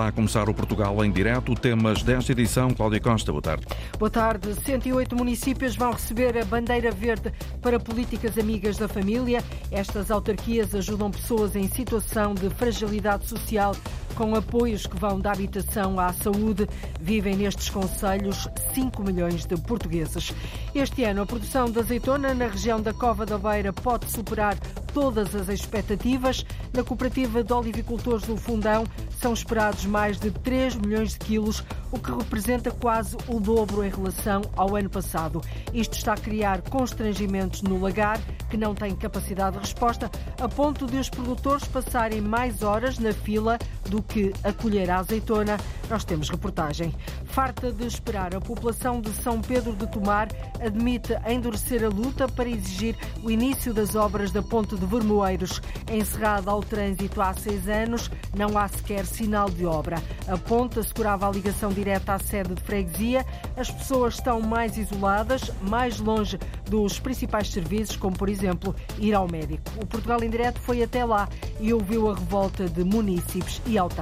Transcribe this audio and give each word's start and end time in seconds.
Está 0.00 0.08
a 0.08 0.12
começar 0.12 0.48
o 0.48 0.54
Portugal 0.54 1.04
em 1.04 1.12
direto. 1.12 1.54
Temas 1.54 2.02
desta 2.02 2.32
edição. 2.32 2.70
Cláudia 2.70 2.98
Costa, 2.98 3.30
boa 3.32 3.42
tarde. 3.42 3.66
Boa 3.98 4.10
tarde. 4.10 4.54
108 4.54 5.14
municípios 5.14 5.76
vão 5.76 5.92
receber 5.92 6.38
a 6.38 6.44
bandeira 6.46 6.90
verde 6.90 7.30
para 7.60 7.78
políticas 7.78 8.38
amigas 8.38 8.78
da 8.78 8.88
família. 8.88 9.44
Estas 9.70 10.10
autarquias 10.10 10.74
ajudam 10.74 11.10
pessoas 11.10 11.54
em 11.54 11.68
situação 11.68 12.32
de 12.34 12.48
fragilidade 12.48 13.28
social 13.28 13.76
com 14.20 14.34
apoios 14.34 14.86
que 14.86 14.98
vão 14.98 15.18
da 15.18 15.32
habitação 15.32 15.98
à 15.98 16.12
saúde. 16.12 16.68
Vivem 17.00 17.36
nestes 17.36 17.70
conselhos 17.70 18.46
5 18.74 19.02
milhões 19.02 19.46
de 19.46 19.56
portugueses. 19.56 20.34
Este 20.74 21.04
ano, 21.04 21.22
a 21.22 21.26
produção 21.26 21.70
de 21.70 21.78
azeitona 21.78 22.34
na 22.34 22.46
região 22.46 22.82
da 22.82 22.92
Cova 22.92 23.24
da 23.24 23.38
Beira 23.38 23.72
pode 23.72 24.10
superar 24.10 24.58
todas 24.92 25.34
as 25.34 25.48
expectativas. 25.48 26.44
Na 26.74 26.84
cooperativa 26.84 27.42
de 27.42 27.50
olivicultores 27.50 28.26
do 28.26 28.36
Fundão 28.36 28.84
são 29.18 29.32
esperados 29.32 29.86
mais 29.86 30.18
de 30.18 30.30
3 30.30 30.76
milhões 30.76 31.12
de 31.12 31.18
quilos, 31.18 31.64
o 31.90 31.98
que 31.98 32.10
representa 32.10 32.70
quase 32.70 33.16
o 33.26 33.40
dobro 33.40 33.84
em 33.84 33.90
relação 33.90 34.42
ao 34.56 34.76
ano 34.76 34.90
passado. 34.90 35.40
Isto 35.72 35.96
está 35.96 36.12
a 36.12 36.16
criar 36.16 36.62
constrangimentos 36.62 37.62
no 37.62 37.80
lagar, 37.80 38.20
que 38.48 38.56
não 38.56 38.74
tem 38.74 38.94
capacidade 38.94 39.56
de 39.56 39.62
resposta, 39.62 40.10
a 40.40 40.48
ponto 40.48 40.86
de 40.86 40.96
os 40.96 41.08
produtores 41.08 41.64
passarem 41.64 42.20
mais 42.20 42.62
horas 42.62 42.98
na 42.98 43.12
fila 43.12 43.58
do 43.88 44.02
que 44.10 44.32
a 44.44 44.52
colher 44.52 44.90
a 44.90 44.98
azeitona. 44.98 45.56
Nós 45.88 46.04
temos 46.04 46.28
reportagem. 46.28 46.94
Farta 47.26 47.72
de 47.72 47.86
esperar, 47.86 48.34
a 48.34 48.40
população 48.40 49.00
de 49.00 49.10
São 49.10 49.40
Pedro 49.40 49.74
de 49.74 49.86
Tomar 49.86 50.28
admite 50.60 51.14
endurecer 51.26 51.84
a 51.84 51.88
luta 51.88 52.28
para 52.28 52.48
exigir 52.48 52.96
o 53.22 53.30
início 53.30 53.72
das 53.72 53.94
obras 53.94 54.30
da 54.30 54.42
ponte 54.42 54.76
de 54.76 54.84
Vermoeiros. 54.86 55.60
Encerrada 55.90 56.50
ao 56.50 56.60
trânsito 56.60 57.20
há 57.22 57.32
seis 57.34 57.68
anos, 57.68 58.10
não 58.36 58.58
há 58.58 58.68
sequer 58.68 59.06
sinal 59.06 59.48
de 59.48 59.64
obra. 59.64 60.02
A 60.28 60.36
ponte 60.36 60.78
assegurava 60.78 61.28
a 61.28 61.30
ligação 61.30 61.70
direta 61.70 62.14
à 62.14 62.18
sede 62.18 62.54
de 62.54 62.62
freguesia. 62.62 63.24
As 63.56 63.70
pessoas 63.70 64.14
estão 64.14 64.40
mais 64.40 64.76
isoladas, 64.76 65.50
mais 65.62 65.98
longe 65.98 66.38
dos 66.68 66.98
principais 66.98 67.50
serviços, 67.50 67.96
como 67.96 68.16
por 68.16 68.28
exemplo 68.28 68.74
ir 68.98 69.14
ao 69.14 69.28
médico. 69.28 69.62
O 69.80 69.86
Portugal 69.86 70.22
em 70.22 70.30
Direto 70.30 70.60
foi 70.60 70.82
até 70.82 71.04
lá 71.04 71.28
e 71.60 71.72
ouviu 71.72 72.10
a 72.10 72.14
revolta 72.14 72.68
de 72.68 72.84
munícipes 72.84 73.60
e 73.66 73.78
autarcas. 73.78 73.99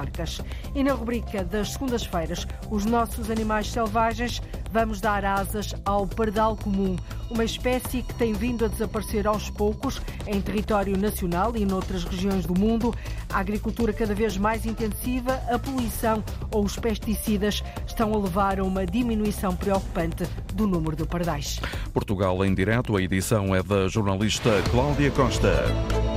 E 0.75 0.83
na 0.83 0.93
rubrica 0.93 1.43
das 1.43 1.71
segundas-feiras, 1.73 2.47
os 2.69 2.85
nossos 2.85 3.29
animais 3.29 3.67
selvagens, 3.67 4.41
vamos 4.71 5.01
dar 5.01 5.25
asas 5.25 5.73
ao 5.83 6.07
pardal 6.07 6.55
comum, 6.55 6.95
uma 7.29 7.43
espécie 7.43 8.01
que 8.01 8.13
tem 8.15 8.33
vindo 8.33 8.65
a 8.65 8.67
desaparecer 8.67 9.27
aos 9.27 9.49
poucos 9.49 10.01
em 10.27 10.41
território 10.41 10.97
nacional 10.97 11.55
e 11.55 11.65
noutras 11.65 12.03
regiões 12.03 12.45
do 12.45 12.57
mundo. 12.57 12.93
A 13.31 13.39
agricultura 13.39 13.93
cada 13.93 14.13
vez 14.15 14.37
mais 14.37 14.65
intensiva, 14.65 15.39
a 15.49 15.59
poluição 15.59 16.23
ou 16.51 16.63
os 16.63 16.75
pesticidas 16.75 17.63
estão 17.85 18.13
a 18.13 18.17
levar 18.17 18.59
a 18.59 18.63
uma 18.63 18.85
diminuição 18.85 19.55
preocupante 19.55 20.23
do 20.53 20.67
número 20.67 20.95
de 20.95 21.05
pardais. 21.05 21.59
Portugal 21.93 22.43
em 22.43 22.53
direto, 22.53 22.95
a 22.95 23.01
edição 23.01 23.53
é 23.55 23.61
da 23.61 23.87
jornalista 23.87 24.49
Cláudia 24.71 25.11
Costa. 25.11 26.08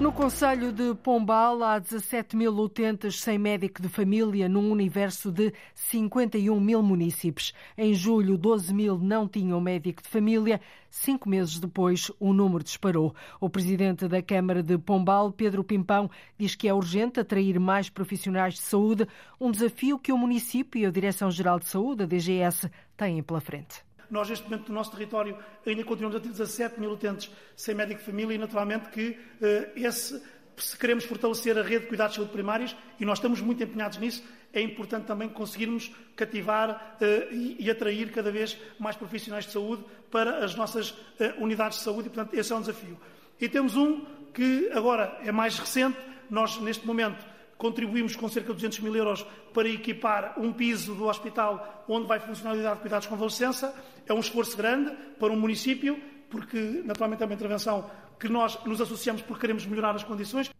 No 0.00 0.12
Conselho 0.12 0.72
de 0.72 0.94
Pombal 0.94 1.60
há 1.60 1.76
17 1.76 2.36
mil 2.36 2.52
utentes 2.56 3.20
sem 3.20 3.36
médico 3.36 3.82
de 3.82 3.88
família 3.88 4.48
num 4.48 4.70
universo 4.70 5.32
de 5.32 5.52
51 5.74 6.60
mil 6.60 6.80
municípios. 6.84 7.52
Em 7.76 7.92
julho, 7.92 8.38
12 8.38 8.72
mil 8.72 8.96
não 8.96 9.26
tinham 9.26 9.60
médico 9.60 10.00
de 10.00 10.08
família. 10.08 10.60
Cinco 10.88 11.28
meses 11.28 11.58
depois, 11.58 12.12
o 12.20 12.32
número 12.32 12.62
disparou. 12.62 13.12
O 13.40 13.50
presidente 13.50 14.06
da 14.06 14.22
Câmara 14.22 14.62
de 14.62 14.78
Pombal, 14.78 15.32
Pedro 15.32 15.64
Pimpão, 15.64 16.08
diz 16.38 16.54
que 16.54 16.68
é 16.68 16.72
urgente 16.72 17.18
atrair 17.18 17.58
mais 17.58 17.90
profissionais 17.90 18.54
de 18.54 18.60
saúde, 18.60 19.04
um 19.40 19.50
desafio 19.50 19.98
que 19.98 20.12
o 20.12 20.16
município 20.16 20.80
e 20.80 20.86
a 20.86 20.90
Direção-Geral 20.92 21.58
de 21.58 21.66
Saúde, 21.66 22.04
a 22.04 22.06
DGS, 22.06 22.70
têm 22.96 23.20
pela 23.20 23.40
frente. 23.40 23.87
Nós, 24.10 24.28
neste 24.28 24.44
momento, 24.48 24.68
no 24.68 24.74
nosso 24.74 24.90
território, 24.90 25.36
ainda 25.66 25.84
continuamos 25.84 26.16
a 26.16 26.20
ter 26.20 26.30
17 26.30 26.80
mil 26.80 26.90
utentes 26.90 27.30
sem 27.54 27.74
médico 27.74 28.00
de 28.00 28.06
família 28.06 28.34
e, 28.34 28.38
naturalmente, 28.38 28.88
que 28.88 29.10
uh, 29.10 29.70
esse, 29.76 30.22
se 30.56 30.76
queremos 30.78 31.04
fortalecer 31.04 31.58
a 31.58 31.62
rede 31.62 31.82
de 31.82 31.86
cuidados 31.88 32.14
de 32.14 32.16
saúde 32.16 32.32
primários, 32.32 32.76
e 32.98 33.04
nós 33.04 33.18
estamos 33.18 33.40
muito 33.40 33.62
empenhados 33.62 33.98
nisso, 33.98 34.24
é 34.52 34.60
importante 34.62 35.06
também 35.06 35.28
conseguirmos 35.28 35.92
cativar 36.16 36.96
uh, 37.00 37.34
e, 37.34 37.56
e, 37.60 37.70
atrair 37.70 38.10
cada 38.10 38.30
vez 38.30 38.56
mais 38.78 38.96
profissionais 38.96 39.44
de 39.44 39.52
saúde 39.52 39.84
para 40.10 40.44
as 40.44 40.54
nossas 40.54 40.90
uh, 40.90 40.96
unidades 41.38 41.78
de 41.78 41.84
saúde, 41.84 42.08
e, 42.08 42.10
portanto, 42.10 42.34
esse 42.34 42.52
é 42.52 42.56
um 42.56 42.60
desafio. 42.60 42.98
E 43.40 43.48
temos 43.48 43.76
um 43.76 44.04
que 44.32 44.70
agora 44.72 45.18
é 45.22 45.30
mais 45.30 45.58
recente, 45.58 45.98
nós, 46.30 46.58
neste 46.60 46.86
momento, 46.86 47.24
contribuímos 47.58 48.16
com 48.16 48.28
cerca 48.28 48.48
de 48.48 48.54
200 48.54 48.78
mil 48.78 48.94
euros 48.94 49.26
para 49.52 49.68
equipar 49.68 50.34
um 50.38 50.52
piso 50.52 50.94
do 50.94 51.06
hospital 51.06 51.84
onde 51.88 52.06
vai 52.06 52.20
funcionar 52.20 52.52
a 52.52 52.54
unidade 52.54 52.76
de 52.76 52.80
cuidados 52.80 53.04
de 53.04 53.10
convalescença. 53.10 53.74
É 54.06 54.14
um 54.14 54.20
esforço 54.20 54.56
grande 54.56 54.96
para 55.18 55.32
um 55.32 55.36
município, 55.36 56.00
porque 56.30 56.82
naturalmente 56.84 57.22
é 57.22 57.26
uma 57.26 57.34
intervenção 57.34 57.90
que 58.18 58.28
nós 58.28 58.58
nos 58.64 58.80
associamos 58.80 59.22
porque 59.22 59.40
queremos 59.40 59.66
melhorar 59.66 59.94
as 59.94 60.04
condições. 60.04 60.50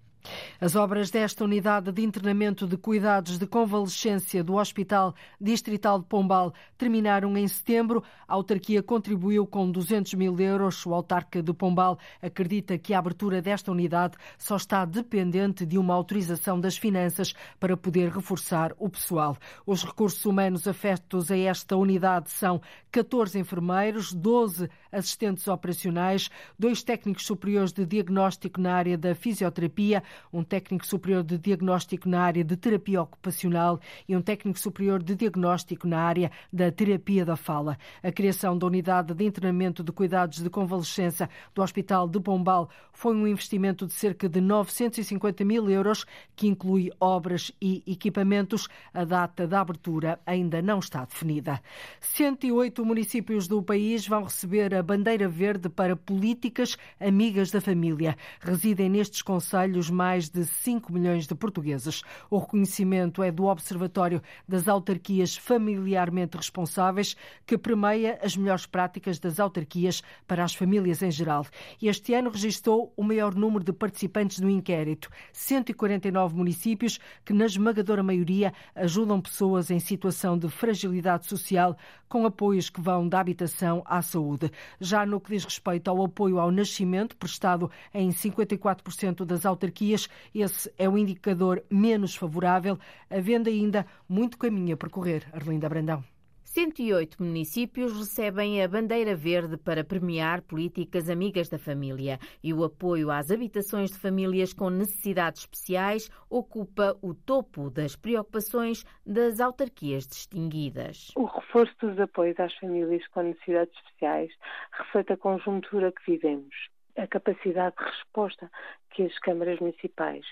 As 0.60 0.74
obras 0.74 1.08
desta 1.08 1.44
unidade 1.44 1.92
de 1.92 2.02
internamento 2.02 2.66
de 2.66 2.76
cuidados 2.76 3.38
de 3.38 3.46
convalescência 3.46 4.42
do 4.42 4.56
Hospital 4.56 5.14
Distrital 5.40 6.00
de 6.00 6.06
Pombal 6.06 6.52
terminaram 6.76 7.36
em 7.36 7.46
setembro. 7.46 8.02
A 8.26 8.34
autarquia 8.34 8.82
contribuiu 8.82 9.46
com 9.46 9.70
200 9.70 10.14
mil 10.14 10.36
euros. 10.40 10.84
O 10.84 10.92
autarca 10.92 11.40
de 11.40 11.52
Pombal 11.54 11.96
acredita 12.20 12.76
que 12.76 12.92
a 12.92 12.98
abertura 12.98 13.40
desta 13.40 13.70
unidade 13.70 14.16
só 14.36 14.56
está 14.56 14.84
dependente 14.84 15.64
de 15.64 15.78
uma 15.78 15.94
autorização 15.94 16.60
das 16.60 16.76
finanças 16.76 17.34
para 17.60 17.76
poder 17.76 18.10
reforçar 18.10 18.74
o 18.80 18.88
pessoal. 18.88 19.36
Os 19.64 19.84
recursos 19.84 20.24
humanos 20.24 20.66
afetos 20.66 21.30
a 21.30 21.38
esta 21.38 21.76
unidade 21.76 22.30
são 22.30 22.60
14 22.90 23.38
enfermeiros, 23.38 24.12
12 24.12 24.68
assistentes 24.90 25.46
operacionais, 25.48 26.30
dois 26.58 26.82
técnicos 26.82 27.26
superiores 27.26 27.72
de 27.72 27.84
diagnóstico 27.84 28.60
na 28.60 28.74
área 28.74 28.96
da 28.96 29.14
fisioterapia, 29.14 30.02
um 30.32 30.42
técnico 30.42 30.86
superior 30.86 31.22
de 31.22 31.38
diagnóstico 31.38 32.08
na 32.08 32.22
área 32.22 32.44
de 32.44 32.56
terapia 32.56 33.02
ocupacional 33.02 33.80
e 34.08 34.16
um 34.16 34.22
técnico 34.22 34.58
superior 34.58 35.02
de 35.02 35.14
diagnóstico 35.14 35.86
na 35.86 36.00
área 36.00 36.30
da 36.52 36.70
terapia 36.70 37.24
da 37.24 37.36
fala. 37.36 37.78
A 38.02 38.12
criação 38.12 38.56
da 38.56 38.66
unidade 38.66 39.14
de 39.14 39.24
internamento 39.24 39.82
de 39.82 39.92
cuidados 39.92 40.42
de 40.42 40.50
convalescença 40.50 41.28
do 41.54 41.62
Hospital 41.62 42.08
de 42.08 42.20
Pombal 42.20 42.68
foi 42.92 43.14
um 43.14 43.26
investimento 43.26 43.86
de 43.86 43.92
cerca 43.92 44.28
de 44.28 44.40
950 44.40 45.44
mil 45.44 45.70
euros, 45.70 46.04
que 46.34 46.48
inclui 46.48 46.90
obras 47.00 47.52
e 47.60 47.82
equipamentos. 47.86 48.68
A 48.92 49.04
data 49.04 49.46
da 49.46 49.60
abertura 49.60 50.20
ainda 50.26 50.60
não 50.60 50.78
está 50.78 51.04
definida. 51.04 51.60
108 52.00 52.84
municípios 52.84 53.46
do 53.46 53.62
país 53.62 54.06
vão 54.06 54.24
receber 54.24 54.74
a 54.78 54.82
bandeira 54.82 55.28
verde 55.28 55.68
para 55.68 55.96
políticas 55.96 56.76
amigas 57.00 57.50
da 57.50 57.60
família. 57.60 58.16
Residem 58.40 58.88
nestes 58.88 59.22
conselhos 59.22 59.90
mais 59.90 60.28
de 60.28 60.44
5 60.44 60.92
milhões 60.92 61.26
de 61.26 61.34
portugueses. 61.34 62.02
O 62.30 62.38
reconhecimento 62.38 63.22
é 63.22 63.30
do 63.32 63.46
Observatório 63.46 64.22
das 64.46 64.68
Autarquias 64.68 65.36
Familiarmente 65.36 66.36
Responsáveis, 66.36 67.16
que 67.44 67.58
premeia 67.58 68.18
as 68.22 68.36
melhores 68.36 68.66
práticas 68.66 69.18
das 69.18 69.40
autarquias 69.40 70.02
para 70.26 70.44
as 70.44 70.54
famílias 70.54 71.02
em 71.02 71.10
geral. 71.10 71.44
Este 71.82 72.14
ano 72.14 72.30
registrou 72.30 72.92
o 72.96 73.02
maior 73.02 73.34
número 73.34 73.64
de 73.64 73.72
participantes 73.72 74.38
no 74.38 74.48
inquérito, 74.48 75.10
149 75.32 76.36
municípios 76.36 77.00
que, 77.24 77.32
na 77.32 77.46
esmagadora 77.46 78.02
maioria, 78.02 78.52
ajudam 78.74 79.20
pessoas 79.20 79.70
em 79.70 79.80
situação 79.80 80.38
de 80.38 80.48
fragilidade 80.48 81.26
social 81.26 81.76
com 82.08 82.26
apoios 82.26 82.70
que 82.70 82.80
vão 82.80 83.08
da 83.08 83.20
habitação 83.20 83.82
à 83.86 84.02
saúde. 84.02 84.50
Já 84.80 85.04
no 85.04 85.20
que 85.20 85.32
diz 85.32 85.44
respeito 85.44 85.88
ao 85.88 86.04
apoio 86.04 86.38
ao 86.38 86.50
nascimento, 86.50 87.16
prestado 87.16 87.70
em 87.92 88.10
54% 88.10 89.24
das 89.24 89.44
autarquias, 89.44 90.08
esse 90.34 90.72
é 90.78 90.88
o 90.88 90.98
indicador 90.98 91.62
menos 91.70 92.14
favorável, 92.14 92.78
havendo 93.10 93.48
ainda 93.48 93.86
muito 94.08 94.38
caminho 94.38 94.74
a 94.74 94.76
percorrer. 94.76 95.26
Arlinda 95.32 95.68
Brandão. 95.68 96.17
108 96.58 97.22
municípios 97.22 97.96
recebem 97.96 98.60
a 98.60 98.66
bandeira 98.66 99.14
verde 99.14 99.56
para 99.56 99.84
premiar 99.84 100.42
políticas 100.42 101.08
amigas 101.08 101.48
da 101.48 101.56
família 101.56 102.18
e 102.42 102.52
o 102.52 102.64
apoio 102.64 103.12
às 103.12 103.30
habitações 103.30 103.92
de 103.92 103.98
famílias 104.00 104.52
com 104.52 104.68
necessidades 104.68 105.42
especiais 105.42 106.10
ocupa 106.28 106.98
o 107.00 107.14
topo 107.14 107.70
das 107.70 107.94
preocupações 107.94 108.84
das 109.06 109.38
autarquias 109.38 110.04
distinguidas. 110.04 111.12
O 111.14 111.26
reforço 111.26 111.76
dos 111.80 111.96
apoios 112.00 112.40
às 112.40 112.52
famílias 112.56 113.06
com 113.06 113.22
necessidades 113.22 113.72
especiais 113.76 114.32
reflete 114.72 115.12
a 115.12 115.16
conjuntura 115.16 115.92
que 115.92 116.10
vivemos, 116.10 116.56
a 116.96 117.06
capacidade 117.06 117.76
de 117.76 117.84
resposta 117.84 118.50
que 118.90 119.04
as 119.04 119.16
câmaras 119.20 119.60
municipais 119.60 120.26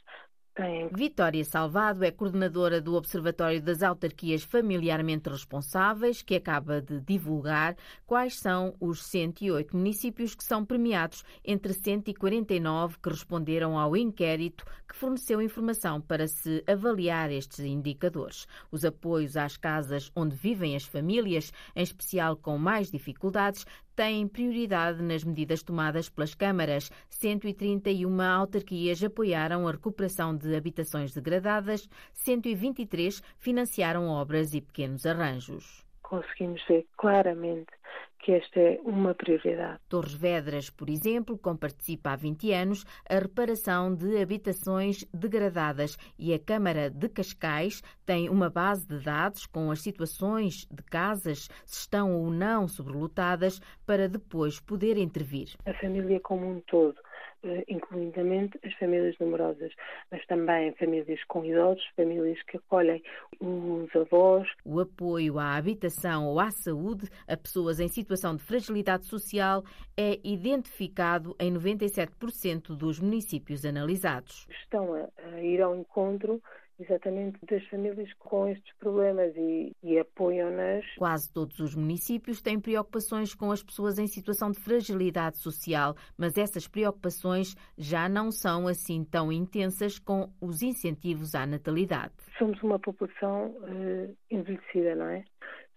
Vitória 0.90 1.44
Salvado 1.44 2.02
é 2.02 2.10
coordenadora 2.10 2.80
do 2.80 2.94
Observatório 2.94 3.60
das 3.60 3.82
Autarquias 3.82 4.42
Familiarmente 4.42 5.28
Responsáveis, 5.28 6.22
que 6.22 6.34
acaba 6.34 6.80
de 6.80 6.98
divulgar 6.98 7.76
quais 8.06 8.38
são 8.38 8.74
os 8.80 9.04
108 9.04 9.76
municípios 9.76 10.34
que 10.34 10.42
são 10.42 10.64
premiados 10.64 11.22
entre 11.44 11.74
149 11.74 12.96
que 13.02 13.10
responderam 13.10 13.78
ao 13.78 13.94
inquérito 13.94 14.64
que 14.88 14.96
forneceu 14.96 15.42
informação 15.42 16.00
para 16.00 16.26
se 16.26 16.64
avaliar 16.66 17.30
estes 17.30 17.60
indicadores. 17.60 18.46
Os 18.72 18.82
apoios 18.82 19.36
às 19.36 19.58
casas 19.58 20.10
onde 20.16 20.34
vivem 20.34 20.74
as 20.74 20.84
famílias, 20.84 21.52
em 21.74 21.82
especial 21.82 22.34
com 22.34 22.56
mais 22.56 22.90
dificuldades, 22.90 23.66
têm 23.96 24.28
prioridade 24.28 25.02
nas 25.02 25.24
medidas 25.24 25.62
tomadas 25.62 26.08
pelas 26.10 26.34
câmaras. 26.34 26.90
131 27.08 28.20
autarquias 28.20 29.02
apoiaram 29.02 29.66
a 29.66 29.72
recuperação 29.72 30.36
de 30.36 30.54
habitações 30.54 31.14
degradadas, 31.14 31.88
123 32.12 33.22
financiaram 33.38 34.06
obras 34.08 34.52
e 34.52 34.60
pequenos 34.60 35.06
arranjos. 35.06 35.85
Conseguimos 36.08 36.62
ver 36.68 36.86
claramente 36.96 37.72
que 38.20 38.32
esta 38.32 38.60
é 38.60 38.80
uma 38.84 39.14
prioridade. 39.14 39.80
Torres 39.88 40.14
Vedras, 40.14 40.70
por 40.70 40.88
exemplo, 40.88 41.38
como 41.38 41.58
participa 41.58 42.10
há 42.10 42.16
20 42.16 42.52
anos, 42.52 42.84
a 43.08 43.18
reparação 43.18 43.94
de 43.94 44.20
habitações 44.20 45.04
degradadas 45.12 45.96
e 46.18 46.32
a 46.32 46.38
Câmara 46.38 46.90
de 46.90 47.08
Cascais 47.08 47.82
tem 48.04 48.28
uma 48.28 48.50
base 48.50 48.86
de 48.86 48.98
dados 48.98 49.46
com 49.46 49.70
as 49.70 49.80
situações 49.80 50.66
de 50.70 50.82
casas, 50.82 51.48
se 51.64 51.80
estão 51.80 52.16
ou 52.16 52.30
não 52.30 52.66
sobrelotadas, 52.66 53.60
para 53.84 54.08
depois 54.08 54.60
poder 54.60 54.96
intervir. 54.96 55.54
A 55.66 55.74
família 55.74 56.20
como 56.20 56.48
um 56.48 56.60
todo 56.60 56.96
eh, 57.42 57.64
incluindamente 57.68 58.58
as 58.64 58.72
famílias 58.74 59.16
numerosas, 59.18 59.72
mas 60.10 60.24
também 60.26 60.72
famílias 60.74 61.22
com 61.24 61.44
idosos, 61.44 61.84
famílias 61.96 62.40
que 62.42 62.56
acolhem 62.56 63.02
os 63.40 63.94
avós. 63.94 64.48
O 64.64 64.80
apoio 64.80 65.38
à 65.38 65.56
habitação 65.56 66.26
ou 66.26 66.40
à 66.40 66.50
saúde 66.50 67.08
a 67.28 67.36
pessoas 67.36 67.80
em 67.80 67.88
situação 67.88 68.34
de 68.34 68.42
fragilidade 68.42 69.06
social 69.06 69.62
é 69.96 70.18
identificado 70.24 71.36
em 71.38 71.52
97% 71.52 72.76
dos 72.76 73.00
municípios 73.00 73.64
analisados. 73.64 74.46
Estão 74.50 74.94
a, 74.94 75.40
ir 75.40 75.60
ao 75.60 75.76
encontro 75.76 76.42
exatamente 76.78 77.38
das 77.46 77.64
famílias 77.68 78.12
com 78.18 78.48
estes 78.48 78.72
problemas 78.76 79.34
e, 79.36 79.74
e 79.82 79.98
apoiam-nas. 79.98 80.84
Quase 80.96 81.32
todos 81.32 81.58
os 81.58 81.74
municípios 81.74 82.42
têm 82.42 82.60
preocupações 82.60 83.34
com 83.34 83.50
as 83.50 83.62
pessoas 83.62 83.98
em 83.98 84.06
situação 84.06 84.50
de 84.50 84.60
fragilidade 84.60 85.38
social, 85.38 85.94
mas 86.16 86.36
essas 86.36 86.68
preocupações 86.68 87.54
já 87.76 88.08
não 88.08 88.30
são 88.30 88.68
assim 88.68 89.04
tão 89.04 89.32
intensas 89.32 89.98
com 89.98 90.30
os 90.40 90.62
incentivos 90.62 91.34
à 91.34 91.46
natalidade. 91.46 92.12
Somos 92.38 92.62
uma 92.62 92.78
população 92.78 93.50
uh, 93.50 94.16
envelhecida, 94.30 94.94
não 94.94 95.06
é? 95.06 95.24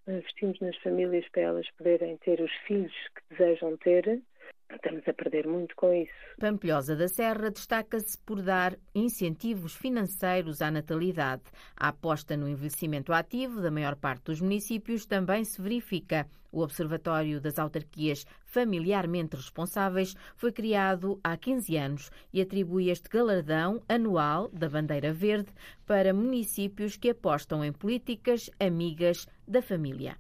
Investimos 0.08 0.60
nas 0.60 0.76
famílias 0.78 1.28
para 1.30 1.44
elas 1.44 1.70
poderem 1.78 2.18
ter 2.18 2.42
os 2.42 2.52
filhos 2.66 2.94
que 3.16 3.36
desejam 3.36 3.78
ter 3.78 4.22
Estamos 4.72 5.08
a 5.08 5.14
perder 5.14 5.48
muito 5.48 5.76
com 5.76 5.92
isso. 5.94 6.12
Pampilhosa 6.40 6.96
da 6.96 7.08
Serra 7.08 7.50
destaca-se 7.50 8.18
por 8.20 8.42
dar 8.42 8.78
incentivos 8.94 9.76
financeiros 9.76 10.62
à 10.62 10.70
natalidade. 10.70 11.44
A 11.76 11.90
aposta 11.90 12.38
no 12.38 12.48
envelhecimento 12.48 13.12
ativo 13.12 13.62
da 13.62 13.72
maior 13.72 13.96
parte 13.96 14.26
dos 14.26 14.42
municípios 14.42 15.06
também 15.06 15.44
se 15.44 15.62
verifica. 15.62 16.28
O 16.52 16.62
Observatório 16.62 17.40
das 17.40 17.60
Autarquias 17.60 18.26
Familiarmente 18.44 19.36
Responsáveis 19.36 20.16
foi 20.36 20.52
criado 20.52 21.20
há 21.24 21.38
15 21.38 21.78
anos 21.78 22.12
e 22.34 22.42
atribui 22.42 22.90
este 22.90 23.08
galardão 23.08 23.84
anual 23.88 24.50
da 24.50 24.68
Bandeira 24.68 25.14
Verde 25.14 25.52
para 25.86 26.14
municípios 26.14 26.98
que 26.98 27.12
apostam 27.12 27.64
em 27.64 27.72
políticas 27.72 28.50
amigas 28.60 29.28
da 29.50 29.62
família. 29.62 30.16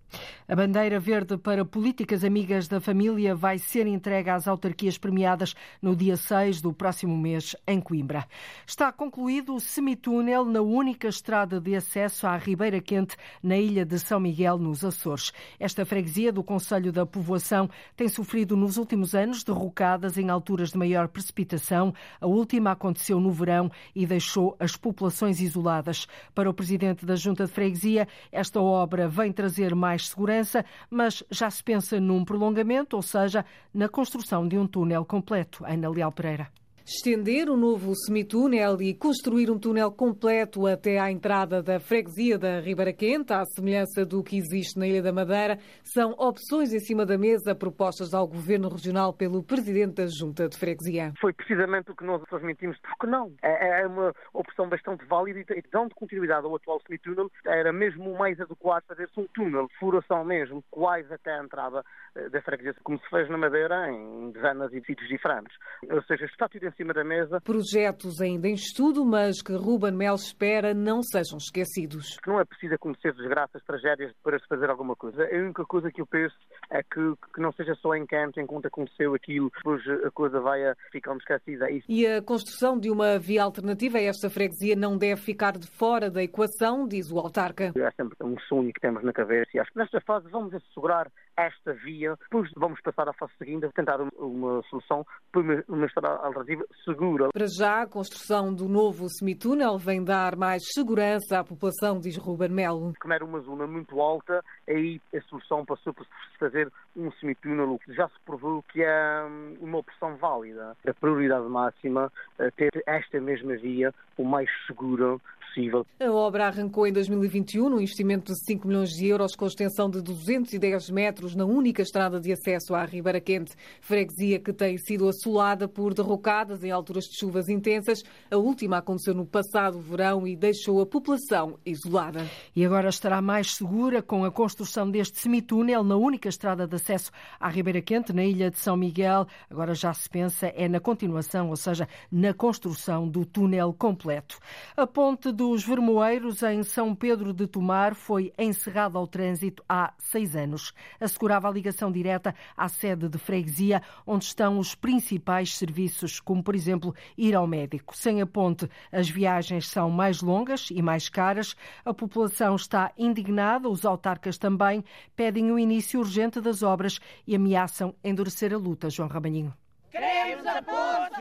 A 0.48 0.56
bandeira 0.56 1.00
verde 1.00 1.38
para 1.38 1.64
políticas 1.64 2.24
amigas 2.24 2.68
da 2.68 2.82
família 2.82 3.36
vai 3.36 3.60
ser 3.60 3.86
entregue 3.86 4.32
às 4.32 4.48
autarquias 4.48 4.98
premiadas 4.98 5.54
no 5.80 5.96
dia 5.96 6.18
6 6.18 6.60
do 6.62 6.74
próximo 6.74 7.16
mês, 7.16 7.56
em 7.68 7.80
Coimbra. 7.80 8.26
Está 8.66 8.92
concluído 8.92 9.54
o 9.54 9.60
semitúnel 9.60 10.44
na 10.44 10.62
única 10.62 11.08
estrada 11.08 11.62
de 11.62 11.76
acesso 11.76 12.26
à 12.26 12.36
Ribeira 12.36 12.82
Quente, 12.82 13.16
na 13.44 13.58
ilha 13.58 13.86
de 13.86 14.00
São 14.00 14.20
Miguel, 14.20 14.58
nos 14.58 14.84
Açores. 14.84 15.32
Esta 15.60 15.86
freguesia 15.86 16.32
do 16.32 16.44
Conselho 16.44 16.92
da 16.92 17.06
Povoação 17.06 17.70
tem 17.96 18.10
sofrido 18.10 18.58
nos 18.58 18.78
últimos 18.78 19.14
anos 19.14 19.44
derrocadas 19.44 20.18
em 20.18 20.30
alturas 20.30 20.72
de 20.72 20.78
maior 20.80 21.08
precipitação. 21.08 21.94
A 22.20 22.26
última 22.26 22.72
aconteceu 22.72 23.20
no 23.20 23.32
verão 23.32 23.70
e 23.96 24.08
deixou 24.08 24.56
as 24.60 24.76
populações 24.76 25.40
isoladas. 25.40 26.08
Para 26.34 26.50
o 26.50 26.54
presidente 26.54 27.06
da 27.06 27.16
Junta 27.16 27.46
de 27.46 27.52
Freguesia, 27.52 28.08
esta 28.32 28.60
obra 28.60 29.08
vem 29.20 29.32
trazer 29.34 29.76
mais 29.76 30.10
segurança, 30.10 30.66
mas 30.90 31.24
já 31.30 31.50
se 31.50 31.64
pensa 31.64 32.00
num 32.00 32.24
prolongamento, 32.24 32.96
ou 32.96 33.02
seja, 33.02 33.46
na 33.74 33.90
construção 33.90 34.48
de 34.48 34.58
um 34.58 34.66
túnel 34.66 35.04
completo. 35.04 35.66
Ana 35.66 35.90
Leal 35.90 36.12
Pereira 36.12 36.50
estender 36.90 37.50
o 37.50 37.56
novo 37.56 37.94
semitúnel 37.94 38.82
e 38.82 38.96
construir 38.96 39.52
um 39.52 39.60
túnel 39.60 39.92
completo 39.92 40.66
até 40.66 40.98
à 40.98 41.12
entrada 41.12 41.62
da 41.62 41.80
freguesia 41.80 42.36
da 42.36 42.60
Ribeira 42.60 42.92
Quente, 42.92 43.32
à 43.32 43.46
semelhança 43.46 44.04
do 44.04 44.24
que 44.24 44.38
existe 44.38 44.80
na 44.80 44.88
Ilha 44.88 45.04
da 45.04 45.14
Madeira, 45.14 45.60
são 45.84 46.16
opções 46.18 46.74
em 46.74 46.80
cima 46.80 47.06
da 47.06 47.16
mesa 47.16 47.54
propostas 47.54 48.12
ao 48.16 48.28
Governo 48.28 48.70
Regional 48.70 49.14
pelo 49.14 49.44
Presidente 49.44 49.98
da 49.98 50.08
Junta 50.08 50.50
de 50.50 50.58
Freguesia. 50.58 51.14
Foi 51.22 51.32
precisamente 51.32 51.92
o 51.92 51.96
que 51.96 52.04
nós 52.04 52.24
transmitimos, 52.24 52.76
porque 52.80 53.06
não? 53.06 53.32
É, 53.44 53.82
é 53.82 53.88
uma 53.88 54.12
opção 54.34 54.68
bastante 54.68 55.06
válida 55.06 55.54
e 55.56 55.64
dando 55.72 55.94
continuidade 55.94 56.48
ao 56.48 56.56
atual 56.56 56.82
semitúnel, 56.82 57.32
era 57.46 57.72
mesmo 57.72 58.12
o 58.12 58.18
mais 58.18 58.42
adequado 58.42 58.86
fazer-se 58.88 59.20
um 59.20 59.28
túnel, 59.28 59.70
furação 59.80 60.26
mesmo, 60.26 60.64
quase 60.72 61.14
até 61.14 61.36
a 61.36 61.44
entrada 61.44 61.84
eh, 62.16 62.30
da 62.30 62.42
freguesia, 62.42 62.74
como 62.84 63.00
se 63.00 63.10
fez 63.10 63.30
na 63.30 63.38
Madeira 63.38 63.92
em 63.92 64.32
dezenas 64.32 64.72
de 64.72 64.84
sítios 64.84 65.08
diferentes. 65.08 65.56
Ou 65.88 66.02
seja, 66.04 66.26
está 66.26 66.50
tudo 66.50 66.66
em 66.66 66.79
cima 66.80 66.94
da 66.94 67.04
mesa. 67.04 67.42
Projetos 67.42 68.22
ainda 68.22 68.48
em 68.48 68.54
estudo, 68.54 69.04
mas 69.04 69.42
que 69.42 69.52
Ruben 69.52 69.92
Mel 69.92 70.16
espera 70.16 70.74
não 70.74 71.04
sejam 71.04 71.38
esquecidos. 71.38 72.18
Não 72.26 72.40
é 72.40 72.46
preciso 72.46 72.76
acontecer 72.76 73.14
desgraças, 73.14 73.62
tragédias 73.66 74.14
para 74.24 74.40
se 74.40 74.48
fazer 74.48 74.70
alguma 74.70 74.96
coisa. 74.96 75.26
A 75.26 75.36
única 75.36 75.66
coisa 75.66 75.92
que 75.92 76.00
eu 76.00 76.08
penso 76.08 76.36
é 76.70 76.82
que, 76.82 77.14
que 77.34 77.42
não 77.42 77.52
seja 77.52 77.76
só 77.76 77.94
em 77.96 78.06
canto, 78.06 78.40
enquanto 78.40 78.68
aconteceu 78.68 79.14
aquilo, 79.14 79.52
depois 79.54 79.82
a 80.06 80.12
coisa 80.12 80.40
vai 80.40 80.62
ficando 80.90 81.20
esquecida. 81.20 81.70
É 81.70 81.80
e 81.90 82.08
a 82.08 82.22
construção 82.22 82.80
de 82.80 82.90
uma 82.90 83.20
via 83.20 83.44
alternativa 83.44 83.98
a 83.98 84.02
esta 84.02 84.30
freguesia 84.30 84.76
não 84.76 84.98
deve 84.98 85.22
ficar 85.22 85.58
de 85.58 85.68
fora 85.68 86.10
da 86.10 86.24
equação, 86.24 86.88
diz 86.88 87.12
o 87.12 87.20
autarca. 87.20 87.74
É 87.76 87.92
sempre 87.92 88.16
um 88.22 88.40
sonho 88.48 88.72
que 88.72 88.80
temos 88.80 89.04
na 89.04 89.12
cabeça 89.12 89.50
e 89.54 89.60
acho 89.60 89.72
que 89.72 89.80
nesta 89.80 90.00
fase 90.02 90.30
vamos 90.30 90.54
assegurar 90.54 91.12
esta 91.46 91.74
via, 91.74 92.16
depois 92.22 92.50
vamos 92.56 92.82
passar 92.82 93.08
à 93.08 93.14
fase 93.14 93.32
seguinte, 93.38 93.68
tentar 93.74 94.00
uma 94.18 94.62
solução 94.70 95.06
para 95.32 95.42
uma 95.68 95.86
estrada 95.86 96.16
alternativa 96.24 96.66
segura. 96.84 97.30
Para 97.34 97.48
já, 97.48 97.82
a 97.84 97.88
construção 97.88 98.54
do 98.54 98.68
novo 98.68 99.08
semitúnel 99.10 99.78
vem 99.78 100.04
dar 100.04 100.36
mais 100.36 100.64
segurança 100.74 101.40
à 101.40 101.44
população, 101.44 102.00
diz 102.00 102.18
Ruben 102.18 102.50
Melo. 102.50 102.94
Como 103.00 103.14
era 103.14 103.24
uma 103.24 103.40
zona 103.42 103.68
muito 103.68 104.00
alta, 104.02 104.44
aí 104.68 105.02
a 105.14 105.22
solução 105.22 105.66
passou 105.66 105.94
por 105.94 106.06
fazer 106.40 106.72
um 106.96 107.12
semitúnel, 107.14 107.80
que 107.80 107.94
já 107.94 108.08
se 108.08 108.20
provou 108.26 108.64
que 108.64 108.82
é 108.82 109.24
hum, 109.26 109.58
uma 109.62 109.78
opção 109.80 110.16
válida. 110.18 110.76
A 110.88 110.94
prioridade 110.94 111.48
máxima 111.48 112.12
é 112.38 112.50
ter 112.52 112.72
esta 112.86 113.20
mesma 113.20 113.56
via 113.58 113.94
o 114.18 114.24
mais 114.24 114.50
segura 114.68 115.18
possível. 115.50 115.86
A 116.00 116.12
obra 116.12 116.48
arrancou 116.48 116.88
em 116.88 116.94
2021, 116.94 117.66
um 117.66 117.80
investimento 117.80 118.32
de 118.32 118.40
5 118.46 118.68
milhões 118.68 118.92
de 118.92 119.08
euros 119.08 119.36
com 119.36 119.46
extensão 119.46 119.90
de 119.90 120.02
210 120.02 120.90
metros 120.90 121.36
na 121.36 121.46
única 121.46 121.82
estrada 121.82 122.20
de 122.20 122.32
acesso 122.32 122.74
à 122.76 122.86
Ribeira 122.86 123.20
Quente, 123.20 123.54
freguesia 123.82 124.40
que 124.40 124.54
tem 124.54 124.78
sido 124.78 125.08
assolada 125.08 125.68
por 125.68 125.94
derrocadas 125.94 126.64
em 126.64 126.72
alturas 126.72 127.06
de 127.06 127.18
chuvas 127.18 127.50
intensas. 127.50 128.04
A 128.30 128.38
última 128.38 128.78
aconteceu 128.78 129.14
no 129.14 129.26
passado 129.26 129.80
verão 129.80 130.28
e 130.28 130.36
deixou 130.36 130.82
a 130.82 130.86
população 130.86 131.58
isolada. 131.66 132.26
E 132.56 132.66
agora 132.66 132.90
estará 132.90 133.22
mais 133.22 133.56
segura 133.56 134.02
com 134.02 134.24
a 134.24 134.32
construção 134.32 134.90
deste 134.90 135.20
semitúnel 135.20 135.84
na 135.84 135.96
única 135.96 136.30
estrada 136.30 136.68
de 136.68 136.76
acesso 136.76 137.12
à 137.40 137.50
Ribeira 137.50 137.82
Quente, 137.82 138.14
na 138.14 138.24
ilha 138.24 138.52
de 138.52 138.58
São 138.58 138.78
Miguel. 138.78 139.26
Agora 139.50 139.74
já 139.74 139.94
se 139.94 140.10
pensa 140.10 140.48
é 140.56 140.68
na 140.68 140.80
continuação, 140.80 141.50
ou 141.50 141.56
seja, 141.56 141.88
na 142.12 142.34
construção 142.34 143.08
do 143.08 143.26
túnel 143.26 143.74
completo. 143.74 144.38
A 144.76 144.86
ponte 144.86 145.32
dos 145.40 145.64
Vermoeiros, 145.64 146.44
em 146.44 146.64
São 146.64 146.94
Pedro 146.94 147.32
de 147.32 147.48
Tomar, 147.48 147.96
foi 147.96 148.34
encerrada 148.38 148.98
ao 148.98 149.08
trânsito 149.08 149.64
há 149.70 149.94
seis 149.98 150.36
anos. 150.36 150.74
Assegurava 151.00 151.48
a 151.48 151.52
ligação 151.52 151.90
direta 151.90 152.36
à 152.58 152.68
sede 152.68 153.08
de 153.08 153.18
freguesia, 153.18 153.82
onde 154.06 154.26
estão 154.26 154.60
os 154.60 154.76
principais 154.76 155.56
serviços, 155.56 156.20
como, 156.20 156.44
por 156.44 156.56
exemplo, 156.56 156.94
ir 157.18 157.36
ao 157.36 157.48
médico. 157.48 157.96
Sem 157.96 158.22
a 158.22 158.28
ponte, 158.28 158.70
as 158.92 159.10
viagens 159.10 159.70
são 159.70 159.90
mais 159.90 160.22
longas 160.22 160.68
e 160.72 160.82
mais 160.82 161.08
caras. 161.08 161.56
A 161.86 161.94
população 161.94 162.58
está 162.58 162.92
indignada, 162.98 163.70
os 163.70 163.86
autarcas 163.86 164.38
também 164.38 164.84
pedem 165.16 165.54
o 165.54 165.58
início 165.58 166.02
urgente 166.02 166.42
das 166.42 166.64
obras 166.64 167.00
e 167.26 167.34
ameaçam 167.34 167.96
endurecer 168.04 168.54
a 168.54 168.58
luta. 168.58 168.90
João 168.90 169.08
Rabanhinho. 169.08 169.54
Queremos 169.92 170.46
a 170.46 170.62
ponte! 170.62 171.20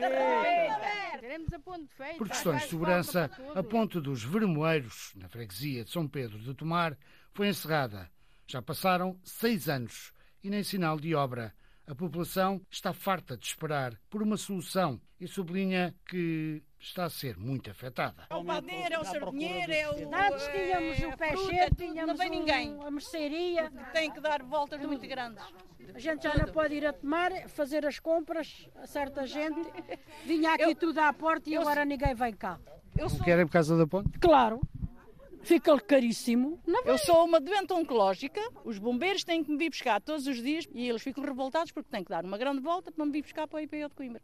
queremos 1.19 1.53
a 1.53 1.59
ponte 1.59 1.93
feita. 1.93 2.17
Por 2.17 2.29
questões 2.29 2.63
de 2.63 2.69
segurança, 2.69 3.31
a 3.55 3.63
ponte 3.63 3.99
dos 3.99 4.23
Vermoeiros, 4.23 5.11
na 5.15 5.27
freguesia 5.27 5.83
de 5.83 5.89
São 5.91 6.07
Pedro 6.07 6.39
de 6.39 6.53
Tomar, 6.53 6.97
foi 7.33 7.47
encerrada. 7.47 8.09
Já 8.47 8.61
passaram 8.61 9.19
seis 9.23 9.69
anos 9.69 10.11
e 10.43 10.49
nem 10.49 10.63
sinal 10.63 10.99
de 10.99 11.13
obra. 11.13 11.53
A 11.85 11.95
população 11.95 12.61
está 12.69 12.93
farta 12.93 13.35
de 13.35 13.45
esperar 13.45 13.99
por 14.09 14.21
uma 14.21 14.37
solução 14.37 15.01
e 15.19 15.27
sublinha 15.27 15.95
que 16.07 16.63
está 16.79 17.05
a 17.05 17.09
ser 17.09 17.37
muito 17.37 17.69
afetada. 17.69 18.25
É 18.29 18.35
o 18.35 18.43
padeiro, 18.43 18.95
é 18.95 18.99
o 18.99 19.03
sardinheiro, 19.03 19.71
é 19.71 19.89
o. 19.89 20.15
Antes 20.15 20.47
tínhamos 20.47 21.13
o 21.13 21.17
peixe, 21.17 21.69
tínhamos 21.75 22.07
não 22.07 22.15
vem 22.15 22.29
ninguém. 22.29 22.77
a 22.81 22.91
mercearia. 22.91 23.71
Tem 23.93 24.11
que 24.11 24.21
dar 24.21 24.41
voltas 24.43 24.79
muito 24.81 25.05
grandes. 25.07 25.43
A 25.93 25.99
gente 25.99 26.23
já 26.23 26.35
não 26.35 26.51
pode 26.51 26.75
ir 26.75 26.85
a 26.85 26.93
tomar, 26.93 27.31
fazer 27.49 27.85
as 27.85 27.99
compras, 27.99 28.67
a 28.75 28.87
certa 28.87 29.25
gente. 29.25 29.59
Vinha 30.25 30.53
aqui 30.53 30.63
eu, 30.63 30.75
tudo 30.75 30.99
à 30.99 31.11
porta 31.11 31.49
e 31.49 31.57
agora 31.57 31.83
ninguém 31.83 32.13
vem 32.13 32.33
cá. 32.33 32.59
Eu 32.97 33.09
sou... 33.09 33.23
Querem 33.23 33.45
por 33.45 33.53
causa 33.53 33.77
da 33.77 33.87
ponte? 33.87 34.17
Claro. 34.19 34.61
Fica 35.41 35.79
caríssimo. 35.79 36.61
eu 36.85 36.97
sou 36.97 37.25
uma 37.25 37.39
doente 37.39 37.71
oncológica, 37.71 38.41
os 38.63 38.77
bombeiros 38.77 39.23
têm 39.23 39.43
que 39.43 39.49
me 39.49 39.57
vir 39.57 39.69
buscar 39.69 40.01
todos 40.01 40.27
os 40.27 40.41
dias 40.41 40.67
e 40.73 40.87
eles 40.87 41.01
ficam 41.01 41.23
revoltados 41.23 41.71
porque 41.71 41.89
têm 41.89 42.03
que 42.03 42.09
dar 42.09 42.25
uma 42.25 42.37
grande 42.37 42.61
volta 42.61 42.91
para 42.91 43.05
me 43.05 43.11
vir 43.11 43.23
buscar 43.23 43.47
para 43.47 43.57
o 43.57 43.59
IPO 43.61 43.89
de 43.89 43.95
Coimbra. 43.95 44.21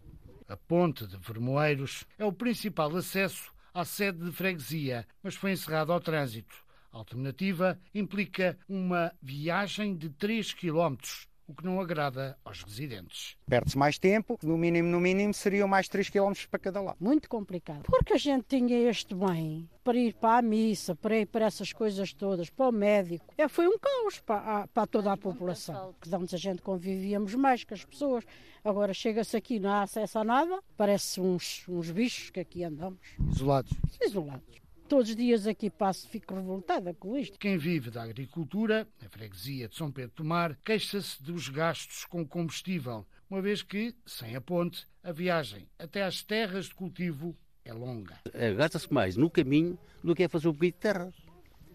A 0.48 0.56
ponte 0.56 1.08
de 1.08 1.18
Vermoeiros 1.18 2.06
é 2.20 2.26
o 2.26 2.32
principal 2.32 2.96
acesso 2.96 3.52
à 3.74 3.84
sede 3.84 4.24
de 4.24 4.32
freguesia, 4.32 5.08
mas 5.24 5.34
foi 5.34 5.52
encerrado 5.52 5.92
ao 5.92 6.00
trânsito. 6.00 6.56
A 6.92 6.98
alternativa 6.98 7.80
implica 7.94 8.58
uma 8.70 9.12
viagem 9.22 9.98
de 9.98 10.10
3 10.10 10.54
quilómetros 10.54 11.28
o 11.48 11.54
que 11.54 11.64
não 11.64 11.80
agrada 11.80 12.38
aos 12.44 12.64
residentes. 12.64 13.38
Perde-se 13.48 13.78
mais 13.78 13.98
tempo, 13.98 14.38
no 14.42 14.58
mínimo, 14.58 14.90
no 14.90 15.00
mínimo, 15.00 15.34
seriam 15.34 15.68
mais 15.68 15.88
3 15.88 16.10
km 16.10 16.34
para 16.50 16.60
cada 16.60 16.82
lado. 16.82 16.98
Muito 17.00 17.30
complicado. 17.30 17.84
Porque 17.84 18.14
a 18.14 18.18
gente 18.18 18.46
tinha 18.48 18.90
este 18.90 19.14
bem 19.14 19.70
para 19.84 19.98
ir 19.98 20.14
para 20.16 20.40
a 20.40 20.42
missa, 20.42 20.96
para 20.96 21.18
ir 21.20 21.28
para 21.28 21.46
essas 21.46 21.72
coisas 21.72 22.14
todas, 22.14 22.50
para 22.50 22.70
o 22.70 22.72
médico. 22.72 23.34
É, 23.38 23.48
foi 23.48 23.68
um 23.68 23.78
caos 23.78 24.20
para, 24.20 24.68
para 24.68 24.88
toda 24.88 25.12
a 25.12 25.18
população. 25.18 25.94
Que 26.02 26.14
antes 26.16 26.34
a 26.34 26.38
gente 26.38 26.62
convivíamos 26.62 27.36
mais 27.36 27.64
com 27.64 27.74
as 27.74 27.86
pessoas. 27.86 28.24
Agora 28.64 28.94
chega-se 28.94 29.38
aqui, 29.38 29.60
não 29.60 29.70
há 29.70 29.84
acesso 29.84 30.18
a 30.18 30.24
nada, 30.24 30.60
parece 30.76 31.22
uns, 31.22 31.64
uns 31.70 31.92
bichos 31.92 32.32
que 32.32 32.40
aqui 32.40 32.64
andamos. 32.64 33.00
Isolados. 33.32 33.72
Isolados. 34.02 34.65
Todos 34.88 35.10
os 35.10 35.16
dias 35.16 35.48
aqui 35.48 35.68
passo, 35.68 36.08
fico 36.08 36.36
revoltada 36.36 36.94
com 36.94 37.18
isto. 37.18 37.40
Quem 37.40 37.58
vive 37.58 37.90
da 37.90 38.04
agricultura, 38.04 38.88
na 39.02 39.10
freguesia 39.10 39.68
de 39.68 39.76
São 39.76 39.92
Pedro 39.92 40.18
do 40.18 40.24
Mar, 40.24 40.56
queixa-se 40.64 41.22
dos 41.24 41.50
gastos 41.50 42.06
com 42.06 42.24
combustível, 42.24 43.04
uma 43.28 43.42
vez 43.42 43.64
que, 43.64 43.96
sem 44.06 44.36
a 44.36 44.42
ponte, 44.42 44.88
a 45.04 45.12
viagem 45.12 45.68
até 45.80 46.04
às 46.04 46.22
terras 46.22 46.66
de 46.66 46.76
cultivo 46.76 47.36
é 47.64 47.74
longa. 47.74 48.20
É, 48.32 48.54
gasta-se 48.54 48.94
mais 48.94 49.18
no 49.18 49.28
caminho 49.28 49.76
do 50.04 50.14
que 50.14 50.22
é 50.22 50.28
fazer 50.28 50.50
o 50.50 50.54
pedido 50.54 50.76
de 50.76 50.80
terra. 50.80 51.12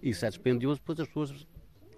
Isso 0.01 0.25
é 0.25 0.29
dispendioso, 0.29 0.81
pois 0.85 1.01
as 1.01 1.09
pessoas 1.09 1.47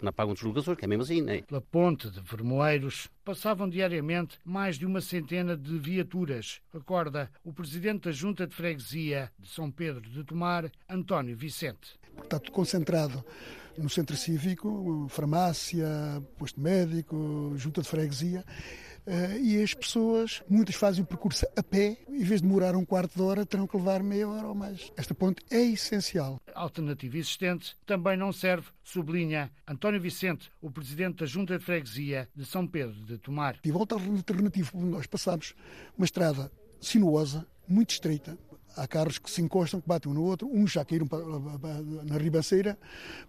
não 0.04 0.12
pagam 0.12 0.34
deslocações, 0.34 0.76
que 0.76 0.84
é 0.84 0.88
mesmo 0.88 1.02
assim, 1.02 1.22
não 1.22 1.32
é? 1.32 1.42
Pela 1.42 1.60
ponte 1.60 2.10
de 2.10 2.20
Vermoeiros 2.20 3.08
passavam 3.24 3.68
diariamente 3.68 4.38
mais 4.44 4.78
de 4.78 4.86
uma 4.86 5.00
centena 5.00 5.56
de 5.56 5.78
viaturas, 5.78 6.60
recorda 6.72 7.30
o 7.44 7.52
presidente 7.52 8.04
da 8.04 8.12
Junta 8.12 8.46
de 8.46 8.54
Freguesia 8.54 9.30
de 9.38 9.48
São 9.48 9.70
Pedro 9.70 10.02
de 10.02 10.24
Tomar, 10.24 10.70
António 10.88 11.36
Vicente. 11.36 11.98
Está 12.22 12.38
tudo 12.38 12.52
concentrado 12.52 13.24
no 13.78 13.88
centro 13.88 14.16
cívico, 14.16 15.06
farmácia, 15.08 15.86
posto 16.36 16.60
médico, 16.60 17.52
junta 17.56 17.80
de 17.80 17.88
freguesia 17.88 18.44
e 19.40 19.62
as 19.62 19.74
pessoas, 19.74 20.42
muitas 20.48 20.74
fazem 20.74 21.02
o 21.02 21.06
percurso 21.06 21.46
a 21.56 21.62
pé, 21.62 21.98
em 22.08 22.22
vez 22.22 22.40
de 22.40 22.46
demorar 22.46 22.76
um 22.76 22.84
quarto 22.84 23.16
de 23.16 23.22
hora, 23.22 23.44
terão 23.44 23.66
que 23.66 23.76
levar 23.76 24.02
meia 24.02 24.28
hora 24.28 24.46
ou 24.46 24.54
mais. 24.54 24.92
Esta 24.96 25.14
ponte 25.14 25.42
é 25.50 25.60
essencial. 25.60 26.40
A 26.54 26.60
alternativa 26.60 27.16
existente 27.16 27.76
também 27.86 28.16
não 28.16 28.32
serve, 28.32 28.68
sublinha 28.82 29.50
António 29.66 30.00
Vicente, 30.00 30.50
o 30.60 30.70
presidente 30.70 31.18
da 31.18 31.26
Junta 31.26 31.58
de 31.58 31.64
Freguesia 31.64 32.28
de 32.34 32.44
São 32.44 32.66
Pedro 32.66 32.94
de 33.04 33.18
Tomar. 33.18 33.58
E 33.64 33.70
volta 33.70 33.94
alternativo, 33.94 34.80
nós 34.80 35.06
passamos 35.06 35.54
uma 35.96 36.04
estrada 36.04 36.50
sinuosa, 36.80 37.46
muito 37.66 37.90
estreita, 37.90 38.36
há 38.76 38.86
carros 38.86 39.18
que 39.18 39.30
se 39.30 39.42
encostam, 39.42 39.80
que 39.80 39.88
batem 39.88 40.10
um 40.10 40.14
no 40.14 40.22
outro, 40.22 40.48
uns 40.52 40.72
já 40.72 40.84
caíram 40.84 41.06
na 42.04 42.18
ribanceira, 42.18 42.78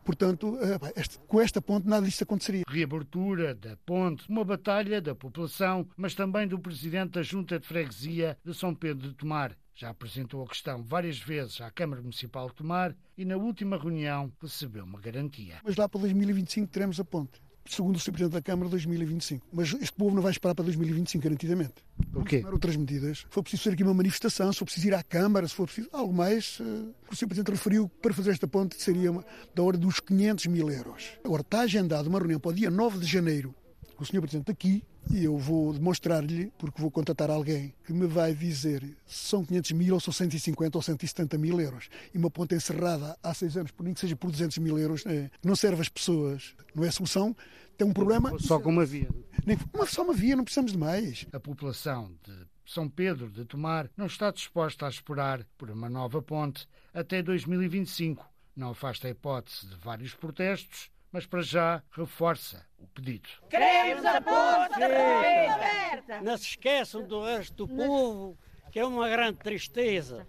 portanto, 0.03 0.57
eh, 0.61 0.93
este, 0.95 1.19
com 1.19 1.41
esta 1.41 1.61
ponte 1.61 1.87
nada 1.87 2.05
disto 2.05 2.23
aconteceria. 2.23 2.63
Reabertura 2.67 3.53
da 3.55 3.77
ponte, 3.85 4.27
uma 4.29 4.43
batalha 4.43 5.01
da 5.01 5.15
população, 5.15 5.87
mas 5.95 6.13
também 6.13 6.47
do 6.47 6.59
presidente 6.59 7.11
da 7.11 7.23
Junta 7.23 7.59
de 7.59 7.67
Freguesia 7.67 8.37
de 8.43 8.53
São 8.53 8.73
Pedro 8.73 9.09
de 9.09 9.15
Tomar. 9.15 9.55
Já 9.75 9.89
apresentou 9.89 10.43
a 10.43 10.47
questão 10.47 10.83
várias 10.83 11.17
vezes 11.17 11.59
à 11.59 11.71
Câmara 11.71 12.01
Municipal 12.01 12.47
de 12.47 12.55
Tomar 12.55 12.95
e 13.17 13.25
na 13.25 13.35
última 13.35 13.77
reunião 13.77 14.31
recebeu 14.39 14.83
uma 14.83 14.99
garantia. 14.99 15.55
Mas 15.63 15.75
lá 15.75 15.89
para 15.89 16.01
2025 16.01 16.67
teremos 16.67 16.99
a 16.99 17.03
ponte 17.03 17.41
segundo 17.65 17.95
o 17.95 17.99
Sr. 17.99 18.11
Presidente 18.11 18.33
da 18.33 18.41
Câmara, 18.41 18.69
2025. 18.69 19.47
Mas 19.51 19.73
este 19.73 19.93
povo 19.93 20.15
não 20.15 20.21
vai 20.21 20.31
esperar 20.31 20.53
para 20.55 20.65
2025, 20.65 21.23
garantidamente. 21.23 21.73
Por 22.11 22.25
quê? 22.25 22.39
tomar 22.39 22.53
outras 22.53 22.75
medidas. 22.75 23.19
Se 23.19 23.25
for 23.29 23.41
preciso 23.41 23.63
fazer 23.63 23.73
aqui 23.75 23.83
uma 23.83 23.93
manifestação, 23.93 24.51
se 24.51 24.59
for 24.59 24.65
preciso 24.65 24.87
ir 24.87 24.93
à 24.93 25.03
Câmara, 25.03 25.47
se 25.47 25.55
for 25.55 25.65
preciso 25.65 25.89
algo 25.91 26.13
mais, 26.13 26.59
uh, 26.59 26.93
o 27.11 27.15
Sr. 27.15 27.27
Presidente 27.27 27.51
referiu 27.51 27.89
que 27.89 27.97
para 28.01 28.13
fazer 28.13 28.31
esta 28.31 28.47
ponte 28.47 28.81
seria 28.81 29.11
uma, 29.11 29.25
da 29.53 29.63
ordem 29.63 29.81
dos 29.81 29.99
500 29.99 30.47
mil 30.47 30.69
euros. 30.69 31.11
Agora, 31.23 31.41
está 31.41 31.61
agendada 31.61 32.07
uma 32.07 32.19
reunião 32.19 32.39
para 32.39 32.51
o 32.51 32.53
dia 32.53 32.69
9 32.69 32.99
de 32.99 33.05
janeiro 33.05 33.55
com 33.95 34.03
o 34.03 34.05
Sr. 34.05 34.21
Presidente 34.21 34.51
aqui 34.51 34.83
e 35.11 35.23
eu 35.23 35.37
vou 35.37 35.73
demonstrar-lhe, 35.73 36.51
porque 36.57 36.81
vou 36.81 36.89
contratar 36.89 37.29
alguém 37.29 37.73
que 37.85 37.93
me 37.93 38.07
vai 38.07 38.33
dizer 38.33 38.81
se 39.05 39.27
são 39.29 39.45
500 39.45 39.71
mil 39.71 39.93
ou 39.93 39.99
são 39.99 40.13
150 40.13 40.77
ou 40.77 40.81
170 40.81 41.37
mil 41.37 41.59
euros. 41.59 41.89
E 42.13 42.17
uma 42.17 42.29
ponte 42.29 42.55
encerrada 42.55 43.17
há 43.21 43.33
seis 43.33 43.57
anos, 43.57 43.71
por 43.71 43.83
nem 43.83 43.93
que 43.93 43.99
seja 43.99 44.15
por 44.15 44.31
200 44.31 44.57
mil 44.59 44.77
euros, 44.77 45.05
é, 45.05 45.29
não 45.43 45.55
serve 45.55 45.81
às 45.81 45.89
pessoas, 45.89 46.55
não 46.73 46.83
é 46.83 46.91
solução. 46.91 47.35
Tem 47.77 47.87
um 47.87 47.93
problema. 47.93 48.37
Só 48.39 48.59
com 48.59 48.69
uma 48.69 48.85
via. 48.85 49.09
Nem, 49.45 49.57
uma, 49.73 49.85
só 49.85 50.03
uma 50.03 50.13
via, 50.13 50.35
não 50.35 50.43
precisamos 50.43 50.71
de 50.71 50.77
mais. 50.77 51.25
A 51.33 51.39
população 51.39 52.11
de 52.23 52.33
São 52.65 52.87
Pedro 52.87 53.29
de 53.29 53.45
Tomar 53.45 53.89
não 53.97 54.05
está 54.05 54.31
disposta 54.31 54.85
a 54.85 54.89
esperar 54.89 55.45
por 55.57 55.69
uma 55.69 55.89
nova 55.89 56.21
ponte 56.21 56.67
até 56.93 57.21
2025. 57.21 58.25
Não 58.55 58.69
afasta 58.69 59.07
a 59.07 59.11
hipótese 59.11 59.65
de 59.65 59.75
vários 59.75 60.13
protestos 60.13 60.92
mas 61.13 61.27
para 61.27 61.43
já 61.43 61.83
reforça 61.91 62.65
o 62.79 62.87
pedido. 62.87 63.29
Queremos 63.47 64.03
a 64.03 64.19
ponte 64.19 64.83
aberta! 64.83 66.21
Não 66.21 66.35
se 66.35 66.45
esqueçam 66.45 67.03
do 67.03 67.23
resto 67.23 67.53
do 67.53 67.67
povo, 67.67 68.35
que 68.71 68.79
é 68.79 68.85
uma 68.85 69.07
grande 69.07 69.37
tristeza. 69.37 70.27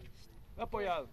Apoiado. 0.59 1.09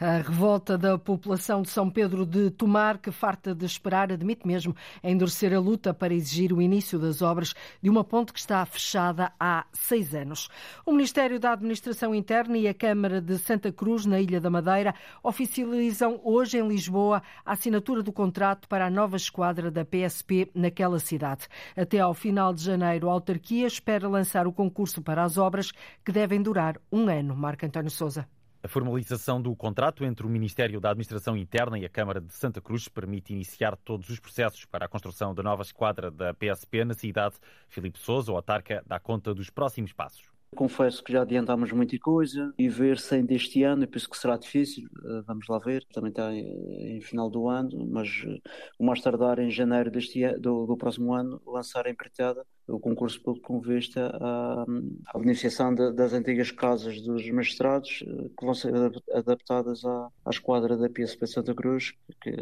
A 0.00 0.16
revolta 0.16 0.76
da 0.76 0.98
população 0.98 1.62
de 1.62 1.70
São 1.70 1.88
Pedro 1.88 2.26
de 2.26 2.50
Tomar, 2.50 2.98
que 2.98 3.12
farta 3.12 3.54
de 3.54 3.64
esperar, 3.64 4.10
admite 4.10 4.46
mesmo 4.46 4.74
endurecer 5.02 5.54
a 5.54 5.60
luta 5.60 5.94
para 5.94 6.12
exigir 6.12 6.52
o 6.52 6.60
início 6.60 6.98
das 6.98 7.22
obras 7.22 7.54
de 7.80 7.88
uma 7.88 8.02
ponte 8.02 8.32
que 8.32 8.38
está 8.40 8.64
fechada 8.66 9.32
há 9.38 9.64
seis 9.72 10.12
anos. 10.14 10.48
O 10.84 10.92
Ministério 10.92 11.38
da 11.38 11.52
Administração 11.52 12.14
Interna 12.14 12.58
e 12.58 12.66
a 12.66 12.74
Câmara 12.74 13.20
de 13.20 13.38
Santa 13.38 13.70
Cruz, 13.70 14.04
na 14.04 14.20
Ilha 14.20 14.40
da 14.40 14.50
Madeira, 14.50 14.94
oficializam 15.22 16.20
hoje 16.24 16.58
em 16.58 16.66
Lisboa 16.66 17.22
a 17.44 17.52
assinatura 17.52 18.02
do 18.02 18.12
contrato 18.12 18.66
para 18.66 18.86
a 18.86 18.90
nova 18.90 19.16
esquadra 19.16 19.70
da 19.70 19.84
PSP 19.84 20.50
naquela 20.54 20.98
cidade. 20.98 21.46
Até 21.76 22.00
ao 22.00 22.12
final 22.12 22.52
de 22.52 22.64
janeiro, 22.64 23.08
a 23.08 23.12
autarquia 23.12 23.66
espera 23.66 24.08
lançar 24.08 24.46
o 24.46 24.52
concurso 24.52 25.00
para 25.00 25.22
as 25.22 25.38
obras 25.38 25.70
que 26.04 26.10
devem 26.10 26.42
durar 26.42 26.76
um 26.90 27.08
ano. 27.08 27.36
Marco 27.36 27.64
António 27.64 27.90
Souza. 27.90 28.26
A 28.64 28.68
formalização 28.68 29.42
do 29.42 29.56
contrato 29.56 30.04
entre 30.04 30.24
o 30.24 30.30
Ministério 30.30 30.80
da 30.80 30.90
Administração 30.90 31.36
Interna 31.36 31.76
e 31.76 31.84
a 31.84 31.88
Câmara 31.88 32.20
de 32.20 32.32
Santa 32.32 32.60
Cruz 32.60 32.86
permite 32.86 33.32
iniciar 33.32 33.76
todos 33.76 34.08
os 34.08 34.20
processos 34.20 34.64
para 34.64 34.84
a 34.84 34.88
construção 34.88 35.34
da 35.34 35.42
nova 35.42 35.62
esquadra 35.62 36.12
da 36.12 36.32
PSP 36.32 36.84
na 36.84 36.94
cidade. 36.94 37.34
Filipe 37.68 37.98
Souza, 37.98 38.30
o 38.30 38.36
autarca, 38.36 38.80
dá 38.86 39.00
conta 39.00 39.34
dos 39.34 39.50
próximos 39.50 39.92
passos. 39.92 40.31
Confesso 40.54 41.02
que 41.02 41.12
já 41.12 41.22
adiantámos 41.22 41.72
muita 41.72 41.98
coisa 41.98 42.52
e 42.58 42.68
ver 42.68 42.98
se 42.98 43.14
ainda 43.14 43.32
este 43.32 43.62
ano, 43.62 43.84
eu 43.84 43.88
penso 43.88 44.08
que 44.08 44.18
será 44.18 44.36
difícil, 44.36 44.86
eh, 45.02 45.22
vamos 45.26 45.48
lá 45.48 45.58
ver, 45.58 45.82
também 45.94 46.10
está 46.10 46.30
em, 46.30 47.00
final 47.00 47.30
do 47.30 47.48
ano, 47.48 47.86
mas 47.90 48.22
eh, 48.26 48.38
o 48.78 48.84
mais 48.84 49.00
tardar 49.00 49.38
em 49.38 49.50
janeiro 49.50 49.90
deste 49.90 50.22
do, 50.38 50.66
do, 50.66 50.76
próximo 50.76 51.14
ano, 51.14 51.40
lançar 51.46 51.86
a 51.86 51.90
empreitada 51.90 52.44
o 52.68 52.78
concurso 52.78 53.20
público 53.22 53.46
com 53.46 53.60
vista 53.60 54.14
à, 54.20 54.66
à 55.06 55.18
beneficiação 55.18 55.74
de, 55.74 55.90
das 55.92 56.12
antigas 56.12 56.50
casas 56.50 57.00
dos 57.00 57.28
magistrados 57.30 58.04
eh, 58.06 58.28
que 58.38 58.44
vão 58.44 58.54
ser 58.54 58.74
adaptadas 59.14 59.82
à, 59.86 60.08
à 60.26 60.30
esquadra 60.30 60.76
da 60.76 60.90
PSP 60.90 61.26
Santa 61.26 61.54
Cruz, 61.54 61.94
que 62.20 62.36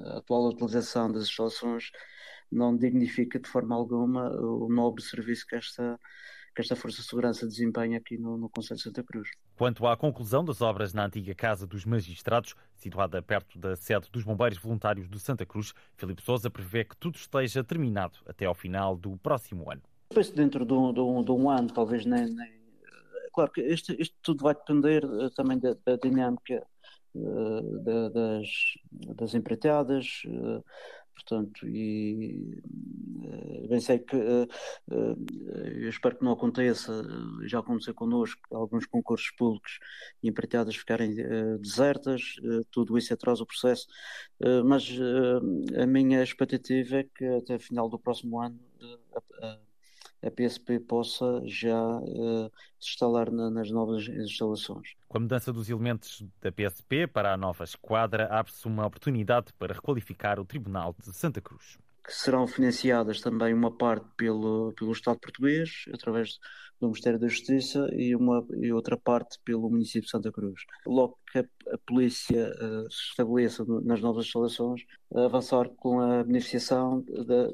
a 0.00 0.16
atual 0.16 0.48
utilização 0.48 1.12
das 1.12 1.24
instalações 1.24 1.90
não 2.50 2.74
dignifica 2.74 3.38
de 3.38 3.48
forma 3.48 3.74
alguma 3.74 4.30
o 4.30 4.68
nobre 4.68 5.02
serviço 5.02 5.46
que 5.46 5.56
esta 5.56 5.98
que 6.54 6.62
esta 6.62 6.76
Força 6.76 7.02
de 7.02 7.08
Segurança 7.08 7.46
desempenha 7.46 7.98
aqui 7.98 8.16
no, 8.16 8.36
no 8.36 8.48
Conselho 8.48 8.76
de 8.76 8.84
Santa 8.84 9.02
Cruz. 9.02 9.28
Quanto 9.56 9.86
à 9.86 9.96
conclusão 9.96 10.44
das 10.44 10.60
obras 10.60 10.94
na 10.94 11.06
antiga 11.06 11.34
Casa 11.34 11.66
dos 11.66 11.84
Magistrados, 11.84 12.54
situada 12.76 13.20
perto 13.20 13.58
da 13.58 13.74
sede 13.76 14.08
dos 14.10 14.22
Bombeiros 14.22 14.58
Voluntários 14.58 15.08
de 15.08 15.18
Santa 15.18 15.44
Cruz, 15.44 15.74
Filipe 15.96 16.22
Sousa 16.22 16.48
prevê 16.48 16.84
que 16.84 16.96
tudo 16.96 17.16
esteja 17.16 17.64
terminado 17.64 18.18
até 18.26 18.46
ao 18.46 18.54
final 18.54 18.96
do 18.96 19.16
próximo 19.16 19.70
ano. 19.70 19.82
Penso 20.10 20.34
dentro 20.34 20.64
de 20.64 20.72
um, 20.72 20.92
de 20.92 21.00
um, 21.00 21.24
de 21.24 21.32
um 21.32 21.50
ano, 21.50 21.70
talvez 21.72 22.06
nem, 22.06 22.26
nem 22.26 22.52
claro 23.32 23.50
que 23.50 23.60
isto, 23.62 23.92
isto 24.00 24.14
tudo 24.22 24.44
vai 24.44 24.54
depender 24.54 25.02
também 25.34 25.58
da, 25.58 25.76
da 25.84 25.96
dinâmica 25.96 26.64
das, 28.12 28.48
das 29.16 29.34
empreitadas, 29.34 30.22
Portanto, 31.14 31.66
e 31.66 32.60
eh, 33.24 33.66
bem 33.68 33.80
sei 33.80 33.98
que 33.98 34.16
uh, 34.16 34.48
uh, 34.90 35.16
eu 35.76 35.88
espero 35.88 36.16
que 36.16 36.24
não 36.24 36.32
aconteça, 36.32 37.02
já 37.46 37.60
aconteceu 37.60 37.94
connosco, 37.94 38.40
alguns 38.54 38.86
concursos 38.86 39.30
públicos 39.30 39.78
e 40.22 40.28
empreitadas 40.28 40.76
ficarem 40.76 41.14
desertas, 41.60 42.34
tudo 42.70 42.98
isso 42.98 43.14
atrasa 43.14 43.42
o 43.42 43.46
processo, 43.46 43.86
mas 44.64 44.88
a 45.80 45.86
minha 45.86 46.22
expectativa 46.22 46.96
é 46.98 47.04
que 47.04 47.24
até 47.24 47.56
o 47.56 47.60
final 47.60 47.88
do 47.88 47.98
próximo 47.98 48.40
ano 48.40 48.58
a 49.42 49.58
PSP 50.30 50.80
possa 50.80 51.42
já 51.44 51.80
uh, 51.98 52.50
se 52.78 52.90
instalar 52.90 53.30
na, 53.30 53.50
nas 53.50 53.70
novas 53.70 54.06
instalações. 54.08 54.94
Com 55.08 55.18
a 55.18 55.20
mudança 55.20 55.52
dos 55.52 55.68
elementos 55.68 56.24
da 56.40 56.50
PSP 56.50 57.06
para 57.06 57.32
a 57.32 57.36
nova 57.36 57.64
esquadra, 57.64 58.26
abre-se 58.30 58.66
uma 58.66 58.86
oportunidade 58.86 59.52
para 59.58 59.74
requalificar 59.74 60.40
o 60.40 60.44
Tribunal 60.44 60.94
de 60.98 61.14
Santa 61.14 61.40
Cruz. 61.40 61.78
Que 62.04 62.12
serão 62.12 62.46
financiadas 62.46 63.20
também 63.20 63.54
uma 63.54 63.70
parte 63.70 64.06
pelo, 64.16 64.72
pelo 64.74 64.92
Estado 64.92 65.18
português, 65.18 65.86
através 65.92 66.38
do 66.80 66.88
Ministério 66.88 67.18
da 67.18 67.28
Justiça, 67.28 67.88
e, 67.92 68.14
uma, 68.14 68.46
e 68.60 68.72
outra 68.72 68.96
parte 68.96 69.38
pelo 69.44 69.70
município 69.70 70.02
de 70.02 70.10
Santa 70.10 70.30
Cruz. 70.30 70.60
Logo 70.86 71.18
que 71.34 71.38
a, 71.70 71.78
polícia 71.78 72.54
uh, 72.60 72.90
se 72.92 73.10
estabeleça 73.10 73.64
nas 73.82 74.00
novas 74.00 74.26
instalações, 74.26 74.82
avançar 75.12 75.68
com 75.70 76.00
a 76.00 76.22
beneficiação 76.22 77.04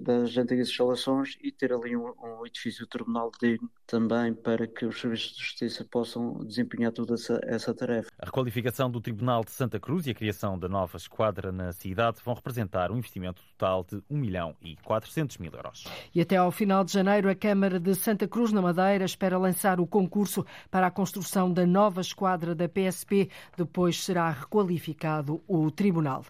das 0.01 0.37
antigas 0.37 0.69
instalações 0.69 1.37
e 1.43 1.51
ter 1.51 1.73
ali 1.73 1.97
um, 1.97 2.13
um, 2.23 2.47
edifício 2.47 2.87
tribunal 2.87 3.31
digno 3.41 3.71
também 3.87 4.35
para 4.35 4.67
que 4.67 4.85
os 4.85 5.01
serviços 5.01 5.37
de 5.37 5.43
justiça 5.43 5.85
possam 5.91 6.45
desempenhar 6.45 6.93
toda 6.93 7.15
essa, 7.15 7.41
essa, 7.45 7.75
tarefa. 7.75 8.11
A 8.19 8.27
requalificação 8.27 8.91
do 8.91 9.01
Tribunal 9.01 9.45
de 9.45 9.51
Santa 9.51 9.81
Cruz 9.81 10.07
e 10.07 10.11
a 10.11 10.15
criação 10.15 10.59
da 10.59 10.69
nova 10.69 10.97
esquadra 10.97 11.51
na 11.51 11.73
cidade 11.73 12.19
vão 12.25 12.35
representar 12.35 12.91
um 12.91 12.99
investimento 12.99 13.43
total 13.43 13.85
de 13.85 14.03
1 14.11 14.17
milhão 14.17 14.57
e 14.63 14.77
400 14.77 15.39
mil 15.39 15.53
euros. 15.53 15.85
E 16.15 16.21
até 16.21 16.37
ao 16.37 16.51
final 16.51 16.85
de 16.85 16.93
janeiro, 16.93 17.29
a 17.31 17.35
Câmara 17.35 17.81
de 17.81 17.95
Santa 17.95 18.29
Cruz, 18.29 18.53
na 18.53 18.63
Madeira, 18.63 19.05
espera 19.05 19.39
lançar 19.39 19.81
o 19.81 19.87
concurso 19.87 20.45
para 20.71 20.87
a 20.87 20.91
construção 20.91 21.53
da 21.53 21.67
nova 21.67 22.01
esquadra 22.01 22.55
da 22.55 22.69
PSP. 22.69 23.31
Depois 23.57 23.70
será 24.05 24.31
requalificado 24.31 25.43
o 25.47 25.71
Tribunal. 25.71 26.25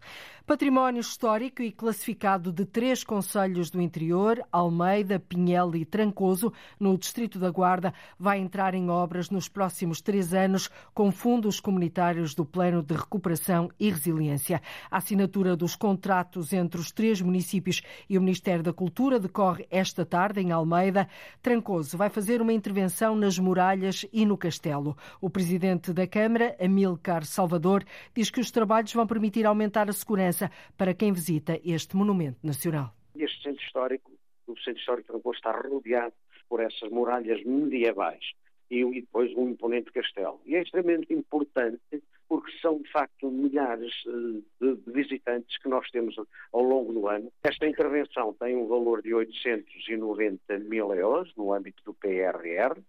Património 0.50 1.00
histórico 1.00 1.62
e 1.62 1.70
classificado 1.70 2.50
de 2.50 2.64
três 2.64 3.04
conselhos 3.04 3.70
do 3.70 3.80
interior, 3.80 4.42
Almeida, 4.50 5.20
Pinhel 5.20 5.76
e 5.76 5.84
Trancoso, 5.84 6.52
no 6.76 6.98
Distrito 6.98 7.38
da 7.38 7.52
Guarda, 7.52 7.94
vai 8.18 8.40
entrar 8.40 8.74
em 8.74 8.90
obras 8.90 9.30
nos 9.30 9.48
próximos 9.48 10.00
três 10.00 10.34
anos 10.34 10.68
com 10.92 11.12
fundos 11.12 11.60
comunitários 11.60 12.34
do 12.34 12.44
Plano 12.44 12.82
de 12.82 12.96
Recuperação 12.96 13.70
e 13.78 13.90
Resiliência. 13.90 14.60
A 14.90 14.96
assinatura 14.96 15.54
dos 15.54 15.76
contratos 15.76 16.52
entre 16.52 16.80
os 16.80 16.90
três 16.90 17.20
municípios 17.20 17.80
e 18.08 18.18
o 18.18 18.20
Ministério 18.20 18.64
da 18.64 18.72
Cultura 18.72 19.20
decorre 19.20 19.68
esta 19.70 20.04
tarde 20.04 20.40
em 20.40 20.50
Almeida. 20.50 21.08
Trancoso 21.40 21.96
vai 21.96 22.10
fazer 22.10 22.42
uma 22.42 22.52
intervenção 22.52 23.14
nas 23.14 23.38
muralhas 23.38 24.04
e 24.12 24.26
no 24.26 24.36
castelo. 24.36 24.96
O 25.20 25.30
presidente 25.30 25.92
da 25.92 26.08
Câmara, 26.08 26.56
Amilcar 26.60 27.24
Salvador, 27.24 27.84
diz 28.12 28.30
que 28.30 28.40
os 28.40 28.50
trabalhos 28.50 28.92
vão 28.92 29.06
permitir 29.06 29.46
aumentar 29.46 29.88
a 29.88 29.92
segurança 29.92 30.39
para 30.76 30.94
quem 30.94 31.12
visita 31.12 31.60
este 31.64 31.96
monumento 31.96 32.38
nacional. 32.44 32.94
Este 33.16 33.42
centro 33.42 33.64
histórico, 33.64 34.12
o 34.46 34.56
centro 34.58 34.80
histórico 34.80 35.18
de 35.18 35.36
está 35.36 35.50
rodeado 35.52 36.14
por 36.48 36.60
essas 36.60 36.90
muralhas 36.90 37.42
medievais 37.44 38.24
e, 38.70 38.84
depois 39.00 39.34
um 39.34 39.48
imponente 39.48 39.90
castelo. 39.92 40.40
E 40.46 40.54
é 40.54 40.62
extremamente 40.62 41.12
importante 41.12 41.80
porque 42.28 42.52
são 42.62 42.78
de 42.78 42.90
facto 42.92 43.28
milhares 43.28 43.92
eh, 44.06 44.40
de, 44.60 44.92
visitantes 44.92 45.58
que 45.58 45.68
nós 45.68 45.90
temos 45.90 46.14
ao 46.52 46.62
longo 46.62 46.92
do 46.92 47.08
ano. 47.08 47.32
Esta 47.42 47.66
intervenção 47.66 48.32
tem 48.34 48.56
um 48.56 48.68
valor 48.68 49.02
de 49.02 49.12
890 49.12 50.58
mil 50.60 50.94
euros 50.94 51.34
no 51.36 51.52
âmbito 51.52 51.82
do 51.84 51.92
PRR, 51.92 52.80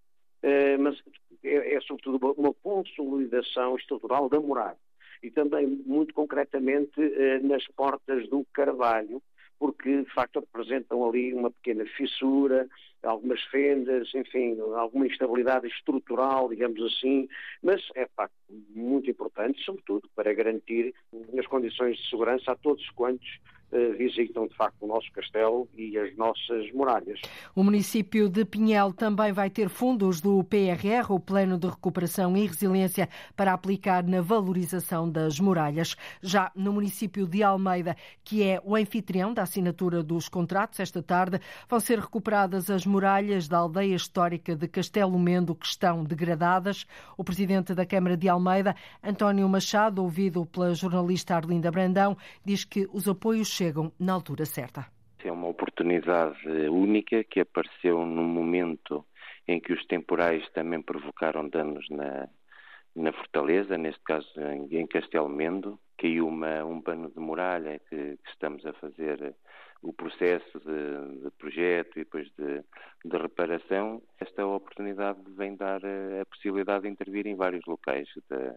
eh, 0.43 0.77
mas 0.77 1.01
é, 1.43 1.73
é 1.73 1.81
sobretudo 1.81 2.33
uma 2.37 2.53
consolidação 2.53 3.75
estrutural 3.75 4.29
da 4.29 4.39
muralha 4.39 4.77
e 5.21 5.29
também, 5.29 5.67
muito 5.67 6.13
concretamente, 6.13 6.99
eh, 6.99 7.39
nas 7.39 7.65
portas 7.67 8.27
do 8.29 8.45
Carvalho, 8.53 9.21
porque 9.60 10.01
de 10.01 10.12
facto 10.12 10.39
apresentam 10.39 11.07
ali 11.07 11.34
uma 11.34 11.51
pequena 11.51 11.86
fissura, 11.86 12.67
algumas 13.03 13.39
fendas, 13.43 14.10
enfim, 14.15 14.57
alguma 14.75 15.05
instabilidade 15.05 15.67
estrutural, 15.67 16.49
digamos 16.49 16.81
assim, 16.81 17.27
mas 17.62 17.79
é 17.95 18.05
de 18.05 18.12
facto 18.15 18.34
muito 18.69 19.10
importante, 19.10 19.63
sobretudo 19.63 20.10
para 20.15 20.34
garantir 20.34 20.93
as 21.38 21.45
condições 21.45 21.97
de 21.97 22.10
segurança 22.10 22.51
a 22.51 22.55
todos 22.55 22.89
quantos 22.91 23.39
visitam 23.97 24.47
de 24.47 24.55
facto 24.55 24.81
o 24.81 24.88
nosso 24.88 25.12
castelo 25.12 25.67
e 25.75 25.97
as 25.97 26.15
nossas 26.15 26.71
muralhas. 26.73 27.19
O 27.55 27.63
município 27.63 28.29
de 28.29 28.43
Pinhel 28.45 28.93
também 28.93 29.31
vai 29.31 29.49
ter 29.49 29.69
fundos 29.69 30.19
do 30.21 30.43
PRR, 30.43 31.10
o 31.10 31.19
Plano 31.19 31.57
de 31.57 31.67
Recuperação 31.67 32.36
e 32.36 32.45
Resiliência, 32.45 33.07
para 33.36 33.53
aplicar 33.53 34.03
na 34.03 34.21
valorização 34.21 35.10
das 35.10 35.39
muralhas. 35.39 35.95
Já 36.21 36.51
no 36.55 36.73
município 36.73 37.25
de 37.25 37.43
Almeida, 37.43 37.95
que 38.23 38.43
é 38.43 38.62
o 38.63 38.75
anfitrião 38.75 39.34
da 39.34 39.43
assinatura 39.43 40.03
dos 40.03 40.27
contratos, 40.27 40.79
esta 40.79 41.01
tarde 41.01 41.39
vão 41.69 41.79
ser 41.79 41.99
recuperadas 41.99 42.69
as 42.69 42.86
muralhas 42.86 43.47
da 43.47 43.57
aldeia 43.57 43.95
histórica 43.95 44.55
de 44.55 44.67
Castelo 44.67 45.17
Mendo, 45.17 45.55
que 45.55 45.65
estão 45.65 46.03
degradadas. 46.03 46.86
O 47.17 47.23
presidente 47.23 47.73
da 47.73 47.86
Câmara 47.86 48.17
de 48.17 48.27
Almeida, 48.27 48.75
António 49.03 49.47
Machado, 49.47 50.01
ouvido 50.01 50.45
pela 50.45 50.73
jornalista 50.73 51.36
Arlinda 51.36 51.71
Brandão, 51.71 52.17
diz 52.43 52.65
que 52.65 52.88
os 52.91 53.07
apoios 53.07 53.55
chegam 53.62 53.91
na 54.00 54.13
altura 54.13 54.43
certa. 54.43 54.88
É 55.24 55.32
uma 55.32 55.47
oportunidade 55.47 56.47
única 56.67 57.24
que 57.24 57.41
apareceu 57.41 58.04
no 58.04 58.24
momento 58.24 59.06
em 59.47 59.60
que 59.60 59.71
os 59.71 59.86
temporais 59.86 60.43
também 60.50 60.82
provocaram 60.82 61.47
danos 61.47 61.88
na, 61.91 62.28
na 62.95 63.13
fortaleza, 63.13 63.78
neste 63.78 64.02
caso 64.04 64.28
em 64.71 64.88
Castelo 64.88 65.30
Mendo. 65.30 65.80
Caiu 65.95 66.28
uma, 66.28 66.65
um 66.65 66.82
pano 66.82 67.12
de 67.12 67.19
muralha 67.19 67.80
que, 67.88 68.17
que 68.17 68.30
estamos 68.32 68.65
a 68.65 68.74
fazer 68.74 69.36
o 69.84 69.93
processo 69.93 70.60
de, 70.60 71.24
de 71.24 71.32
projeto 71.38 72.00
e 72.00 72.04
depois 72.04 72.28
de, 72.36 72.63
de, 73.06 73.17
reparação. 73.17 74.02
Esta 74.19 74.43
oportunidade 74.43 75.19
vem 75.38 75.56
dar 75.56 75.82
a, 75.86 76.21
a 76.21 76.26
possibilidade 76.26 76.84
de 76.84 76.89
intervir 76.89 77.28
em 77.28 77.36
vários 77.36 77.63
locais 77.67 78.08
da, 78.28 78.56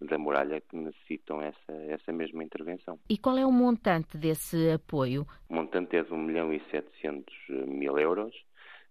da 0.00 0.18
muralha 0.18 0.60
que 0.60 0.76
necessitam 0.76 1.42
essa, 1.42 1.72
essa 1.88 2.12
mesma 2.12 2.44
intervenção. 2.44 2.98
E 3.08 3.18
qual 3.18 3.36
é 3.36 3.44
o 3.44 3.52
montante 3.52 4.16
desse 4.16 4.70
apoio? 4.70 5.26
O 5.48 5.54
montante 5.54 5.96
é 5.96 6.02
de 6.02 6.12
1 6.12 6.18
milhão 6.18 6.52
e 6.52 6.60
700 6.70 7.34
mil 7.66 7.98
euros, 7.98 8.34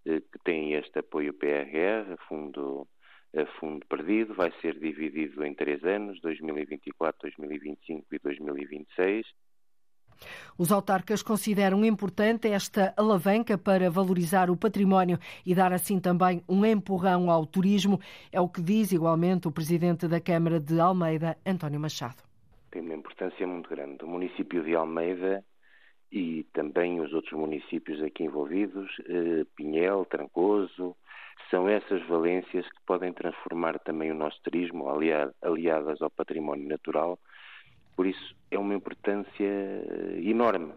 eh, 0.05 0.19
que 0.19 0.39
tem 0.43 0.73
este 0.73 0.99
apoio 0.99 1.33
PRR, 1.33 2.17
fundo, 2.27 2.87
fundo 3.59 3.85
perdido, 3.87 4.33
vai 4.33 4.51
ser 4.61 4.77
dividido 4.77 5.45
em 5.45 5.53
três 5.53 5.83
anos, 5.83 6.19
2024, 6.21 7.21
2025 7.21 8.05
e 8.11 8.19
2026 8.19 9.25
os 10.57 10.71
autarcas 10.71 11.21
consideram 11.21 11.83
importante 11.85 12.47
esta 12.47 12.93
alavanca 12.97 13.57
para 13.57 13.89
valorizar 13.89 14.49
o 14.49 14.57
património 14.57 15.17
e 15.45 15.53
dar 15.53 15.73
assim 15.73 15.99
também 15.99 16.43
um 16.47 16.65
empurrão 16.65 17.29
ao 17.29 17.45
turismo, 17.45 17.99
é 18.31 18.39
o 18.39 18.49
que 18.49 18.61
diz 18.61 18.91
igualmente 18.91 19.47
o 19.47 19.51
presidente 19.51 20.07
da 20.07 20.19
Câmara 20.19 20.59
de 20.59 20.79
Almeida, 20.79 21.37
António 21.45 21.79
Machado. 21.79 22.23
Tem 22.71 22.81
uma 22.81 22.95
importância 22.95 23.47
muito 23.47 23.69
grande. 23.69 24.03
O 24.03 24.07
município 24.07 24.63
de 24.63 24.75
Almeida 24.75 25.43
e 26.11 26.45
também 26.53 27.01
os 27.01 27.13
outros 27.13 27.33
municípios 27.33 28.01
aqui 28.01 28.23
envolvidos, 28.23 28.89
eh, 29.09 29.45
Pinhel, 29.55 30.05
Trancoso, 30.05 30.95
são 31.49 31.67
essas 31.67 32.05
valências 32.07 32.65
que 32.65 32.81
podem 32.85 33.13
transformar 33.13 33.79
também 33.79 34.11
o 34.11 34.15
nosso 34.15 34.39
turismo, 34.43 34.87
aliadas 34.89 36.01
ao 36.01 36.09
património 36.09 36.67
natural, 36.67 37.19
por 37.97 38.05
isso, 38.05 38.35
é 38.51 38.59
uma 38.59 38.75
importância 38.75 39.51
enorme. 40.23 40.71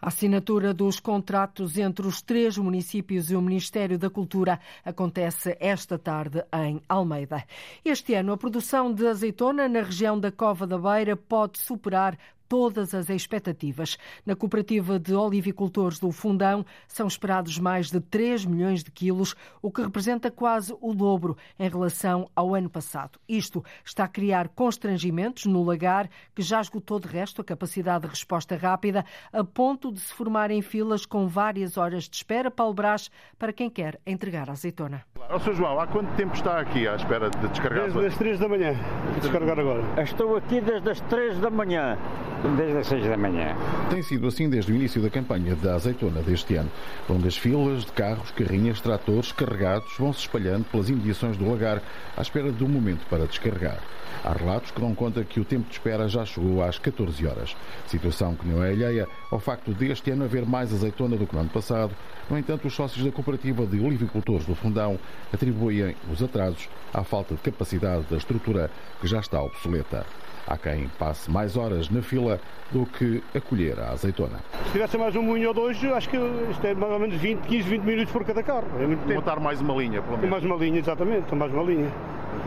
A 0.00 0.08
assinatura 0.08 0.74
dos 0.74 1.00
contratos 1.00 1.78
entre 1.78 2.06
os 2.06 2.20
três 2.20 2.58
municípios 2.58 3.30
e 3.30 3.36
o 3.36 3.40
Ministério 3.40 3.98
da 3.98 4.10
Cultura 4.10 4.60
acontece 4.84 5.56
esta 5.58 5.98
tarde 5.98 6.44
em 6.52 6.82
Almeida. 6.88 7.44
Este 7.84 8.14
ano, 8.14 8.32
a 8.32 8.36
produção 8.36 8.92
de 8.92 9.06
azeitona 9.06 9.68
na 9.68 9.82
região 9.82 10.18
da 10.18 10.30
Cova 10.30 10.66
da 10.66 10.76
Beira 10.76 11.16
pode 11.16 11.58
superar 11.58 12.18
todas 12.50 12.92
as 12.94 13.08
expectativas. 13.08 13.96
Na 14.26 14.34
cooperativa 14.34 14.98
de 14.98 15.14
olivicultores 15.14 16.00
do 16.00 16.10
Fundão 16.10 16.66
são 16.88 17.06
esperados 17.06 17.60
mais 17.60 17.92
de 17.92 18.00
3 18.00 18.44
milhões 18.44 18.82
de 18.82 18.90
quilos, 18.90 19.36
o 19.62 19.70
que 19.70 19.80
representa 19.80 20.32
quase 20.32 20.76
o 20.80 20.92
dobro 20.92 21.36
em 21.56 21.68
relação 21.68 22.28
ao 22.34 22.52
ano 22.52 22.68
passado. 22.68 23.20
Isto 23.28 23.64
está 23.84 24.02
a 24.02 24.08
criar 24.08 24.48
constrangimentos 24.48 25.46
no 25.46 25.62
lagar, 25.62 26.10
que 26.34 26.42
já 26.42 26.60
esgotou 26.60 26.98
de 26.98 27.06
resto 27.06 27.40
a 27.40 27.44
capacidade 27.44 28.02
de 28.02 28.08
resposta 28.08 28.56
rápida, 28.56 29.04
a 29.32 29.44
ponto 29.44 29.92
de 29.92 30.00
se 30.00 30.12
formarem 30.12 30.60
filas 30.60 31.06
com 31.06 31.28
várias 31.28 31.76
horas 31.76 32.08
de 32.08 32.16
espera, 32.16 32.50
Paulo 32.50 32.74
Brás, 32.74 33.12
para 33.38 33.52
quem 33.52 33.70
quer 33.70 34.00
entregar 34.04 34.50
a 34.50 34.54
azeitona. 34.54 35.04
Ó, 35.28 35.38
Sr. 35.38 35.54
João, 35.54 35.78
há 35.78 35.86
quanto 35.86 36.12
tempo 36.16 36.34
está 36.34 36.58
aqui 36.58 36.88
à 36.88 36.96
espera 36.96 37.30
de 37.30 37.46
descarregar? 37.46 37.92
Desde 37.92 38.06
as 38.06 38.18
3 38.18 38.40
da 38.40 38.48
manhã, 38.48 38.74
de 39.14 39.20
descarregar 39.20 39.60
agora. 39.60 40.02
Estou 40.02 40.36
aqui 40.36 40.60
desde 40.60 40.90
as 40.90 41.00
3 41.02 41.38
da 41.38 41.48
manhã. 41.48 41.96
Desde 42.42 42.78
as 42.78 42.86
6 42.86 43.06
da 43.06 43.18
manhã. 43.18 43.54
Tem 43.90 44.02
sido 44.02 44.26
assim 44.26 44.48
desde 44.48 44.72
o 44.72 44.74
início 44.74 45.02
da 45.02 45.10
campanha 45.10 45.54
da 45.54 45.74
azeitona 45.74 46.22
deste 46.22 46.54
ano, 46.54 46.70
onde 47.08 47.28
as 47.28 47.36
filas 47.36 47.84
de 47.84 47.92
carros, 47.92 48.30
carrinhas, 48.30 48.80
tratores 48.80 49.30
carregados 49.30 49.92
vão 49.98 50.10
se 50.10 50.20
espalhando 50.20 50.64
pelas 50.64 50.88
imediações 50.88 51.36
do 51.36 51.50
lagar 51.50 51.82
à 52.16 52.22
espera 52.22 52.50
do 52.50 52.66
momento 52.66 53.06
para 53.10 53.26
descarregar. 53.26 53.78
Há 54.24 54.32
relatos 54.32 54.70
que 54.70 54.80
dão 54.80 54.94
conta 54.94 55.22
que 55.22 55.38
o 55.38 55.44
tempo 55.44 55.66
de 55.68 55.72
espera 55.72 56.08
já 56.08 56.24
chegou 56.24 56.62
às 56.62 56.78
14 56.78 57.26
horas. 57.26 57.54
Situação 57.86 58.34
que 58.34 58.48
não 58.48 58.64
é 58.64 58.70
alheia 58.70 59.06
ao 59.30 59.38
facto 59.38 59.74
de 59.74 59.90
este 59.90 60.10
ano 60.10 60.24
haver 60.24 60.46
mais 60.46 60.72
azeitona 60.72 61.18
do 61.18 61.26
que 61.26 61.34
no 61.34 61.42
ano 61.42 61.50
passado. 61.50 61.94
No 62.30 62.38
entanto, 62.38 62.68
os 62.68 62.74
sócios 62.74 63.04
da 63.04 63.12
Cooperativa 63.12 63.66
de 63.66 63.80
Olivicultores 63.80 64.46
do 64.46 64.54
Fundão 64.54 64.98
atribuem 65.32 65.94
os 66.10 66.22
atrasos 66.22 66.70
à 66.92 67.04
falta 67.04 67.34
de 67.34 67.42
capacidade 67.42 68.04
da 68.10 68.16
estrutura 68.16 68.70
que 68.98 69.06
já 69.06 69.20
está 69.20 69.42
obsoleta. 69.42 70.06
Há 70.50 70.58
quem 70.58 70.88
passe 70.98 71.30
mais 71.30 71.56
horas 71.56 71.88
na 71.88 72.02
fila 72.02 72.40
do 72.72 72.84
que 72.84 73.22
a 73.32 73.40
colher 73.40 73.78
a 73.78 73.92
azeitona. 73.92 74.40
Se 74.66 74.72
tivesse 74.72 74.98
mais 74.98 75.14
um 75.14 75.22
moinho 75.22 75.46
ou 75.46 75.54
dois, 75.54 75.82
acho 75.84 76.08
que 76.08 76.16
isto 76.50 76.66
é 76.66 76.74
mais 76.74 76.92
ou 76.92 76.98
menos 76.98 77.14
20, 77.20 77.40
15, 77.42 77.68
20 77.68 77.82
minutos 77.84 78.12
por 78.12 78.24
cada 78.24 78.42
carro. 78.42 78.66
É 78.80 78.84
muito 78.84 78.98
tempo. 79.06 79.14
Montar 79.14 79.38
mais 79.38 79.60
uma 79.60 79.74
linha, 79.74 80.02
pelo 80.02 80.16
menos. 80.16 80.28
Mais 80.28 80.44
uma 80.44 80.56
linha, 80.56 80.80
exatamente, 80.80 81.32
mais 81.36 81.54
uma 81.54 81.62
linha. 81.62 81.88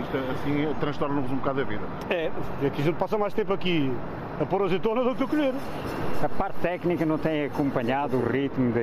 Isto 0.02 0.18
assim 0.18 0.76
transtorna-nos 0.82 1.32
um 1.32 1.38
bocado 1.38 1.62
a 1.62 1.64
vida. 1.64 1.84
É, 2.10 2.30
aqui 2.68 2.82
a 2.82 2.84
gente 2.84 2.96
passa 2.96 3.18
mais 3.18 3.34
tempo 3.34 3.54
aqui 3.54 3.90
a 4.38 4.46
pôr 4.46 4.64
azeitona 4.64 5.02
do 5.02 5.16
que 5.16 5.24
a 5.24 5.28
colher. 5.28 5.54
A 6.22 6.28
parte 6.28 6.60
técnica 6.60 7.06
não 7.06 7.18
tem 7.18 7.46
acompanhado 7.46 8.18
o 8.18 8.30
ritmo 8.30 8.74
de, 8.74 8.82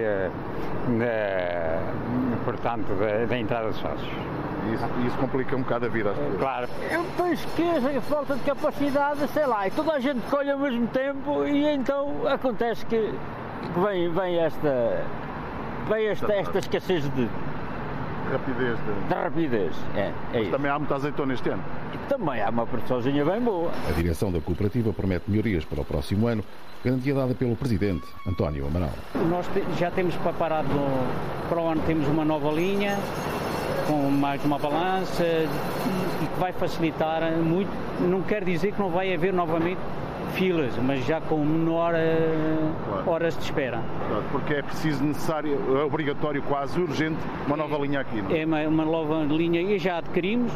de 0.99 2.41
portanto, 2.47 2.89
da, 2.99 3.27
da 3.27 3.39
entrada 3.39 3.69
de 3.69 3.75
sócios. 3.75 4.40
Isso, 4.75 4.85
isso, 5.07 5.17
complica 5.19 5.57
um 5.57 5.63
bocado 5.63 5.87
a 5.87 5.89
vida 5.89 6.11
às 6.11 6.17
pessoas. 6.17 6.39
Claro. 6.39 6.69
Eu 6.91 7.05
penso 7.17 7.47
que 7.49 7.63
a 7.63 8.01
falta 8.03 8.35
de 8.37 8.43
capacidade, 8.43 9.29
sei 9.29 9.47
lá, 9.47 9.67
e 9.67 9.71
toda 9.71 9.93
a 9.93 10.01
gente 10.01 10.21
colhe 10.31 10.51
ao 10.51 10.59
mesmo 10.59 10.87
tempo 10.89 11.47
e 11.47 11.67
então 11.67 12.27
acontece 12.29 12.85
que 12.87 13.15
vem, 13.83 14.11
vem 14.11 14.39
esta, 14.39 15.05
vem 15.89 16.07
esta, 16.07 16.33
esta 16.33 16.59
escassez 16.59 17.05
de 17.15 17.29
rapidez. 18.31 18.79
De... 18.79 19.09
Da 19.09 19.23
rapidez, 19.23 19.73
é. 19.97 20.13
é 20.33 20.41
Mas 20.41 20.51
também 20.51 20.71
há 20.71 20.79
muita 20.79 20.95
azeitona 20.95 21.35
este 21.35 21.49
ano. 21.49 21.63
Também 22.09 22.43
há 22.43 22.51
uma 22.51 22.67
produçãozinha 22.67 23.25
bem 23.25 23.41
boa. 23.41 23.71
A 23.89 23.93
direção 23.93 24.33
da 24.33 24.41
cooperativa 24.41 24.93
promete 24.93 25.31
melhorias 25.31 25.65
para 25.65 25.81
o 25.81 25.85
próximo 25.85 26.27
ano, 26.27 26.45
garantia 26.85 27.15
dada 27.15 27.35
pelo 27.35 27.57
presidente 27.57 28.07
António 28.27 28.67
Amaral. 28.67 28.93
Nós 29.29 29.47
já 29.79 29.91
temos 29.91 30.15
preparado 30.17 30.69
para 31.49 31.61
o 31.61 31.69
ano, 31.69 31.83
temos 31.87 32.07
uma 32.09 32.25
nova 32.25 32.51
linha 32.51 32.99
com 33.87 34.11
mais 34.11 34.45
uma 34.45 34.59
balança 34.59 35.25
e 35.25 36.27
que 36.27 36.41
vai 36.41 36.53
facilitar 36.53 37.23
muito. 37.33 37.71
Não 38.01 38.23
quer 38.23 38.45
dizer 38.45 38.73
que 38.73 38.81
não 38.81 38.91
vai 38.91 39.13
haver 39.13 39.33
novamente 39.33 39.81
filas, 40.31 40.77
mas 40.79 41.05
já 41.07 41.21
com 41.21 41.45
menor 41.45 41.95
claro. 42.87 43.11
horas 43.11 43.37
de 43.37 43.45
espera. 43.45 43.81
Claro, 44.09 44.25
porque 44.31 44.55
é 44.55 44.63
preciso, 44.63 45.03
necessário, 45.03 45.59
é 45.79 45.83
obrigatório, 45.83 46.43
quase 46.43 46.81
urgente, 46.81 47.19
uma 47.47 47.57
nova 47.57 47.79
linha 47.79 48.01
aqui, 48.01 48.23
não 48.23 48.31
é? 48.31 48.41
É 48.41 48.47
uma, 48.47 48.61
uma 48.69 48.85
nova 48.85 49.23
linha 49.25 49.61
e 49.61 49.79
já 49.79 49.99
adquirimos, 49.99 50.53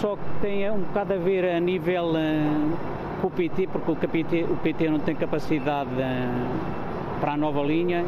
só 0.00 0.16
que 0.16 0.40
tem 0.40 0.70
um 0.70 0.80
bocado 0.80 1.14
a 1.14 1.16
ver 1.16 1.44
a 1.44 1.60
nível 1.60 2.12
uh, 2.12 2.76
com 3.20 3.28
o 3.28 3.30
PT, 3.30 3.68
porque 3.68 3.90
o 3.90 3.96
PT, 3.96 4.44
o 4.44 4.56
PT 4.56 4.88
não 4.88 4.98
tem 4.98 5.14
capacidade 5.14 5.90
uh, 5.90 6.85
para 7.20 7.32
a 7.32 7.36
nova 7.36 7.62
linha 7.62 8.04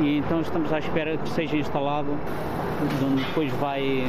e 0.00 0.18
então 0.18 0.40
estamos 0.40 0.72
à 0.72 0.78
espera 0.78 1.16
que 1.16 1.28
seja 1.30 1.56
instalado, 1.56 2.16
onde 3.04 3.24
depois 3.24 3.52
vai 3.54 4.04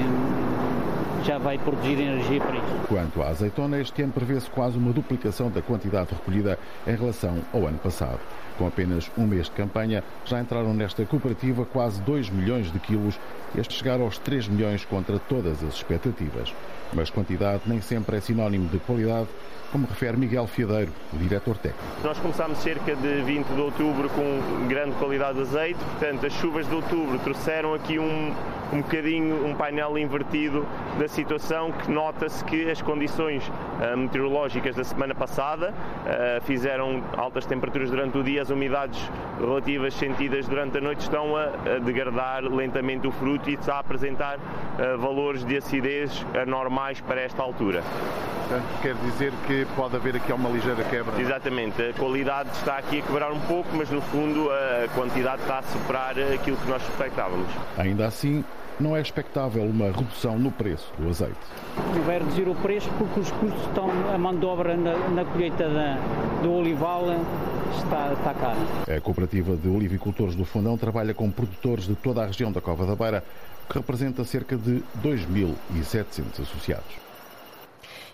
já 1.23 1.38
vai 1.38 1.58
produzir 1.58 1.99
energia 1.99 2.39
para 2.39 2.58
isso. 2.58 2.88
Quanto 2.88 3.21
à 3.21 3.29
azeitona, 3.29 3.79
este 3.79 4.01
ano 4.01 4.13
prevê-se 4.13 4.49
quase 4.49 4.77
uma 4.77 4.91
duplicação 4.91 5.49
da 5.49 5.62
quantidade 5.62 6.10
recolhida 6.12 6.58
em 6.88 6.95
relação 6.95 7.38
ao 7.53 7.67
ano 7.67 7.77
passado. 7.77 8.19
Com 8.58 8.67
apenas 8.67 9.10
um 9.17 9.25
mês 9.25 9.45
de 9.45 9.51
campanha, 9.51 10.03
já 10.25 10.39
entraram 10.39 10.73
nesta 10.73 11.05
cooperativa 11.05 11.65
quase 11.65 12.01
2 12.01 12.29
milhões 12.29 12.71
de 12.71 12.79
quilos, 12.79 13.17
este 13.58 13.73
chegar 13.73 14.01
aos 14.01 14.17
3 14.17 14.47
milhões 14.49 14.84
contra 14.84 15.17
todas 15.17 15.63
as 15.63 15.75
expectativas. 15.75 16.53
Mas 16.93 17.10
quantidade 17.10 17.62
nem 17.65 17.82
sempre 17.82 18.17
é 18.17 18.19
sinónimo 18.19 18.67
de 18.67 18.79
qualidade, 18.79 19.27
como 19.71 19.88
refere 19.88 20.17
Miguel 20.17 20.47
Fiadeiro, 20.47 20.91
o 21.13 21.17
diretor 21.17 21.58
técnico. 21.58 21.84
Nós 22.03 22.17
começámos 22.17 22.58
cerca 22.60 22.95
de 22.95 23.21
20 23.21 23.47
de 23.47 23.62
outubro 23.62 24.10
com 24.10 24.67
grande 24.67 24.95
qualidade 24.95 25.36
de 25.36 25.41
azeite, 25.41 25.79
portanto 25.79 26.25
as 26.25 26.34
chuvas 26.34 26.67
de 26.67 26.75
outubro 26.75 27.19
trouxeram 27.19 27.73
aqui 27.73 27.99
um, 27.99 28.34
um 28.73 28.82
bocadinho 28.82 29.45
um 29.45 29.55
painel 29.55 29.97
invertido 29.97 30.65
da 30.97 31.08
situação 31.09 31.71
que 31.71 31.91
nota-se 31.91 32.43
que 32.45 32.69
as 32.69 32.81
condições 32.81 33.43
uh, 33.47 33.97
meteorológicas 33.97 34.75
da 34.75 34.83
semana 34.83 35.13
passada 35.13 35.71
uh, 35.71 36.41
fizeram 36.45 37.03
altas 37.17 37.45
temperaturas 37.45 37.89
durante 37.89 38.17
o 38.17 38.23
dia, 38.23 38.41
as 38.41 38.49
umidades 38.49 38.99
relativas 39.39 39.93
sentidas 39.93 40.47
durante 40.47 40.77
a 40.77 40.81
noite 40.81 41.01
estão 41.01 41.35
a, 41.35 41.47
degradar 41.83 42.43
lentamente 42.43 43.07
o 43.07 43.11
fruto 43.11 43.49
e 43.49 43.53
está 43.53 43.75
a 43.75 43.79
apresentar 43.79 44.37
uh, 44.37 44.97
valores 44.97 45.43
de 45.43 45.57
acidez 45.57 46.25
anormais 46.41 47.01
para 47.01 47.21
esta 47.21 47.41
altura. 47.41 47.83
Portanto, 48.49 48.81
quer 48.81 48.95
dizer 48.95 49.31
que 49.45 49.67
pode 49.75 49.95
haver 49.95 50.15
aqui 50.15 50.33
uma 50.33 50.49
ligeira 50.49 50.83
quebra? 50.85 51.21
Exatamente, 51.21 51.81
a 51.83 51.93
qualidade 51.93 52.49
está 52.51 52.77
aqui 52.77 52.99
a 52.99 53.01
quebrar 53.03 53.31
um 53.31 53.39
pouco, 53.41 53.69
mas 53.73 53.89
no 53.91 54.01
fundo 54.01 54.49
a 54.49 54.87
quantidade 54.95 55.41
está 55.41 55.59
a 55.59 55.63
superar 55.63 56.17
aquilo 56.33 56.57
que 56.57 56.67
nós 56.67 56.81
expectávamos. 56.81 57.47
Ainda 57.77 58.07
assim, 58.07 58.43
não 58.79 58.95
é 58.95 59.01
expectável 59.01 59.63
uma 59.63 59.91
redução 59.91 60.39
no 60.39 60.51
preço 60.51 60.91
do 60.97 61.09
azeite. 61.09 61.35
Vai 62.05 62.19
reduzir 62.19 62.47
o 62.47 62.55
preço 62.55 62.89
porque 62.97 63.19
os 63.19 63.31
custos 63.31 63.61
estão, 63.67 63.89
a 64.13 64.17
mão 64.17 64.37
de 64.37 64.45
obra 64.45 64.75
na, 64.77 64.97
na 65.09 65.25
colheita 65.25 65.69
da, 65.69 65.97
do 66.41 66.53
olival 66.53 67.05
está, 67.77 68.13
está 68.13 68.33
cara. 68.33 68.97
A 68.97 69.01
cooperativa 69.01 69.55
de 69.55 69.67
olivicultores 69.67 70.35
do 70.35 70.45
Fundão 70.45 70.77
trabalha 70.77 71.13
com 71.13 71.29
produtores 71.29 71.85
de 71.85 71.95
toda 71.95 72.23
a 72.23 72.27
região 72.27 72.51
da 72.51 72.61
Cova 72.61 72.85
da 72.85 72.95
Beira, 72.95 73.23
que 73.67 73.77
representa 73.77 74.23
cerca 74.23 74.57
de 74.57 74.83
2.700 75.03 76.41
associados. 76.41 77.09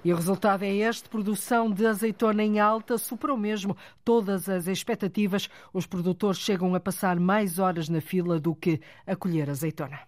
E 0.04 0.14
o 0.14 0.16
resultado 0.16 0.64
é 0.64 0.72
este: 0.72 1.10
produção 1.10 1.72
de 1.72 1.86
azeitona 1.88 2.44
em 2.44 2.60
alta 2.60 2.98
superou 2.98 3.36
mesmo 3.36 3.76
todas 4.04 4.48
as 4.48 4.68
expectativas. 4.68 5.50
Os 5.74 5.88
produtores 5.88 6.40
chegam 6.40 6.76
a 6.76 6.80
passar 6.80 7.20
mais 7.20 7.58
horas 7.58 7.90
na 7.90 8.02
fila 8.02 8.40
do 8.40 8.54
que 8.54 8.80
a 9.08 9.16
colher 9.16 9.50
azeitona. 9.50 10.00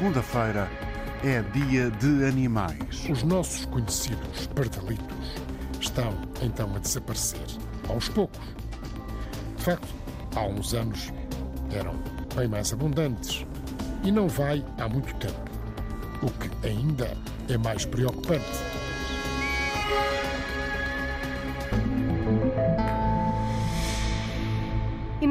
Segunda-feira 0.00 0.66
é 1.22 1.42
dia 1.52 1.90
de 1.90 2.24
animais. 2.24 3.06
Os 3.10 3.22
nossos 3.22 3.66
conhecidos 3.66 4.46
pardalitos 4.46 5.34
estão 5.78 6.14
então 6.40 6.74
a 6.74 6.78
desaparecer, 6.78 7.44
aos 7.86 8.08
poucos. 8.08 8.40
De 9.58 9.62
facto, 9.62 9.94
há 10.34 10.40
uns 10.40 10.72
anos 10.72 11.12
eram 11.70 11.92
bem 12.34 12.48
mais 12.48 12.72
abundantes 12.72 13.44
e 14.02 14.10
não 14.10 14.26
vai 14.26 14.64
há 14.78 14.88
muito 14.88 15.14
tempo, 15.16 15.50
o 16.22 16.30
que 16.30 16.66
ainda 16.66 17.14
é 17.50 17.58
mais 17.58 17.84
preocupante. 17.84 18.46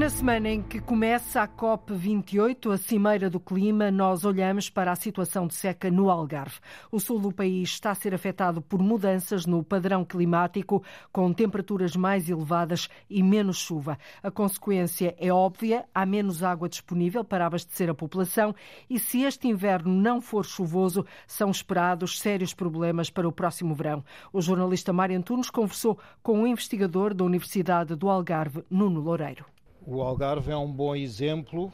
Na 0.09 0.15
semana 0.15 0.49
em 0.49 0.63
que 0.63 0.81
começa 0.81 1.39
a 1.39 1.47
COP28, 1.47 2.73
a 2.73 2.77
Cimeira 2.77 3.29
do 3.29 3.39
Clima, 3.39 3.91
nós 3.91 4.25
olhamos 4.25 4.67
para 4.67 4.91
a 4.91 4.95
situação 4.95 5.45
de 5.45 5.53
seca 5.53 5.91
no 5.91 6.09
Algarve. 6.09 6.59
O 6.91 6.99
sul 6.99 7.19
do 7.19 7.31
país 7.31 7.69
está 7.69 7.91
a 7.91 7.95
ser 7.95 8.15
afetado 8.15 8.59
por 8.59 8.81
mudanças 8.81 9.45
no 9.45 9.63
padrão 9.63 10.03
climático, 10.03 10.83
com 11.11 11.31
temperaturas 11.31 11.95
mais 11.95 12.27
elevadas 12.27 12.89
e 13.07 13.21
menos 13.21 13.59
chuva. 13.59 13.99
A 14.23 14.31
consequência 14.31 15.15
é 15.19 15.31
óbvia: 15.31 15.85
há 15.93 16.07
menos 16.07 16.41
água 16.41 16.67
disponível 16.67 17.23
para 17.23 17.45
abastecer 17.45 17.87
a 17.87 17.93
população 17.93 18.55
e, 18.89 18.97
se 18.97 19.21
este 19.21 19.47
inverno 19.47 19.93
não 19.93 20.19
for 20.19 20.43
chuvoso, 20.43 21.05
são 21.27 21.51
esperados 21.51 22.19
sérios 22.19 22.51
problemas 22.51 23.11
para 23.11 23.27
o 23.27 23.31
próximo 23.31 23.75
verão. 23.75 24.03
O 24.33 24.41
jornalista 24.41 24.91
Mário 24.91 25.15
Antunes 25.15 25.51
conversou 25.51 25.99
com 26.23 26.41
o 26.41 26.47
investigador 26.47 27.13
da 27.13 27.23
Universidade 27.23 27.95
do 27.95 28.09
Algarve, 28.09 28.63
Nuno 28.71 29.01
Loureiro. 29.01 29.45
O 29.91 30.03
Algarve 30.03 30.51
é 30.51 30.55
um 30.55 30.71
bom 30.71 30.95
exemplo 30.95 31.73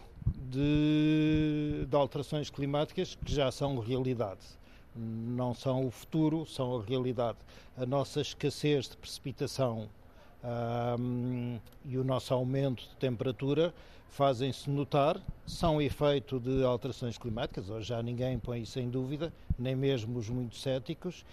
de, 0.50 1.86
de 1.86 1.96
alterações 1.98 2.50
climáticas 2.50 3.14
que 3.14 3.34
já 3.34 3.52
são 3.52 3.78
realidade. 3.78 4.40
Não 4.96 5.54
são 5.54 5.86
o 5.86 5.92
futuro, 5.92 6.46
são 6.46 6.78
a 6.78 6.82
realidade. 6.82 7.38
A 7.76 7.86
nossa 7.86 8.22
escassez 8.22 8.88
de 8.88 8.96
precipitação 8.96 9.90
um, 10.98 11.60
e 11.84 11.98
o 11.98 12.06
nosso 12.06 12.34
aumento 12.34 12.84
de 12.84 12.96
temperatura 12.96 13.74
fazem-se 14.08 14.70
notar, 14.70 15.20
são 15.46 15.82
efeito 15.82 16.40
de 16.40 16.64
alterações 16.64 17.18
climáticas, 17.18 17.70
hoje 17.70 17.90
já 17.90 18.02
ninguém 18.02 18.40
põe 18.40 18.62
isso 18.62 18.80
em 18.80 18.90
dúvida, 18.90 19.34
nem 19.60 19.76
mesmo 19.76 20.18
os 20.18 20.30
muito 20.30 20.56
céticos, 20.56 21.26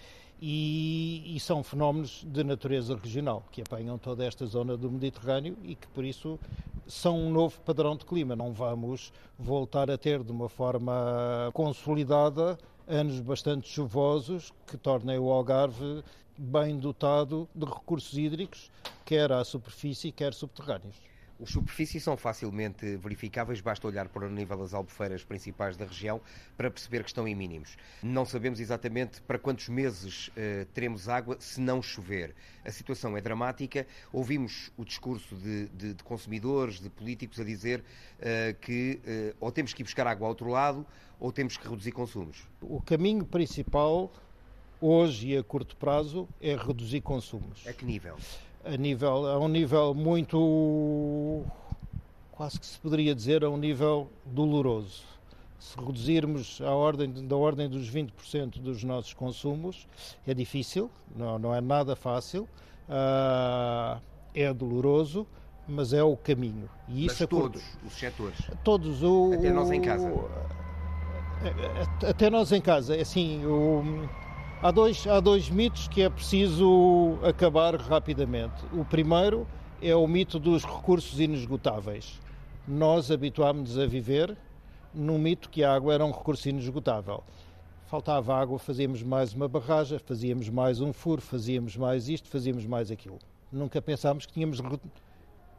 e, 0.45 1.37
e, 1.37 1.39
são 1.39 1.63
fenómenos 1.63 2.21
de 2.27 2.43
natureza 2.43 2.97
regional, 2.97 3.45
que 3.49 3.61
apanham 3.61 3.97
toda 3.97 4.25
esta 4.25 4.45
zona 4.45 4.75
do 4.75 4.91
Mediterrâneo 4.91 5.55
e 5.63 5.73
que, 5.73 5.87
por 5.87 6.03
isso, 6.03 6.37
são 6.85 7.17
um 7.17 7.31
novo 7.31 7.61
padrão 7.61 7.95
de 7.95 8.03
clima. 8.03 8.35
Não 8.35 8.51
vamos 8.51 9.13
voltar 9.39 9.89
a 9.89 9.97
ter 9.97 10.21
de 10.21 10.33
uma 10.33 10.49
forma 10.49 11.49
consolidada 11.53 12.57
anos 12.85 13.21
bastante 13.21 13.69
chuvosos 13.69 14.51
que 14.67 14.75
tornem 14.75 15.17
o 15.17 15.31
Algarve 15.31 16.03
bem 16.37 16.77
dotado 16.77 17.47
de 17.55 17.65
recursos 17.65 18.17
hídricos, 18.17 18.69
quer 19.05 19.31
à 19.31 19.45
superfície, 19.45 20.11
quer 20.11 20.33
subterrâneos. 20.33 21.12
Os 21.39 21.49
superfícies 21.51 22.03
são 22.03 22.15
facilmente 22.15 22.95
verificáveis, 22.97 23.59
basta 23.59 23.87
olhar 23.87 24.07
para 24.07 24.27
o 24.27 24.29
nível 24.29 24.57
das 24.57 24.73
albufeiras 24.73 25.23
principais 25.23 25.75
da 25.75 25.85
região 25.85 26.21
para 26.55 26.69
perceber 26.69 27.03
que 27.03 27.09
estão 27.09 27.27
em 27.27 27.35
mínimos. 27.35 27.75
Não 28.01 28.25
sabemos 28.25 28.59
exatamente 28.59 29.21
para 29.21 29.39
quantos 29.39 29.67
meses 29.67 30.27
uh, 30.27 30.65
teremos 30.73 31.09
água 31.09 31.35
se 31.39 31.59
não 31.59 31.81
chover. 31.81 32.35
A 32.63 32.71
situação 32.71 33.17
é 33.17 33.21
dramática. 33.21 33.85
Ouvimos 34.11 34.71
o 34.77 34.85
discurso 34.85 35.35
de, 35.35 35.67
de, 35.69 35.93
de 35.95 36.03
consumidores, 36.03 36.79
de 36.79 36.89
políticos 36.89 37.39
a 37.39 37.43
dizer 37.43 37.79
uh, 37.81 38.59
que 38.61 39.01
uh, 39.03 39.35
ou 39.39 39.51
temos 39.51 39.73
que 39.73 39.81
ir 39.81 39.85
buscar 39.85 40.05
água 40.07 40.25
ao 40.25 40.29
outro 40.29 40.49
lado 40.49 40.85
ou 41.19 41.31
temos 41.31 41.57
que 41.57 41.67
reduzir 41.67 41.91
consumos. 41.91 42.47
O 42.61 42.81
caminho 42.81 43.25
principal 43.25 44.11
hoje 44.79 45.29
e 45.29 45.37
a 45.37 45.43
curto 45.43 45.75
prazo 45.77 46.27
é 46.41 46.55
reduzir 46.55 47.01
consumos. 47.01 47.65
A 47.65 47.73
que 47.73 47.85
nível? 47.85 48.17
A, 48.65 48.77
nível, 48.77 49.27
a 49.27 49.39
um 49.39 49.47
nível 49.47 49.93
muito, 49.93 51.43
quase 52.31 52.59
que 52.59 52.65
se 52.65 52.79
poderia 52.79 53.13
dizer, 53.13 53.43
a 53.43 53.49
um 53.49 53.57
nível 53.57 54.09
doloroso. 54.25 55.03
Se 55.59 55.77
reduzirmos 55.77 56.59
a 56.61 56.71
ordem, 56.71 57.09
da 57.27 57.35
ordem 57.35 57.69
dos 57.69 57.89
20% 57.89 58.59
dos 58.59 58.83
nossos 58.83 59.13
consumos, 59.13 59.87
é 60.27 60.33
difícil, 60.33 60.89
não, 61.15 61.39
não 61.39 61.55
é 61.55 61.61
nada 61.61 61.95
fácil, 61.95 62.47
uh, 62.89 64.01
é 64.33 64.53
doloroso, 64.53 65.25
mas 65.67 65.93
é 65.93 66.03
o 66.03 66.17
caminho. 66.17 66.69
E 66.89 67.05
isso 67.05 67.17
mas 67.21 67.29
todos 67.29 67.63
os 67.85 67.93
setores? 67.93 68.37
Todos. 68.63 69.03
O, 69.03 69.31
até 69.33 69.51
nós 69.51 69.71
em 69.71 69.81
casa? 69.81 70.09
O, 70.09 70.29
até 72.05 72.29
nós 72.29 72.51
em 72.51 72.61
casa. 72.61 72.95
É 72.95 73.01
assim, 73.01 73.45
o, 73.45 74.09
Há 74.63 74.71
dois, 74.71 75.05
há 75.05 75.19
dois 75.19 75.49
mitos 75.49 75.89
que 75.89 76.01
é 76.03 76.09
preciso 76.09 77.19
acabar 77.21 77.75
rapidamente. 77.75 78.63
O 78.71 78.85
primeiro 78.85 79.45
é 79.81 79.93
o 79.93 80.07
mito 80.07 80.39
dos 80.39 80.63
recursos 80.63 81.19
inesgotáveis. 81.19 82.17
Nós 82.65 83.11
habituámos-nos 83.11 83.77
a 83.77 83.85
viver 83.85 84.37
num 84.93 85.19
mito 85.19 85.49
que 85.49 85.65
a 85.65 85.75
água 85.75 85.93
era 85.93 86.05
um 86.05 86.11
recurso 86.11 86.47
inesgotável. 86.47 87.21
Faltava 87.87 88.33
água, 88.37 88.57
fazíamos 88.57 89.03
mais 89.03 89.33
uma 89.33 89.49
barragem, 89.49 89.99
fazíamos 89.99 90.47
mais 90.47 90.79
um 90.79 90.93
furo, 90.93 91.21
fazíamos 91.21 91.75
mais 91.75 92.07
isto, 92.07 92.29
fazíamos 92.29 92.65
mais 92.65 92.89
aquilo. 92.89 93.19
Nunca 93.51 93.81
pensámos 93.81 94.25
que 94.25 94.31
tínhamos 94.31 94.61
de 94.61 94.79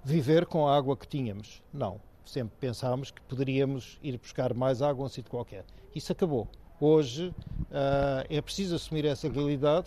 viver 0.02 0.46
com 0.46 0.66
a 0.66 0.74
água 0.74 0.96
que 0.96 1.06
tínhamos. 1.06 1.62
Não. 1.70 2.00
Sempre 2.24 2.56
pensámos 2.58 3.10
que 3.10 3.20
poderíamos 3.20 3.98
ir 4.02 4.16
buscar 4.16 4.54
mais 4.54 4.80
água 4.80 5.04
a 5.04 5.06
um 5.06 5.10
sítio 5.10 5.30
qualquer. 5.30 5.66
Isso 5.94 6.10
acabou. 6.10 6.48
Hoje 6.80 7.28
uh, 7.28 8.26
é 8.28 8.40
preciso 8.40 8.74
assumir 8.74 9.04
essa 9.04 9.28
realidade. 9.28 9.86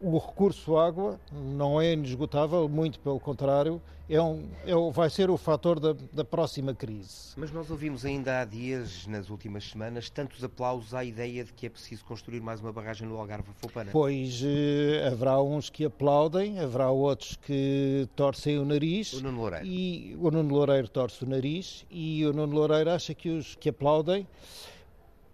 O 0.00 0.18
recurso 0.18 0.76
água 0.76 1.20
não 1.32 1.80
é 1.80 1.92
inesgotável, 1.92 2.68
muito 2.68 2.98
pelo 2.98 3.20
contrário, 3.20 3.80
é 4.08 4.20
um, 4.20 4.48
é, 4.66 4.74
vai 4.92 5.08
ser 5.08 5.30
o 5.30 5.36
fator 5.36 5.78
da, 5.78 5.94
da 6.12 6.24
próxima 6.24 6.74
crise. 6.74 7.34
Mas 7.36 7.52
nós 7.52 7.70
ouvimos 7.70 8.04
ainda 8.04 8.40
há 8.40 8.44
dias, 8.44 9.06
nas 9.06 9.30
últimas 9.30 9.70
semanas, 9.70 10.10
tantos 10.10 10.42
aplausos 10.42 10.92
à 10.92 11.04
ideia 11.04 11.44
de 11.44 11.52
que 11.52 11.66
é 11.66 11.70
preciso 11.70 12.04
construir 12.04 12.40
mais 12.40 12.60
uma 12.60 12.72
barragem 12.72 13.06
no 13.06 13.16
Algarve 13.16 13.50
Fopana. 13.54 13.90
Pois 13.92 14.42
uh, 14.42 15.06
haverá 15.06 15.40
uns 15.40 15.70
que 15.70 15.84
aplaudem, 15.84 16.58
haverá 16.58 16.90
outros 16.90 17.36
que 17.36 18.08
torcem 18.16 18.58
o 18.58 18.64
nariz. 18.64 19.12
O 19.12 19.22
Nuno 19.22 19.38
Loureiro. 19.38 19.66
E 19.66 20.16
o 20.20 20.30
Nuno 20.30 20.54
Loureiro 20.54 20.88
torce 20.88 21.24
o 21.24 21.28
nariz 21.28 21.86
e 21.90 22.26
o 22.26 22.32
Nuno 22.32 22.54
Loureiro 22.54 22.90
acha 22.90 23.14
que 23.14 23.28
os 23.28 23.54
que 23.54 23.68
aplaudem 23.68 24.26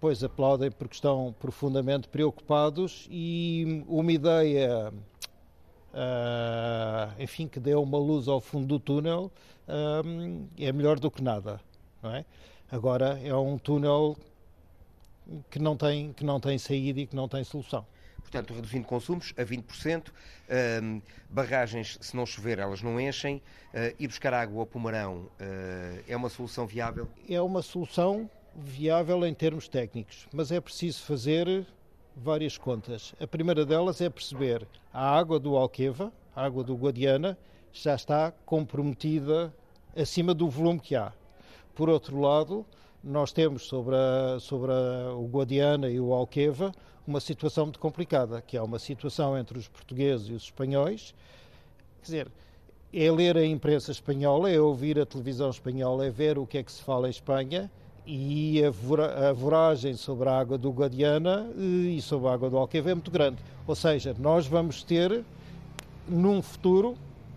pois 0.00 0.22
aplaudem 0.22 0.70
porque 0.70 0.94
estão 0.94 1.34
profundamente 1.38 2.08
preocupados 2.08 3.08
e 3.10 3.84
uma 3.88 4.12
ideia, 4.12 4.92
uh, 5.92 7.22
enfim, 7.22 7.48
que 7.48 7.58
dê 7.58 7.74
uma 7.74 7.98
luz 7.98 8.28
ao 8.28 8.40
fundo 8.40 8.66
do 8.66 8.78
túnel 8.78 9.30
uh, 9.66 10.48
é 10.58 10.72
melhor 10.72 10.98
do 10.98 11.10
que 11.10 11.22
nada, 11.22 11.60
não 12.02 12.14
é? 12.14 12.24
Agora 12.70 13.18
é 13.22 13.34
um 13.34 13.58
túnel 13.58 14.16
que 15.50 15.58
não 15.58 15.76
tem 15.76 16.12
que 16.12 16.24
não 16.24 16.38
tem 16.38 16.58
saída 16.58 17.00
e 17.00 17.06
que 17.06 17.16
não 17.16 17.28
tem 17.28 17.42
solução. 17.44 17.84
Portanto, 18.20 18.52
reduzindo 18.52 18.86
consumos 18.86 19.32
a 19.38 19.42
20%, 19.42 20.08
uh, 20.08 21.02
barragens, 21.30 21.96
se 21.98 22.14
não 22.14 22.26
chover, 22.26 22.58
elas 22.58 22.82
não 22.82 23.00
enchem, 23.00 23.36
uh, 23.72 23.94
ir 23.98 24.06
buscar 24.06 24.34
água 24.34 24.60
ao 24.60 24.66
Pomarão 24.66 25.30
uh, 25.40 26.04
é 26.06 26.14
uma 26.14 26.28
solução 26.28 26.66
viável? 26.66 27.08
É 27.26 27.40
uma 27.40 27.62
solução 27.62 28.30
viável 28.58 29.24
em 29.24 29.32
termos 29.32 29.68
técnicos, 29.68 30.26
mas 30.32 30.50
é 30.50 30.60
preciso 30.60 31.02
fazer 31.02 31.64
várias 32.16 32.58
contas. 32.58 33.14
A 33.20 33.26
primeira 33.26 33.64
delas 33.64 34.00
é 34.00 34.10
perceber 34.10 34.66
a 34.92 35.16
água 35.16 35.38
do 35.38 35.56
Alqueva, 35.56 36.12
a 36.34 36.44
água 36.44 36.64
do 36.64 36.74
Guadiana, 36.74 37.38
já 37.72 37.94
está 37.94 38.32
comprometida 38.44 39.54
acima 39.96 40.34
do 40.34 40.48
volume 40.48 40.80
que 40.80 40.96
há. 40.96 41.12
Por 41.74 41.88
outro 41.88 42.20
lado, 42.20 42.66
nós 43.02 43.30
temos 43.30 43.62
sobre, 43.68 43.94
a, 43.94 44.40
sobre 44.40 44.72
a, 44.72 45.14
o 45.14 45.28
Guadiana 45.28 45.88
e 45.88 46.00
o 46.00 46.12
Alqueva 46.12 46.72
uma 47.06 47.20
situação 47.20 47.66
muito 47.66 47.78
complicada, 47.78 48.42
que 48.42 48.56
é 48.56 48.62
uma 48.62 48.78
situação 48.78 49.38
entre 49.38 49.56
os 49.56 49.68
portugueses 49.68 50.28
e 50.28 50.32
os 50.32 50.42
espanhóis. 50.42 51.14
Quer 52.00 52.04
dizer, 52.04 52.32
é 52.92 53.10
ler 53.10 53.36
a 53.36 53.46
imprensa 53.46 53.92
espanhola, 53.92 54.50
é 54.50 54.60
ouvir 54.60 54.98
a 54.98 55.06
televisão 55.06 55.48
espanhola, 55.48 56.06
é 56.06 56.10
ver 56.10 56.38
o 56.38 56.46
que 56.46 56.58
é 56.58 56.62
que 56.62 56.72
se 56.72 56.82
fala 56.82 57.06
em 57.06 57.10
Espanha 57.10 57.70
e 58.10 58.62
a, 58.64 59.32
voragem 59.34 59.94
sobre 59.94 60.30
a 60.30 60.38
água 60.38 60.56
do 60.56 60.70
Guadiana 60.70 61.46
eh, 61.54 61.90
e 61.90 62.00
sobre 62.00 62.28
a 62.28 62.32
água 62.32 62.48
do 62.48 62.56
Alqueva 62.56 62.90
é 62.90 62.94
muito 62.94 63.10
grande. 63.10 63.36
Ou 63.66 63.74
seja, 63.74 64.16
nós 64.18 64.46
vamos 64.46 64.82
ter, 64.82 65.22
num 66.08 66.40
futuro, 66.40 66.96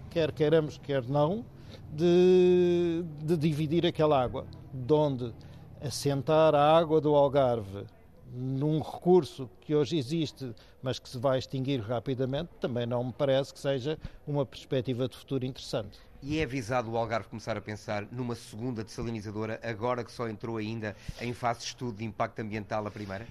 quer 0.10 0.32
queiramos, 0.32 0.78
quer 0.78 1.04
não, 1.04 1.44
de, 1.92 3.04
de 3.22 3.36
dividir 3.36 3.86
aquela 3.86 4.24
água, 4.24 4.46
de 4.74 4.94
onde 4.94 5.34
assentar 5.82 6.56
a 6.56 6.78
água 6.78 7.02
do 7.02 7.14
Algarve 7.16 7.86
num 8.34 8.80
recurso 8.80 9.50
que 9.60 9.76
hoje 9.76 9.98
existe, 9.98 10.56
mas 10.82 11.00
que 11.00 11.10
se 11.10 11.18
vai 11.18 11.38
extinguir 11.38 11.82
rapidamente, 11.82 12.50
também 12.62 12.86
não 12.86 13.04
me 13.04 13.12
parece 13.12 13.54
que 13.54 13.60
seja 13.60 14.00
uma 14.26 14.46
perspectiva 14.46 15.10
de 15.10 15.18
futuro 15.18 15.46
interessante. 15.46 16.00
E 16.24 16.38
é 16.38 16.44
avisado 16.44 16.92
o 16.92 16.98
Algarve 16.98 17.28
começar 17.28 17.58
a 17.58 17.62
pensar 17.62 18.08
numa 18.12 18.36
segunda 18.36 18.84
dessalinizadora, 18.84 19.60
agora 19.64 20.04
que 20.04 20.12
só 20.12 20.30
entrou 20.30 20.58
ainda 20.58 20.96
em 21.20 21.34
fase 21.34 21.62
de 21.62 21.66
estudo 21.66 21.98
de 21.98 22.06
impacto 22.06 22.40
ambiental 22.40 22.86
a 22.86 22.92
primeira? 22.92 23.28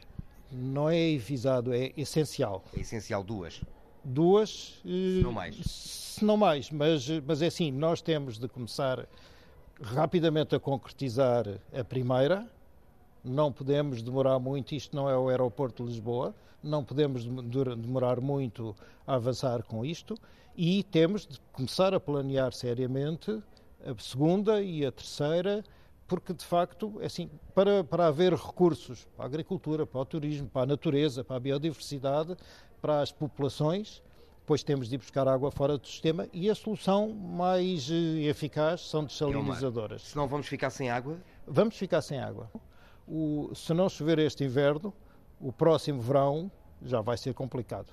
Não 0.51 0.91
é 0.91 1.15
avisado, 1.15 1.73
é 1.73 1.93
essencial. 1.97 2.65
É 2.77 2.81
essencial 2.81 3.23
duas? 3.23 3.63
Duas. 4.05 4.81
Se 4.83 5.23
não 5.23 5.31
mais. 5.31 5.57
Se 5.57 6.25
não 6.25 6.37
mais, 6.37 6.71
mas, 6.73 7.09
mas 7.25 7.41
é 7.43 7.47
assim, 7.47 7.71
nós 7.71 8.03
temos 8.03 8.39
de 8.39 8.49
começar 8.49 9.07
rapidamente 9.81 10.57
a 10.57 10.59
concretizar 10.59 11.47
a 11.73 11.85
primeira, 11.85 12.45
não 13.23 13.53
podemos 13.53 14.03
demorar 14.03 14.41
muito, 14.41 14.75
isto 14.75 14.97
não 14.97 15.09
é 15.09 15.17
o 15.17 15.29
aeroporto 15.29 15.85
de 15.85 15.91
Lisboa, 15.91 16.35
não 16.61 16.85
podemos 16.85 17.25
demorar 17.25 18.21
muito 18.21 18.75
a 19.07 19.15
avançar 19.15 19.63
com 19.63 19.85
isto 19.85 20.19
e 20.63 20.83
temos 20.83 21.27
de 21.27 21.41
começar 21.55 21.95
a 21.95 21.99
planear 21.99 22.53
seriamente 22.53 23.43
a 23.83 23.99
segunda 23.99 24.61
e 24.61 24.85
a 24.85 24.93
terceira, 24.93 25.65
porque 26.07 26.35
de 26.35 26.45
facto, 26.45 26.99
é 27.01 27.07
assim, 27.07 27.31
para, 27.55 27.83
para 27.83 28.09
haver 28.09 28.35
recursos 28.35 29.09
para 29.17 29.25
a 29.25 29.27
agricultura, 29.27 29.87
para 29.87 30.01
o 30.03 30.05
turismo, 30.05 30.47
para 30.51 30.65
a 30.65 30.67
natureza, 30.67 31.25
para 31.25 31.37
a 31.37 31.41
biodiversidade, 31.41 32.37
para 32.79 33.01
as 33.01 33.11
populações, 33.11 34.03
depois 34.41 34.63
temos 34.63 34.91
de 34.91 34.97
ir 34.97 34.99
buscar 34.99 35.27
água 35.27 35.51
fora 35.51 35.79
do 35.79 35.87
sistema 35.87 36.29
e 36.31 36.51
a 36.51 36.55
solução 36.55 37.09
mais 37.09 37.91
eh, 37.91 38.29
eficaz 38.29 38.83
são 38.83 39.05
desalinizadoras. 39.05 40.03
Se 40.03 40.17
não 40.17 40.29
vamos 40.29 40.47
ficar 40.47 40.69
sem 40.69 40.91
água? 40.91 41.17
Vamos 41.47 41.75
ficar 41.75 42.03
sem 42.03 42.21
água. 42.21 42.51
O, 43.09 43.51
se 43.55 43.73
não 43.73 43.89
chover 43.89 44.19
este 44.19 44.45
inverno, 44.45 44.93
o 45.41 45.51
próximo 45.51 46.03
verão 46.03 46.53
já 46.83 47.01
vai 47.01 47.17
ser 47.17 47.33
complicado. 47.33 47.91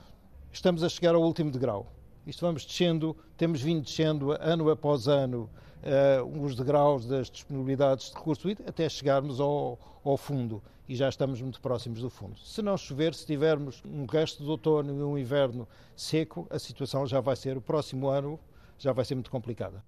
Estamos 0.52 0.84
a 0.84 0.90
chegar 0.90 1.16
ao 1.16 1.22
último 1.22 1.50
degrau. 1.50 1.94
Isto 2.28 2.46
vamos 2.46 2.66
descendo, 2.66 3.16
temos 3.38 3.62
vindo 3.62 3.82
descendo 3.82 4.34
ano 4.34 4.70
após 4.70 5.08
ano 5.08 5.50
uh, 5.82 6.44
os 6.44 6.58
degraus 6.58 7.06
das 7.06 7.30
disponibilidades 7.30 8.10
de 8.10 8.18
recurso 8.18 8.50
até 8.68 8.90
chegarmos 8.90 9.40
ao, 9.40 9.80
ao 10.04 10.18
fundo 10.18 10.62
e 10.90 10.96
já 10.96 11.08
estamos 11.08 11.42
muito 11.42 11.62
próximos 11.62 12.02
do 12.02 12.10
fundo. 12.10 12.38
Se 12.40 12.62
não 12.62 12.78
chover, 12.78 13.16
se 13.16 13.26
tivermos 13.26 13.82
um 13.86 14.06
resto 14.06 14.44
de 14.44 14.50
outono 14.50 14.94
e 14.94 15.02
um 15.02 15.18
inverno 15.18 15.66
seco, 15.96 16.46
a 16.50 16.60
situação 16.60 17.08
já 17.08 17.22
vai 17.22 17.38
ser 17.38 17.56
o 17.56 17.62
próximo 17.62 18.10
ano 18.10 18.38
já 18.78 18.92
vai 18.92 19.06
ser 19.06 19.16
muito 19.16 19.32
complicada. 19.32 19.82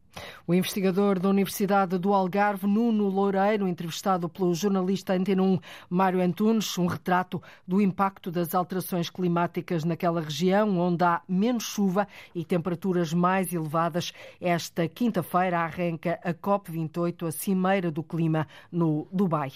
O 0.48 0.54
investigador 0.54 1.20
da 1.20 1.30
Universidade 1.30 1.98
do 1.98 2.14
Algarve, 2.14 2.66
Nuno 2.66 3.08
Loureiro, 3.08 3.68
entrevistado 3.68 4.28
pelo 4.28 4.54
jornalista 4.54 5.14
Antena 5.14 5.44
1 5.44 5.60
Mário 5.90 6.22
Antunes, 6.22 6.78
um 6.78 6.88
retrato 6.88 7.42
do 7.68 7.80
impacto 7.80 8.32
das 8.32 8.56
alterações 8.56 9.10
climáticas 9.10 9.84
naquela 9.84 10.22
região, 10.22 10.80
onde 10.80 11.04
há 11.04 11.22
menos 11.28 11.64
chuva 11.64 12.08
e 12.34 12.44
temperaturas 12.44 13.14
mais 13.14 13.54
elevadas. 13.54 14.12
Esta 14.42 14.88
quinta-feira 14.88 15.60
arranca 15.60 16.20
a 16.24 16.34
COP28, 16.34 17.28
a 17.28 17.32
Cimeira 17.32 17.92
do 17.92 18.02
Clima, 18.02 18.48
no 18.72 19.08
Dubai. 19.12 19.52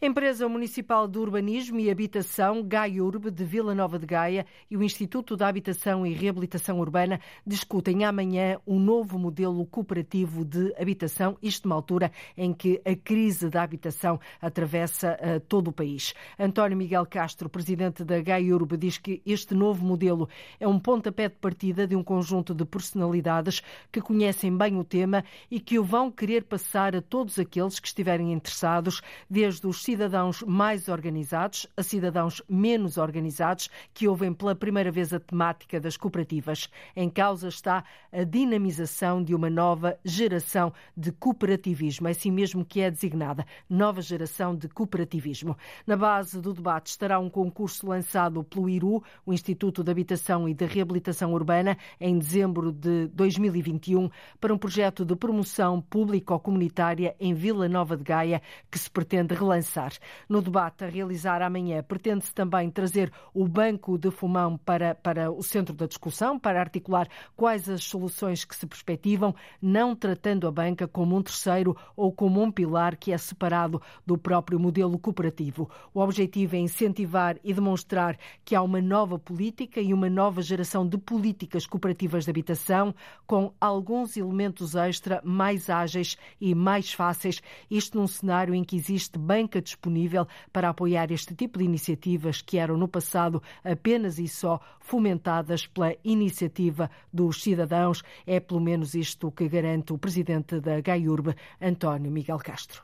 Empresa 0.00 0.48
Municipal 0.48 1.06
de 1.06 1.18
Urbanismo 1.18 1.78
e 1.78 1.90
Habitação, 1.90 2.62
GAIURB, 2.64 3.30
de 3.30 3.44
Vila 3.44 3.74
Nova 3.74 3.98
de 3.98 4.06
Gaia, 4.06 4.44
e 4.68 4.76
o 4.76 4.82
Instituto 4.82 5.36
da 5.36 5.46
Habitação 5.46 6.04
e 6.04 6.12
Reabilitação 6.12 6.80
Urbana 6.80 7.20
discutem 7.46 8.04
amanhã 8.04 8.58
um 8.66 8.80
novo 8.80 9.18
modelo 9.18 9.64
cooperativo 9.66 9.91
de 9.94 10.74
habitação, 10.80 11.36
isto 11.42 11.68
numa 11.68 11.76
altura 11.76 12.10
em 12.36 12.52
que 12.52 12.80
a 12.84 12.94
crise 12.94 13.50
da 13.50 13.62
habitação 13.62 14.18
atravessa 14.40 15.18
uh, 15.20 15.40
todo 15.40 15.68
o 15.68 15.72
país. 15.72 16.14
António 16.38 16.76
Miguel 16.76 17.04
Castro, 17.06 17.48
presidente 17.48 18.04
da 18.04 18.20
GAIURB, 18.20 18.76
diz 18.76 18.98
que 18.98 19.20
este 19.26 19.54
novo 19.54 19.84
modelo 19.84 20.28
é 20.58 20.68
um 20.68 20.78
pontapé 20.78 21.28
de 21.28 21.36
partida 21.36 21.86
de 21.86 21.96
um 21.96 22.02
conjunto 22.02 22.54
de 22.54 22.64
personalidades 22.64 23.62
que 23.90 24.00
conhecem 24.00 24.56
bem 24.56 24.78
o 24.78 24.84
tema 24.84 25.24
e 25.50 25.58
que 25.58 25.78
o 25.78 25.84
vão 25.84 26.10
querer 26.10 26.44
passar 26.44 26.94
a 26.94 27.02
todos 27.02 27.38
aqueles 27.38 27.80
que 27.80 27.88
estiverem 27.88 28.32
interessados, 28.32 29.02
desde 29.28 29.66
os 29.66 29.82
cidadãos 29.82 30.42
mais 30.42 30.88
organizados 30.88 31.66
a 31.76 31.82
cidadãos 31.82 32.42
menos 32.48 32.96
organizados 32.96 33.68
que 33.92 34.06
ouvem 34.06 34.32
pela 34.32 34.54
primeira 34.54 34.90
vez 34.90 35.12
a 35.12 35.20
temática 35.20 35.80
das 35.80 35.96
cooperativas. 35.96 36.68
Em 36.94 37.08
causa 37.10 37.48
está 37.48 37.84
a 38.12 38.24
dinamização 38.24 39.22
de 39.22 39.34
uma 39.34 39.50
nova 39.50 39.81
geração 40.04 40.72
de 40.96 41.12
cooperativismo. 41.12 42.08
É 42.08 42.10
assim 42.12 42.30
mesmo 42.30 42.64
que 42.64 42.80
é 42.80 42.90
designada, 42.90 43.44
nova 43.68 44.00
geração 44.00 44.54
de 44.54 44.68
cooperativismo. 44.68 45.56
Na 45.86 45.96
base 45.96 46.40
do 46.40 46.52
debate 46.52 46.88
estará 46.88 47.18
um 47.18 47.30
concurso 47.30 47.86
lançado 47.86 48.42
pelo 48.44 48.68
IRU, 48.68 49.02
o 49.24 49.32
Instituto 49.32 49.82
de 49.82 49.90
Habitação 49.90 50.48
e 50.48 50.54
de 50.54 50.64
Reabilitação 50.66 51.32
Urbana, 51.32 51.76
em 52.00 52.18
dezembro 52.18 52.72
de 52.72 53.08
2021, 53.08 54.08
para 54.40 54.54
um 54.54 54.58
projeto 54.58 55.04
de 55.04 55.16
promoção 55.16 55.80
público-comunitária 55.80 57.14
em 57.18 57.34
Vila 57.34 57.68
Nova 57.68 57.96
de 57.96 58.04
Gaia, 58.04 58.42
que 58.70 58.78
se 58.78 58.90
pretende 58.90 59.34
relançar. 59.34 59.92
No 60.28 60.40
debate 60.42 60.84
a 60.84 60.88
realizar 60.88 61.42
amanhã, 61.42 61.82
pretende-se 61.82 62.34
também 62.34 62.70
trazer 62.70 63.12
o 63.34 63.46
Banco 63.46 63.98
de 63.98 64.10
Fumão 64.10 64.56
para, 64.58 64.94
para 64.94 65.30
o 65.30 65.42
centro 65.42 65.74
da 65.74 65.86
discussão, 65.86 66.38
para 66.38 66.60
articular 66.60 67.08
quais 67.36 67.68
as 67.68 67.84
soluções 67.84 68.44
que 68.44 68.54
se 68.54 68.66
perspectivam, 68.66 69.34
não 69.72 69.96
tratando 69.96 70.46
a 70.46 70.50
banca 70.50 70.86
como 70.86 71.16
um 71.16 71.22
terceiro 71.22 71.74
ou 71.96 72.12
como 72.12 72.42
um 72.42 72.52
pilar 72.52 72.94
que 72.94 73.10
é 73.10 73.16
separado 73.16 73.80
do 74.06 74.18
próprio 74.18 74.60
modelo 74.60 74.98
cooperativo. 74.98 75.70
O 75.94 76.00
objetivo 76.00 76.54
é 76.54 76.58
incentivar 76.58 77.38
e 77.42 77.54
demonstrar 77.54 78.18
que 78.44 78.54
há 78.54 78.60
uma 78.60 78.82
nova 78.82 79.18
política 79.18 79.80
e 79.80 79.94
uma 79.94 80.10
nova 80.10 80.42
geração 80.42 80.86
de 80.86 80.98
políticas 80.98 81.66
cooperativas 81.66 82.24
de 82.24 82.30
habitação 82.30 82.94
com 83.26 83.54
alguns 83.58 84.18
elementos 84.18 84.74
extra 84.74 85.22
mais 85.24 85.70
ágeis 85.70 86.18
e 86.38 86.54
mais 86.54 86.92
fáceis, 86.92 87.40
isto 87.70 87.98
num 87.98 88.06
cenário 88.06 88.54
em 88.54 88.62
que 88.62 88.76
existe 88.76 89.18
banca 89.18 89.62
disponível 89.62 90.26
para 90.52 90.68
apoiar 90.68 91.10
este 91.10 91.34
tipo 91.34 91.58
de 91.58 91.64
iniciativas 91.64 92.42
que 92.42 92.58
eram 92.58 92.76
no 92.76 92.86
passado 92.86 93.42
apenas 93.64 94.18
e 94.18 94.28
só 94.28 94.60
fomentadas 94.80 95.66
pela 95.66 95.94
iniciativa 96.04 96.90
dos 97.10 97.42
cidadãos. 97.42 98.02
É 98.26 98.38
pelo 98.38 98.60
menos 98.60 98.94
isto 98.94 99.30
que 99.30 99.48
garante 99.48 99.61
o 99.90 99.98
presidente 99.98 100.60
da 100.60 100.80
GAIURB, 100.80 101.34
António 101.60 102.10
Miguel 102.10 102.38
Castro. 102.38 102.82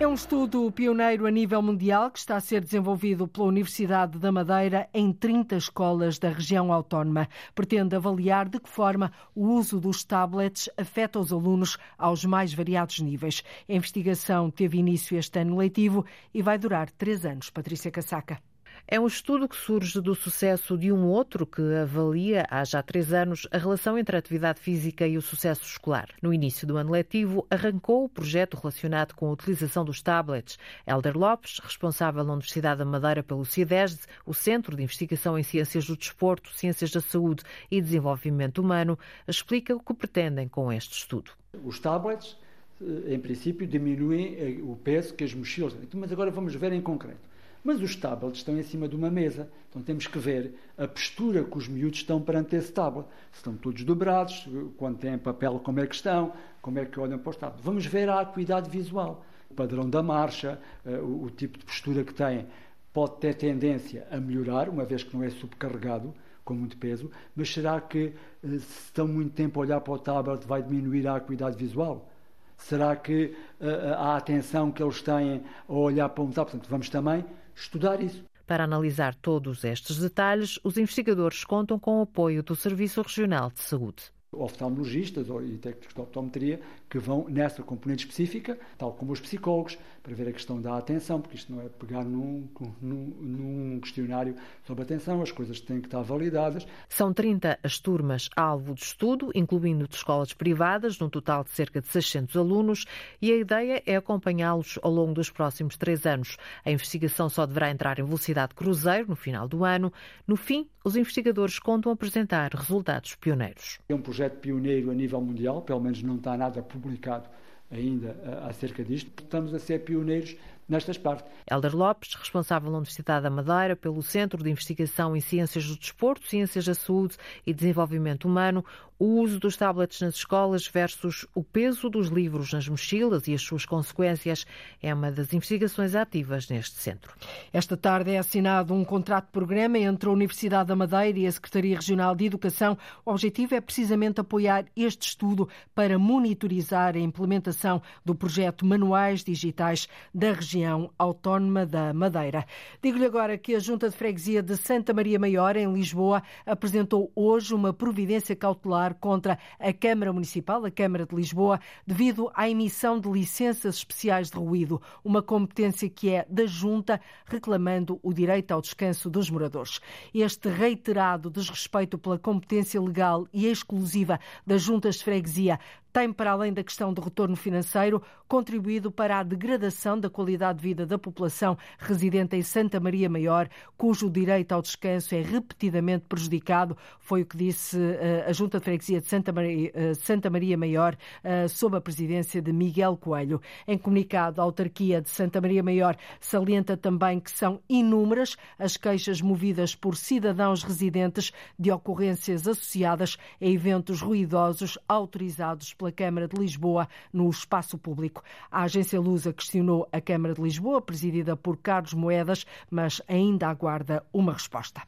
É 0.00 0.06
um 0.06 0.14
estudo 0.14 0.70
pioneiro 0.70 1.26
a 1.26 1.30
nível 1.30 1.60
mundial 1.60 2.08
que 2.08 2.20
está 2.20 2.36
a 2.36 2.40
ser 2.40 2.62
desenvolvido 2.62 3.26
pela 3.26 3.48
Universidade 3.48 4.16
da 4.16 4.30
Madeira 4.30 4.88
em 4.94 5.12
30 5.12 5.56
escolas 5.56 6.20
da 6.20 6.28
região 6.28 6.72
autónoma. 6.72 7.28
Pretende 7.52 7.96
avaliar 7.96 8.48
de 8.48 8.60
que 8.60 8.68
forma 8.68 9.10
o 9.34 9.48
uso 9.48 9.80
dos 9.80 10.04
tablets 10.04 10.70
afeta 10.76 11.18
os 11.18 11.32
alunos 11.32 11.76
aos 11.98 12.24
mais 12.24 12.54
variados 12.54 13.00
níveis. 13.00 13.42
A 13.68 13.72
investigação 13.72 14.52
teve 14.52 14.78
início 14.78 15.18
este 15.18 15.40
ano 15.40 15.56
letivo 15.56 16.06
e 16.32 16.42
vai 16.42 16.58
durar 16.58 16.92
três 16.92 17.26
anos. 17.26 17.50
Patrícia 17.50 17.90
Casaca. 17.90 18.38
É 18.86 18.98
um 18.98 19.06
estudo 19.06 19.48
que 19.48 19.56
surge 19.56 20.00
do 20.00 20.14
sucesso 20.14 20.76
de 20.78 20.92
um 20.92 21.06
outro 21.06 21.46
que 21.46 21.62
avalia, 21.74 22.46
há 22.50 22.64
já 22.64 22.82
três 22.82 23.12
anos, 23.12 23.46
a 23.50 23.58
relação 23.58 23.98
entre 23.98 24.16
a 24.16 24.18
atividade 24.18 24.60
física 24.60 25.06
e 25.06 25.16
o 25.16 25.22
sucesso 25.22 25.64
escolar. 25.64 26.08
No 26.22 26.32
início 26.32 26.66
do 26.66 26.76
ano 26.76 26.92
letivo, 26.92 27.46
arrancou 27.50 28.04
o 28.04 28.08
projeto 28.08 28.56
relacionado 28.56 29.14
com 29.14 29.28
a 29.28 29.32
utilização 29.32 29.84
dos 29.84 30.00
tablets. 30.02 30.58
Helder 30.86 31.16
Lopes, 31.16 31.58
responsável 31.58 32.24
na 32.24 32.32
Universidade 32.32 32.78
da 32.78 32.84
Madeira 32.84 33.22
pelo 33.22 33.44
CIDESD, 33.44 34.00
o 34.24 34.32
Centro 34.34 34.76
de 34.76 34.82
Investigação 34.82 35.38
em 35.38 35.42
Ciências 35.42 35.86
do 35.86 35.96
Desporto, 35.96 36.52
Ciências 36.54 36.90
da 36.90 37.00
Saúde 37.00 37.42
e 37.70 37.80
Desenvolvimento 37.80 38.58
Humano, 38.58 38.98
explica 39.26 39.74
o 39.74 39.80
que 39.80 39.94
pretendem 39.94 40.48
com 40.48 40.72
este 40.72 40.92
estudo. 40.92 41.30
Os 41.64 41.78
tablets, 41.78 42.36
eh, 42.80 43.14
em 43.14 43.20
princípio, 43.20 43.66
diminuem 43.66 44.36
eh, 44.38 44.60
o 44.62 44.76
peso 44.76 45.14
que 45.14 45.24
as 45.24 45.34
mochilas. 45.34 45.76
Mas 45.94 46.12
agora 46.12 46.30
vamos 46.30 46.54
ver 46.54 46.72
em 46.72 46.80
concreto. 46.80 47.27
Mas 47.68 47.82
os 47.82 47.94
tablets 47.94 48.38
estão 48.38 48.58
em 48.58 48.62
cima 48.62 48.88
de 48.88 48.96
uma 48.96 49.10
mesa, 49.10 49.46
então 49.68 49.82
temos 49.82 50.06
que 50.06 50.18
ver 50.18 50.54
a 50.78 50.88
postura 50.88 51.44
que 51.44 51.58
os 51.58 51.68
miúdos 51.68 51.98
estão 51.98 52.18
perante 52.18 52.56
esse 52.56 52.72
tablet. 52.72 53.06
Se 53.30 53.40
estão 53.40 53.54
todos 53.58 53.84
dobrados, 53.84 54.48
quando 54.78 54.96
têm 54.96 55.18
papel, 55.18 55.60
como 55.62 55.78
é 55.78 55.86
que 55.86 55.94
estão, 55.94 56.32
como 56.62 56.78
é 56.78 56.86
que 56.86 56.98
olham 56.98 57.18
para 57.18 57.28
os 57.28 57.36
tablets. 57.36 57.62
Vamos 57.62 57.84
ver 57.84 58.08
a 58.08 58.20
acuidade 58.20 58.70
visual, 58.70 59.22
o 59.50 59.54
padrão 59.54 59.86
da 59.90 60.02
marcha, 60.02 60.58
eh, 60.86 60.98
o 60.98 61.28
tipo 61.28 61.58
de 61.58 61.66
postura 61.66 62.02
que 62.04 62.14
têm. 62.14 62.46
Pode 62.90 63.18
ter 63.18 63.34
tendência 63.34 64.06
a 64.10 64.16
melhorar, 64.16 64.70
uma 64.70 64.86
vez 64.86 65.02
que 65.02 65.14
não 65.14 65.22
é 65.22 65.28
subcarregado, 65.28 66.14
com 66.46 66.54
muito 66.54 66.78
peso, 66.78 67.10
mas 67.36 67.52
será 67.52 67.78
que 67.82 68.14
eh, 68.42 68.48
se 68.48 68.84
estão 68.86 69.06
muito 69.06 69.34
tempo 69.34 69.60
a 69.60 69.64
olhar 69.64 69.82
para 69.82 69.92
o 69.92 69.98
tablet 69.98 70.46
vai 70.46 70.62
diminuir 70.62 71.06
a 71.06 71.16
acuidade 71.16 71.58
visual? 71.58 72.10
Será 72.56 72.96
que 72.96 73.36
uh, 73.60 73.94
a 73.96 74.16
atenção 74.16 74.72
que 74.72 74.82
eles 74.82 75.00
têm 75.00 75.42
a 75.68 75.72
olhar 75.72 76.08
para 76.08 76.24
um 76.24 76.30
tablet? 76.30 76.52
Portanto, 76.52 76.68
vamos 76.68 76.88
também 76.88 77.24
estudar 77.60 78.02
isso. 78.02 78.24
Para 78.46 78.64
analisar 78.64 79.14
todos 79.14 79.64
estes 79.64 79.98
detalhes, 79.98 80.58
os 80.64 80.78
investigadores 80.78 81.44
contam 81.44 81.78
com 81.78 81.98
o 81.98 82.02
apoio 82.02 82.42
do 82.42 82.56
Serviço 82.56 83.02
Regional 83.02 83.50
de 83.50 83.60
Saúde 83.60 84.10
oftalmologistas 84.32 85.26
e 85.28 85.56
técnicos 85.56 85.94
de 85.94 86.00
optometria 86.00 86.60
que 86.88 86.98
vão 86.98 87.26
nessa 87.28 87.62
componente 87.62 88.04
específica, 88.04 88.58
tal 88.76 88.92
como 88.92 89.12
os 89.12 89.20
psicólogos, 89.20 89.78
para 90.02 90.14
ver 90.14 90.28
a 90.28 90.32
questão 90.32 90.60
da 90.60 90.78
atenção, 90.78 91.20
porque 91.20 91.36
isto 91.36 91.52
não 91.52 91.60
é 91.60 91.68
pegar 91.68 92.02
num, 92.02 92.48
num, 92.80 93.14
num 93.20 93.80
questionário 93.80 94.34
sobre 94.66 94.82
atenção, 94.82 95.20
as 95.20 95.30
coisas 95.30 95.60
têm 95.60 95.80
que 95.80 95.86
estar 95.86 96.00
validadas. 96.00 96.66
São 96.88 97.12
30 97.12 97.58
as 97.62 97.78
turmas 97.78 98.30
alvo 98.34 98.74
de 98.74 98.82
estudo, 98.82 99.30
incluindo 99.34 99.86
de 99.86 99.94
escolas 99.94 100.32
privadas, 100.32 100.98
num 100.98 101.10
total 101.10 101.44
de 101.44 101.50
cerca 101.50 101.80
de 101.80 101.88
600 101.88 102.36
alunos, 102.36 102.86
e 103.20 103.30
a 103.30 103.36
ideia 103.36 103.82
é 103.84 103.96
acompanhá-los 103.96 104.78
ao 104.82 104.90
longo 104.90 105.12
dos 105.12 105.30
próximos 105.30 105.76
três 105.76 106.06
anos. 106.06 106.36
A 106.64 106.70
investigação 106.70 107.28
só 107.28 107.44
deverá 107.44 107.70
entrar 107.70 107.98
em 107.98 108.04
velocidade 108.04 108.54
cruzeiro 108.54 109.08
no 109.08 109.16
final 109.16 109.46
do 109.46 109.64
ano. 109.64 109.92
No 110.26 110.36
fim, 110.36 110.66
os 110.84 110.96
investigadores 110.96 111.58
contam 111.58 111.92
apresentar 111.92 112.54
resultados 112.54 113.14
pioneiros. 113.14 113.78
É 113.88 113.94
um 113.94 114.00
projeto 114.00 114.38
pioneiro 114.38 114.90
a 114.90 114.94
nível 114.94 115.20
mundial, 115.20 115.60
pelo 115.60 115.80
menos 115.80 116.02
não 116.02 116.16
está 116.16 116.36
nada 116.36 116.62
publicado 116.78 117.28
ainda 117.70 118.16
acerca 118.48 118.82
disto. 118.82 119.10
Estamos 119.22 119.52
a 119.52 119.58
ser 119.58 119.80
pioneiros 119.80 120.36
nestas 120.68 120.98
partes. 120.98 121.24
Helder 121.50 121.74
Lopes, 121.74 122.14
responsável 122.14 122.70
na 122.70 122.76
Universidade 122.76 123.22
da 123.22 123.30
Madeira 123.30 123.74
pelo 123.74 124.02
Centro 124.02 124.42
de 124.42 124.50
Investigação 124.50 125.16
em 125.16 125.20
Ciências 125.20 125.66
do 125.66 125.76
Desporto, 125.76 126.26
Ciências 126.26 126.64
da 126.64 126.74
Saúde 126.74 127.16
e 127.46 127.54
Desenvolvimento 127.54 128.26
Humano, 128.26 128.64
o 128.98 129.20
uso 129.20 129.38
dos 129.38 129.56
tablets 129.56 130.00
nas 130.00 130.16
escolas 130.16 130.66
versus 130.66 131.26
o 131.34 131.44
peso 131.44 131.88
dos 131.88 132.08
livros 132.08 132.52
nas 132.52 132.68
mochilas 132.68 133.28
e 133.28 133.34
as 133.34 133.42
suas 133.42 133.64
consequências 133.64 134.44
é 134.82 134.92
uma 134.92 135.12
das 135.12 135.32
investigações 135.32 135.94
ativas 135.94 136.48
neste 136.48 136.76
centro. 136.80 137.14
Esta 137.52 137.76
tarde 137.76 138.10
é 138.10 138.18
assinado 138.18 138.74
um 138.74 138.84
contrato 138.84 139.26
de 139.26 139.32
programa 139.32 139.78
entre 139.78 140.08
a 140.08 140.12
Universidade 140.12 140.68
da 140.68 140.76
Madeira 140.76 141.18
e 141.18 141.26
a 141.26 141.32
Secretaria 141.32 141.76
Regional 141.76 142.14
de 142.16 142.26
Educação. 142.26 142.76
O 143.06 143.12
objetivo 143.12 143.54
é 143.54 143.60
precisamente 143.60 144.20
apoiar 144.20 144.64
este 144.76 145.08
estudo 145.08 145.48
para 145.74 145.98
monitorizar 145.98 146.96
a 146.96 147.00
implementação 147.00 147.80
do 148.04 148.14
projeto 148.14 148.66
Manuais 148.66 149.22
Digitais 149.22 149.88
da 150.12 150.32
região 150.32 150.90
autónoma 150.98 151.64
da 151.64 151.92
Madeira. 151.92 152.44
Digo-lhe 152.82 153.06
agora 153.06 153.38
que 153.38 153.54
a 153.54 153.60
Junta 153.60 153.88
de 153.88 153.96
Freguesia 153.96 154.42
de 154.42 154.56
Santa 154.56 154.92
Maria 154.92 155.18
Maior, 155.18 155.56
em 155.56 155.72
Lisboa, 155.72 156.22
apresentou 156.44 157.12
hoje 157.14 157.54
uma 157.54 157.72
providência 157.72 158.34
cautelar 158.34 158.87
contra 158.94 159.38
a 159.58 159.72
Câmara 159.72 160.12
Municipal, 160.12 160.64
a 160.64 160.70
Câmara 160.70 161.06
de 161.06 161.14
Lisboa, 161.14 161.60
devido 161.86 162.30
à 162.34 162.48
emissão 162.48 162.98
de 162.98 163.08
licenças 163.08 163.76
especiais 163.76 164.30
de 164.30 164.36
ruído, 164.36 164.80
uma 165.04 165.22
competência 165.22 165.88
que 165.88 166.10
é 166.10 166.26
da 166.28 166.46
Junta, 166.46 167.00
reclamando 167.26 167.98
o 168.02 168.12
direito 168.12 168.52
ao 168.52 168.60
descanso 168.60 169.10
dos 169.10 169.30
moradores. 169.30 169.80
Este 170.14 170.48
reiterado 170.48 171.30
desrespeito 171.30 171.98
pela 171.98 172.18
competência 172.18 172.80
legal 172.80 173.26
e 173.32 173.46
exclusiva 173.46 174.18
das 174.46 174.62
juntas 174.62 174.96
de 174.96 175.04
freguesia 175.04 175.58
tem, 175.98 176.12
para 176.12 176.30
além 176.30 176.52
da 176.52 176.62
questão 176.62 176.94
do 176.94 177.00
retorno 177.00 177.34
financeiro, 177.34 178.00
contribuído 178.28 178.88
para 178.88 179.18
a 179.18 179.22
degradação 179.24 179.98
da 179.98 180.08
qualidade 180.08 180.58
de 180.58 180.62
vida 180.62 180.86
da 180.86 180.96
população 180.96 181.58
residente 181.76 182.36
em 182.36 182.42
Santa 182.42 182.78
Maria 182.78 183.08
Maior, 183.08 183.48
cujo 183.76 184.08
direito 184.08 184.52
ao 184.52 184.62
descanso 184.62 185.12
é 185.16 185.22
repetidamente 185.22 186.04
prejudicado. 186.08 186.76
Foi 187.00 187.22
o 187.22 187.26
que 187.26 187.36
disse 187.36 187.76
eh, 187.76 188.26
a 188.28 188.32
Junta 188.32 188.58
de 188.58 188.64
Freguesia 188.64 189.00
de 189.00 189.08
Santa 189.08 189.32
Maria, 189.32 189.72
eh, 189.74 189.94
Santa 189.94 190.30
Maria 190.30 190.56
Maior, 190.56 190.96
eh, 191.24 191.48
sob 191.48 191.76
a 191.76 191.80
presidência 191.80 192.40
de 192.40 192.52
Miguel 192.52 192.96
Coelho. 192.96 193.40
Em 193.66 193.76
comunicado, 193.76 194.40
a 194.40 194.44
autarquia 194.44 195.00
de 195.00 195.08
Santa 195.08 195.40
Maria 195.40 195.64
Maior 195.64 195.96
salienta 196.20 196.76
também 196.76 197.18
que 197.18 197.30
são 197.32 197.60
inúmeras 197.68 198.36
as 198.56 198.76
queixas 198.76 199.20
movidas 199.20 199.74
por 199.74 199.96
cidadãos 199.96 200.62
residentes 200.62 201.32
de 201.58 201.72
ocorrências 201.72 202.46
associadas 202.46 203.16
a 203.40 203.44
eventos 203.44 204.00
ruidosos 204.00 204.78
autorizados 204.86 205.74
pela 205.74 205.87
Câmara 205.92 206.28
de 206.28 206.36
Lisboa 206.36 206.88
no 207.12 207.28
espaço 207.28 207.78
público. 207.78 208.22
A 208.50 208.62
agência 208.62 209.00
Lusa 209.00 209.32
questionou 209.32 209.88
a 209.92 210.00
Câmara 210.00 210.34
de 210.34 210.42
Lisboa, 210.42 210.80
presidida 210.80 211.36
por 211.36 211.56
Carlos 211.56 211.94
Moedas, 211.94 212.44
mas 212.70 213.00
ainda 213.08 213.48
aguarda 213.48 214.04
uma 214.12 214.32
resposta. 214.32 214.82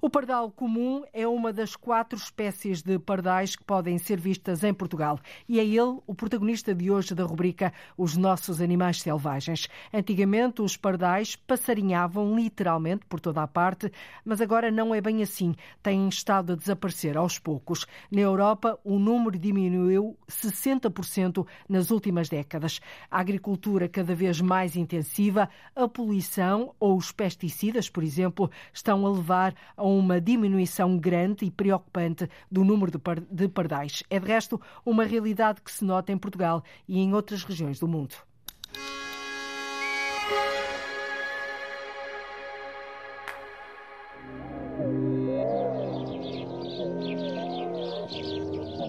O 0.00 0.10
pardal 0.10 0.50
comum 0.50 1.04
é 1.12 1.26
uma 1.26 1.52
das 1.52 1.76
quatro 1.76 2.18
espécies 2.18 2.82
de 2.82 2.98
pardais 2.98 3.54
que 3.54 3.64
podem 3.64 3.98
ser 3.98 4.18
vistas 4.18 4.64
em 4.64 4.74
Portugal 4.74 5.18
e 5.48 5.60
é 5.60 5.64
ele 5.64 6.00
o 6.06 6.14
protagonista 6.14 6.74
de 6.74 6.90
hoje 6.90 7.14
da 7.14 7.24
rubrica 7.24 7.72
Os 7.96 8.16
Nossos 8.16 8.60
Animais 8.60 9.00
Selvagens. 9.00 9.68
Antigamente, 9.92 10.60
os 10.60 10.76
pardais 10.76 11.36
passarinhavam 11.36 12.34
literalmente 12.34 13.06
por 13.06 13.20
toda 13.20 13.42
a 13.42 13.46
parte, 13.46 13.92
mas 14.24 14.40
agora 14.40 14.70
não 14.70 14.94
é 14.94 15.00
bem 15.00 15.22
assim. 15.22 15.54
Têm 15.82 16.08
estado 16.08 16.52
a 16.52 16.56
desaparecer 16.56 17.16
aos 17.16 17.38
poucos. 17.38 17.86
Na 18.10 18.20
Europa, 18.20 18.78
o 18.84 18.98
número 18.98 19.38
diminuiu 19.38 20.16
60% 20.34 21.46
nas 21.68 21.90
últimas 21.90 22.28
décadas. 22.28 22.80
A 23.10 23.20
agricultura 23.20 23.88
cada 23.88 24.14
vez 24.14 24.40
mais 24.40 24.76
intensiva, 24.76 25.48
a 25.74 25.88
poluição 25.88 26.74
ou 26.78 26.96
os 26.96 27.12
pesticidas, 27.12 27.88
por 27.88 28.02
exemplo, 28.02 28.50
estão 28.72 29.06
a 29.06 29.10
levar 29.10 29.54
a 29.76 29.84
uma 29.84 30.20
diminuição 30.20 30.98
grande 30.98 31.44
e 31.44 31.50
preocupante 31.50 32.28
do 32.50 32.64
número 32.64 32.92
de 33.30 33.48
pardais. 33.48 34.02
É, 34.08 34.18
de 34.18 34.26
resto, 34.26 34.60
uma 34.84 35.04
realidade 35.04 35.60
que 35.60 35.70
se 35.70 35.84
nota 35.84 36.12
em 36.12 36.18
Portugal 36.18 36.62
e 36.88 36.98
em 36.98 37.12
outras 37.14 37.44
regiões 37.44 37.78
do 37.78 37.88
mundo. 37.88 38.14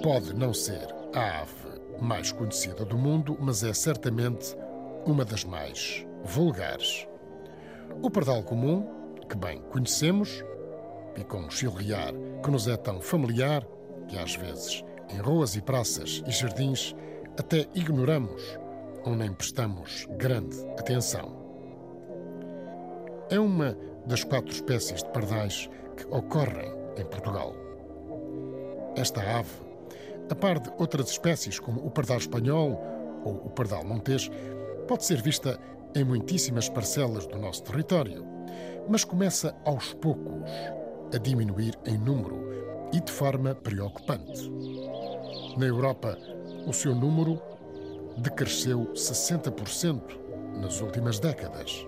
Pode 0.03 0.33
não 0.33 0.53
ser 0.53 1.02
a 1.13 1.41
ave 1.41 1.81
mais 2.01 2.31
conhecida 2.31 2.83
do 2.83 2.97
mundo, 2.97 3.37
mas 3.39 3.63
é 3.63 3.73
certamente 3.73 4.55
uma 5.05 5.23
das 5.23 5.43
mais 5.43 6.05
vulgares. 6.23 7.07
O 8.01 8.09
pardal 8.09 8.43
comum, 8.43 8.87
que 9.29 9.37
bem 9.37 9.61
conhecemos, 9.71 10.43
e 11.15 11.23
com 11.23 11.45
o 11.45 11.51
chilrear 11.51 12.13
que 12.43 12.51
nos 12.51 12.67
é 12.67 12.75
tão 12.75 12.99
familiar, 12.99 13.65
que 14.07 14.17
às 14.17 14.35
vezes 14.35 14.83
em 15.09 15.17
ruas 15.17 15.55
e 15.55 15.61
praças 15.61 16.23
e 16.25 16.31
jardins 16.31 16.95
até 17.37 17.67
ignoramos 17.75 18.41
ou 19.05 19.15
nem 19.15 19.31
prestamos 19.33 20.07
grande 20.17 20.57
atenção. 20.77 21.43
É 23.29 23.39
uma 23.39 23.77
das 24.05 24.23
quatro 24.23 24.51
espécies 24.51 25.03
de 25.03 25.09
pardais 25.09 25.69
que 25.95 26.05
ocorrem 26.07 26.71
em 26.97 27.05
Portugal. 27.05 27.55
Esta 28.95 29.21
ave 29.21 29.49
a 30.29 30.35
par 30.35 30.59
de 30.59 30.71
outras 30.77 31.09
espécies, 31.09 31.59
como 31.59 31.85
o 31.85 31.91
pardal 31.91 32.17
espanhol 32.17 32.81
ou 33.23 33.35
o 33.35 33.49
pardal 33.49 33.83
montês, 33.83 34.29
pode 34.87 35.05
ser 35.05 35.21
vista 35.21 35.59
em 35.95 36.03
muitíssimas 36.03 36.69
parcelas 36.69 37.25
do 37.27 37.37
nosso 37.37 37.63
território, 37.63 38.25
mas 38.89 39.03
começa 39.03 39.55
aos 39.65 39.93
poucos 39.93 40.49
a 41.13 41.17
diminuir 41.17 41.77
em 41.85 41.97
número 41.97 42.89
e 42.91 42.99
de 42.99 43.11
forma 43.11 43.55
preocupante. 43.55 44.49
Na 45.57 45.65
Europa, 45.65 46.17
o 46.65 46.73
seu 46.73 46.95
número 46.95 47.41
decresceu 48.17 48.91
60% 48.93 50.01
nas 50.59 50.81
últimas 50.81 51.19
décadas. 51.19 51.85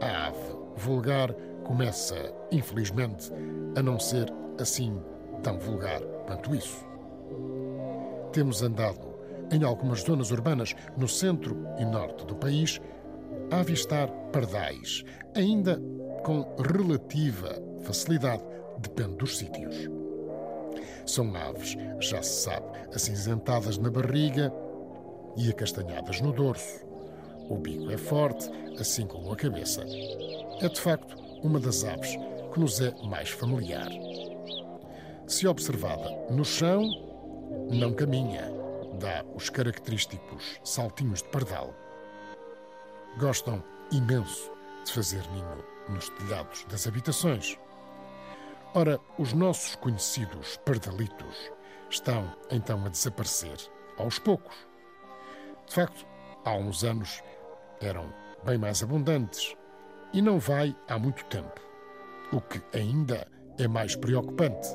A 0.00 0.28
ave 0.28 0.56
vulgar 0.76 1.32
começa, 1.64 2.32
infelizmente, 2.52 3.32
a 3.76 3.82
não 3.82 3.98
ser 3.98 4.32
assim 4.60 5.00
tão 5.42 5.58
vulgar 5.58 6.00
quanto 6.26 6.54
isso. 6.54 6.85
Temos 8.32 8.62
andado 8.62 9.16
em 9.50 9.62
algumas 9.62 10.00
zonas 10.00 10.30
urbanas 10.30 10.74
no 10.96 11.08
centro 11.08 11.56
e 11.78 11.84
norte 11.84 12.26
do 12.26 12.34
país 12.36 12.80
a 13.50 13.60
avistar 13.60 14.10
pardais, 14.32 15.04
ainda 15.34 15.80
com 16.24 16.56
relativa 16.56 17.62
facilidade, 17.82 18.42
depende 18.78 19.16
dos 19.16 19.38
sítios. 19.38 19.88
São 21.06 21.34
aves, 21.36 21.76
já 22.00 22.20
se 22.22 22.42
sabe, 22.42 22.66
acinzentadas 22.92 23.78
na 23.78 23.90
barriga 23.90 24.52
e 25.36 25.48
acastanhadas 25.48 26.20
no 26.20 26.32
dorso. 26.32 26.84
O 27.48 27.56
bico 27.56 27.90
é 27.92 27.96
forte, 27.96 28.50
assim 28.80 29.06
como 29.06 29.32
a 29.32 29.36
cabeça. 29.36 29.84
É 30.60 30.68
de 30.68 30.80
facto 30.80 31.16
uma 31.44 31.60
das 31.60 31.84
aves 31.84 32.16
que 32.52 32.58
nos 32.58 32.80
é 32.80 32.92
mais 33.04 33.28
familiar. 33.28 33.90
Se 35.28 35.46
observada 35.46 36.10
no 36.30 36.44
chão, 36.44 37.05
não 37.70 37.92
caminha, 37.92 38.52
dá 39.00 39.24
os 39.34 39.50
característicos 39.50 40.60
saltinhos 40.62 41.22
de 41.22 41.28
pardal. 41.28 41.74
Gostam 43.18 43.62
imenso 43.90 44.50
de 44.84 44.92
fazer 44.92 45.22
ninho 45.32 45.64
nos 45.88 46.08
telhados 46.10 46.64
das 46.64 46.86
habitações. 46.86 47.58
Ora, 48.74 49.00
os 49.18 49.32
nossos 49.32 49.74
conhecidos 49.76 50.58
pardalitos 50.58 51.50
estão 51.90 52.32
então 52.50 52.84
a 52.84 52.88
desaparecer 52.88 53.56
aos 53.96 54.18
poucos. 54.18 54.54
De 55.66 55.74
facto, 55.74 56.06
há 56.44 56.54
uns 56.54 56.84
anos 56.84 57.22
eram 57.80 58.12
bem 58.44 58.58
mais 58.58 58.82
abundantes 58.82 59.56
e 60.12 60.22
não 60.22 60.38
vai 60.38 60.76
há 60.88 60.98
muito 60.98 61.24
tempo, 61.24 61.60
o 62.32 62.40
que 62.40 62.62
ainda 62.76 63.26
é 63.58 63.66
mais 63.66 63.96
preocupante. 63.96 64.68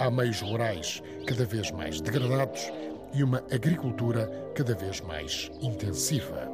Há 0.00 0.10
meios 0.10 0.40
rurais 0.40 1.02
cada 1.26 1.44
vez 1.44 1.70
mais 1.70 2.00
degradados 2.00 2.72
e 3.12 3.22
uma 3.22 3.44
agricultura 3.52 4.26
cada 4.54 4.74
vez 4.74 5.02
mais 5.02 5.50
intensiva. 5.60 6.48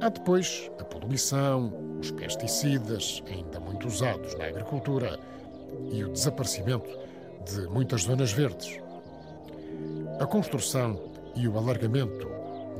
Há 0.00 0.08
depois 0.08 0.68
a 0.80 0.84
poluição, 0.84 1.72
os 2.00 2.10
pesticidas, 2.10 3.22
ainda 3.28 3.60
muito 3.60 3.86
usados 3.86 4.34
na 4.34 4.46
agricultura, 4.46 5.20
e 5.92 6.02
o 6.02 6.08
desaparecimento 6.08 6.90
de 7.48 7.68
muitas 7.68 8.02
zonas 8.02 8.32
verdes. 8.32 8.80
A 10.18 10.26
construção 10.26 11.00
e 11.36 11.46
o 11.46 11.56
alargamento 11.56 12.28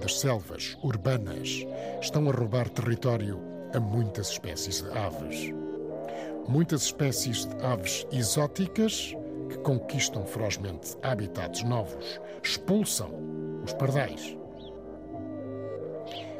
das 0.00 0.18
selvas 0.18 0.76
urbanas 0.82 1.64
estão 2.02 2.28
a 2.28 2.32
roubar 2.32 2.68
território 2.68 3.38
a 3.72 3.78
muitas 3.78 4.30
espécies 4.30 4.82
de 4.82 4.90
aves. 4.98 5.59
Muitas 6.48 6.82
espécies 6.82 7.46
de 7.46 7.64
aves 7.64 8.06
exóticas 8.12 9.14
que 9.48 9.58
conquistam 9.58 10.24
ferozmente 10.24 10.96
habitats 11.02 11.62
novos, 11.64 12.20
expulsam 12.42 13.10
os 13.64 13.72
pardais. 13.74 14.36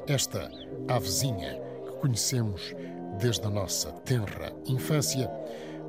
Esta 0.06 0.50
avezinha 0.88 1.60
que 1.84 1.92
conhecemos 2.00 2.74
desde 3.18 3.46
a 3.46 3.50
nossa 3.50 3.92
tenra 4.04 4.52
infância 4.66 5.28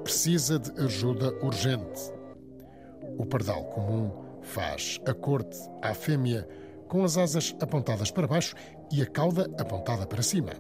precisa 0.03 0.59
de 0.59 0.72
ajuda 0.84 1.34
urgente. 1.43 2.12
O 3.18 3.26
pardal 3.26 3.64
comum 3.66 4.12
faz 4.41 4.99
a 5.05 5.14
corte 5.14 5.57
à 5.82 5.93
fêmea 5.93 6.47
com 6.88 7.03
as 7.03 7.18
asas 7.18 7.55
apontadas 7.62 8.12
para 8.12 8.28
baixo 8.28 8.55
e 8.91 9.01
a 9.01 9.05
cauda 9.05 9.49
apontada 9.57 10.05
para 10.05 10.22
cima. 10.22 10.51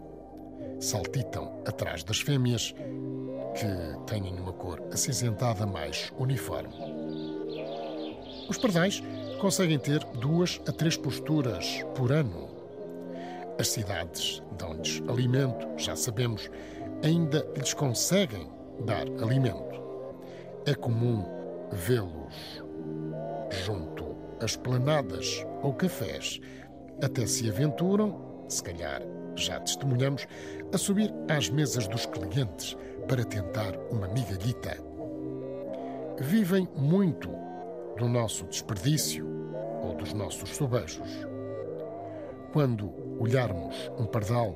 Saltitam 0.79 1.61
atrás 1.65 2.03
das 2.03 2.21
fêmeas 2.21 2.73
que 3.53 4.11
têm 4.11 4.39
uma 4.39 4.53
cor 4.53 4.81
acinzentada 4.91 5.65
mais 5.65 6.11
uniforme. 6.17 6.73
Os 8.49 8.57
pardais 8.57 9.01
conseguem 9.39 9.79
ter 9.79 10.03
duas 10.19 10.61
a 10.67 10.71
três 10.71 10.97
posturas 10.97 11.83
por 11.95 12.11
ano. 12.11 12.49
As 13.59 13.69
cidades 13.69 14.41
dão-lhes 14.57 15.01
alimento, 15.07 15.67
já 15.77 15.95
sabemos, 15.95 16.49
ainda 17.03 17.45
lhes 17.55 17.73
conseguem 17.73 18.49
dar 18.85 19.07
alimento. 19.21 19.81
É 20.65 20.73
comum 20.73 21.25
vê-los 21.71 22.63
junto 23.65 24.15
às 24.39 24.55
planadas 24.55 25.45
ou 25.61 25.73
cafés. 25.73 26.39
Até 27.03 27.25
se 27.25 27.49
aventuram, 27.49 28.45
se 28.47 28.63
calhar 28.63 29.01
já 29.35 29.59
testemunhamos, 29.59 30.27
a 30.73 30.77
subir 30.77 31.13
às 31.29 31.49
mesas 31.49 31.87
dos 31.87 32.05
clientes 32.05 32.77
para 33.11 33.25
tentar 33.25 33.75
uma 33.91 34.07
migalhita. 34.07 34.77
Vivem 36.17 36.65
muito 36.77 37.29
do 37.97 38.07
nosso 38.07 38.45
desperdício 38.45 39.27
ou 39.83 39.93
dos 39.95 40.13
nossos 40.13 40.55
sobejos. 40.55 41.09
Quando 42.53 42.89
olharmos 43.19 43.75
um 43.99 44.05
pardal, 44.05 44.55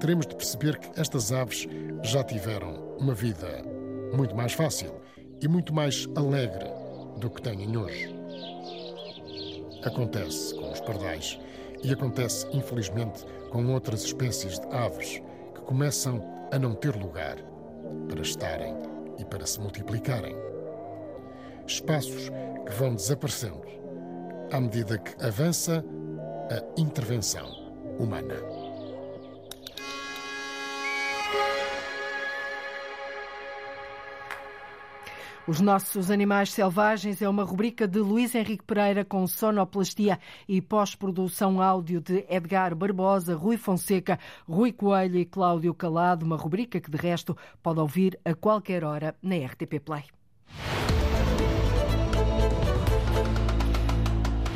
teremos 0.00 0.26
de 0.26 0.34
perceber 0.34 0.76
que 0.76 1.00
estas 1.00 1.30
aves 1.30 1.68
já 2.02 2.24
tiveram 2.24 2.96
uma 2.98 3.14
vida 3.14 3.62
muito 4.12 4.34
mais 4.34 4.54
fácil 4.54 5.00
e 5.40 5.46
muito 5.46 5.72
mais 5.72 6.08
alegre 6.16 6.66
do 7.20 7.30
que 7.30 7.40
têm 7.40 7.76
hoje. 7.76 8.12
Acontece 9.84 10.52
com 10.56 10.72
os 10.72 10.80
pardais 10.80 11.38
e 11.84 11.92
acontece, 11.92 12.44
infelizmente, 12.52 13.24
com 13.50 13.72
outras 13.72 14.02
espécies 14.02 14.58
de 14.58 14.66
aves 14.74 15.22
que 15.54 15.60
começam 15.60 16.20
a 16.50 16.58
não 16.58 16.74
ter 16.74 16.96
lugar 16.96 17.38
para 18.08 18.22
estarem 18.22 18.74
e 19.18 19.24
para 19.24 19.46
se 19.46 19.60
multiplicarem. 19.60 20.36
Espaços 21.66 22.30
que 22.66 22.72
vão 22.72 22.94
desaparecendo 22.94 23.62
à 24.50 24.60
medida 24.60 24.98
que 24.98 25.22
avança 25.24 25.84
a 26.50 26.80
intervenção 26.80 27.46
humana. 27.98 28.57
Os 35.48 35.62
Nossos 35.62 36.10
Animais 36.10 36.52
Selvagens 36.52 37.22
é 37.22 37.28
uma 37.28 37.42
rubrica 37.42 37.88
de 37.88 38.00
Luís 38.00 38.34
Henrique 38.34 38.62
Pereira 38.62 39.02
com 39.02 39.26
sonoplastia 39.26 40.20
e 40.46 40.60
pós-produção 40.60 41.62
áudio 41.62 42.02
de 42.02 42.22
Edgar 42.28 42.74
Barbosa, 42.74 43.34
Rui 43.34 43.56
Fonseca, 43.56 44.18
Rui 44.46 44.72
Coelho 44.72 45.18
e 45.18 45.24
Cláudio 45.24 45.72
Calado, 45.72 46.26
uma 46.26 46.36
rubrica 46.36 46.78
que 46.78 46.90
de 46.90 46.98
resto 46.98 47.34
pode 47.62 47.80
ouvir 47.80 48.20
a 48.26 48.34
qualquer 48.34 48.84
hora 48.84 49.16
na 49.22 49.36
RTP 49.36 49.80
Play. 49.82 50.17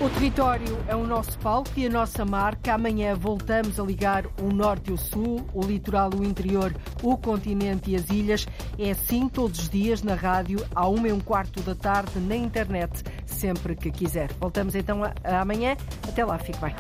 O 0.03 0.11
território 0.11 0.79
é 0.89 0.97
o 0.97 1.07
nosso 1.07 1.39
palco 1.39 1.71
e 1.77 1.87
a 1.87 1.89
nossa 1.89 2.25
marca. 2.25 2.75
Amanhã 2.75 3.15
voltamos 3.15 3.79
a 3.79 3.85
ligar 3.85 4.27
o 4.43 4.53
norte 4.53 4.91
e 4.91 4.93
o 4.93 4.99
sul, 4.99 5.47
o 5.55 5.63
litoral, 5.65 6.11
o 6.13 6.25
interior, 6.25 6.75
o 7.05 7.17
continente 7.17 7.93
e 7.93 7.95
as 7.95 8.11
ilhas. 8.11 8.45
É 8.77 8.91
assim 8.91 9.29
todos 9.29 9.61
os 9.61 9.69
dias 9.69 10.03
na 10.03 10.17
rádio, 10.17 10.67
à 10.75 10.89
uma 10.89 11.07
e 11.07 11.13
um 11.13 11.21
quarto 11.21 11.63
da 11.63 11.77
tarde, 11.77 12.19
na 12.19 12.35
internet, 12.35 13.05
sempre 13.25 13.77
que 13.77 13.93
quiser. 13.93 14.33
Voltamos 14.41 14.75
então 14.75 15.03
amanhã. 15.23 15.77
Até 16.09 16.25
lá, 16.25 16.37
fique 16.37 16.59
bem. 16.59 16.75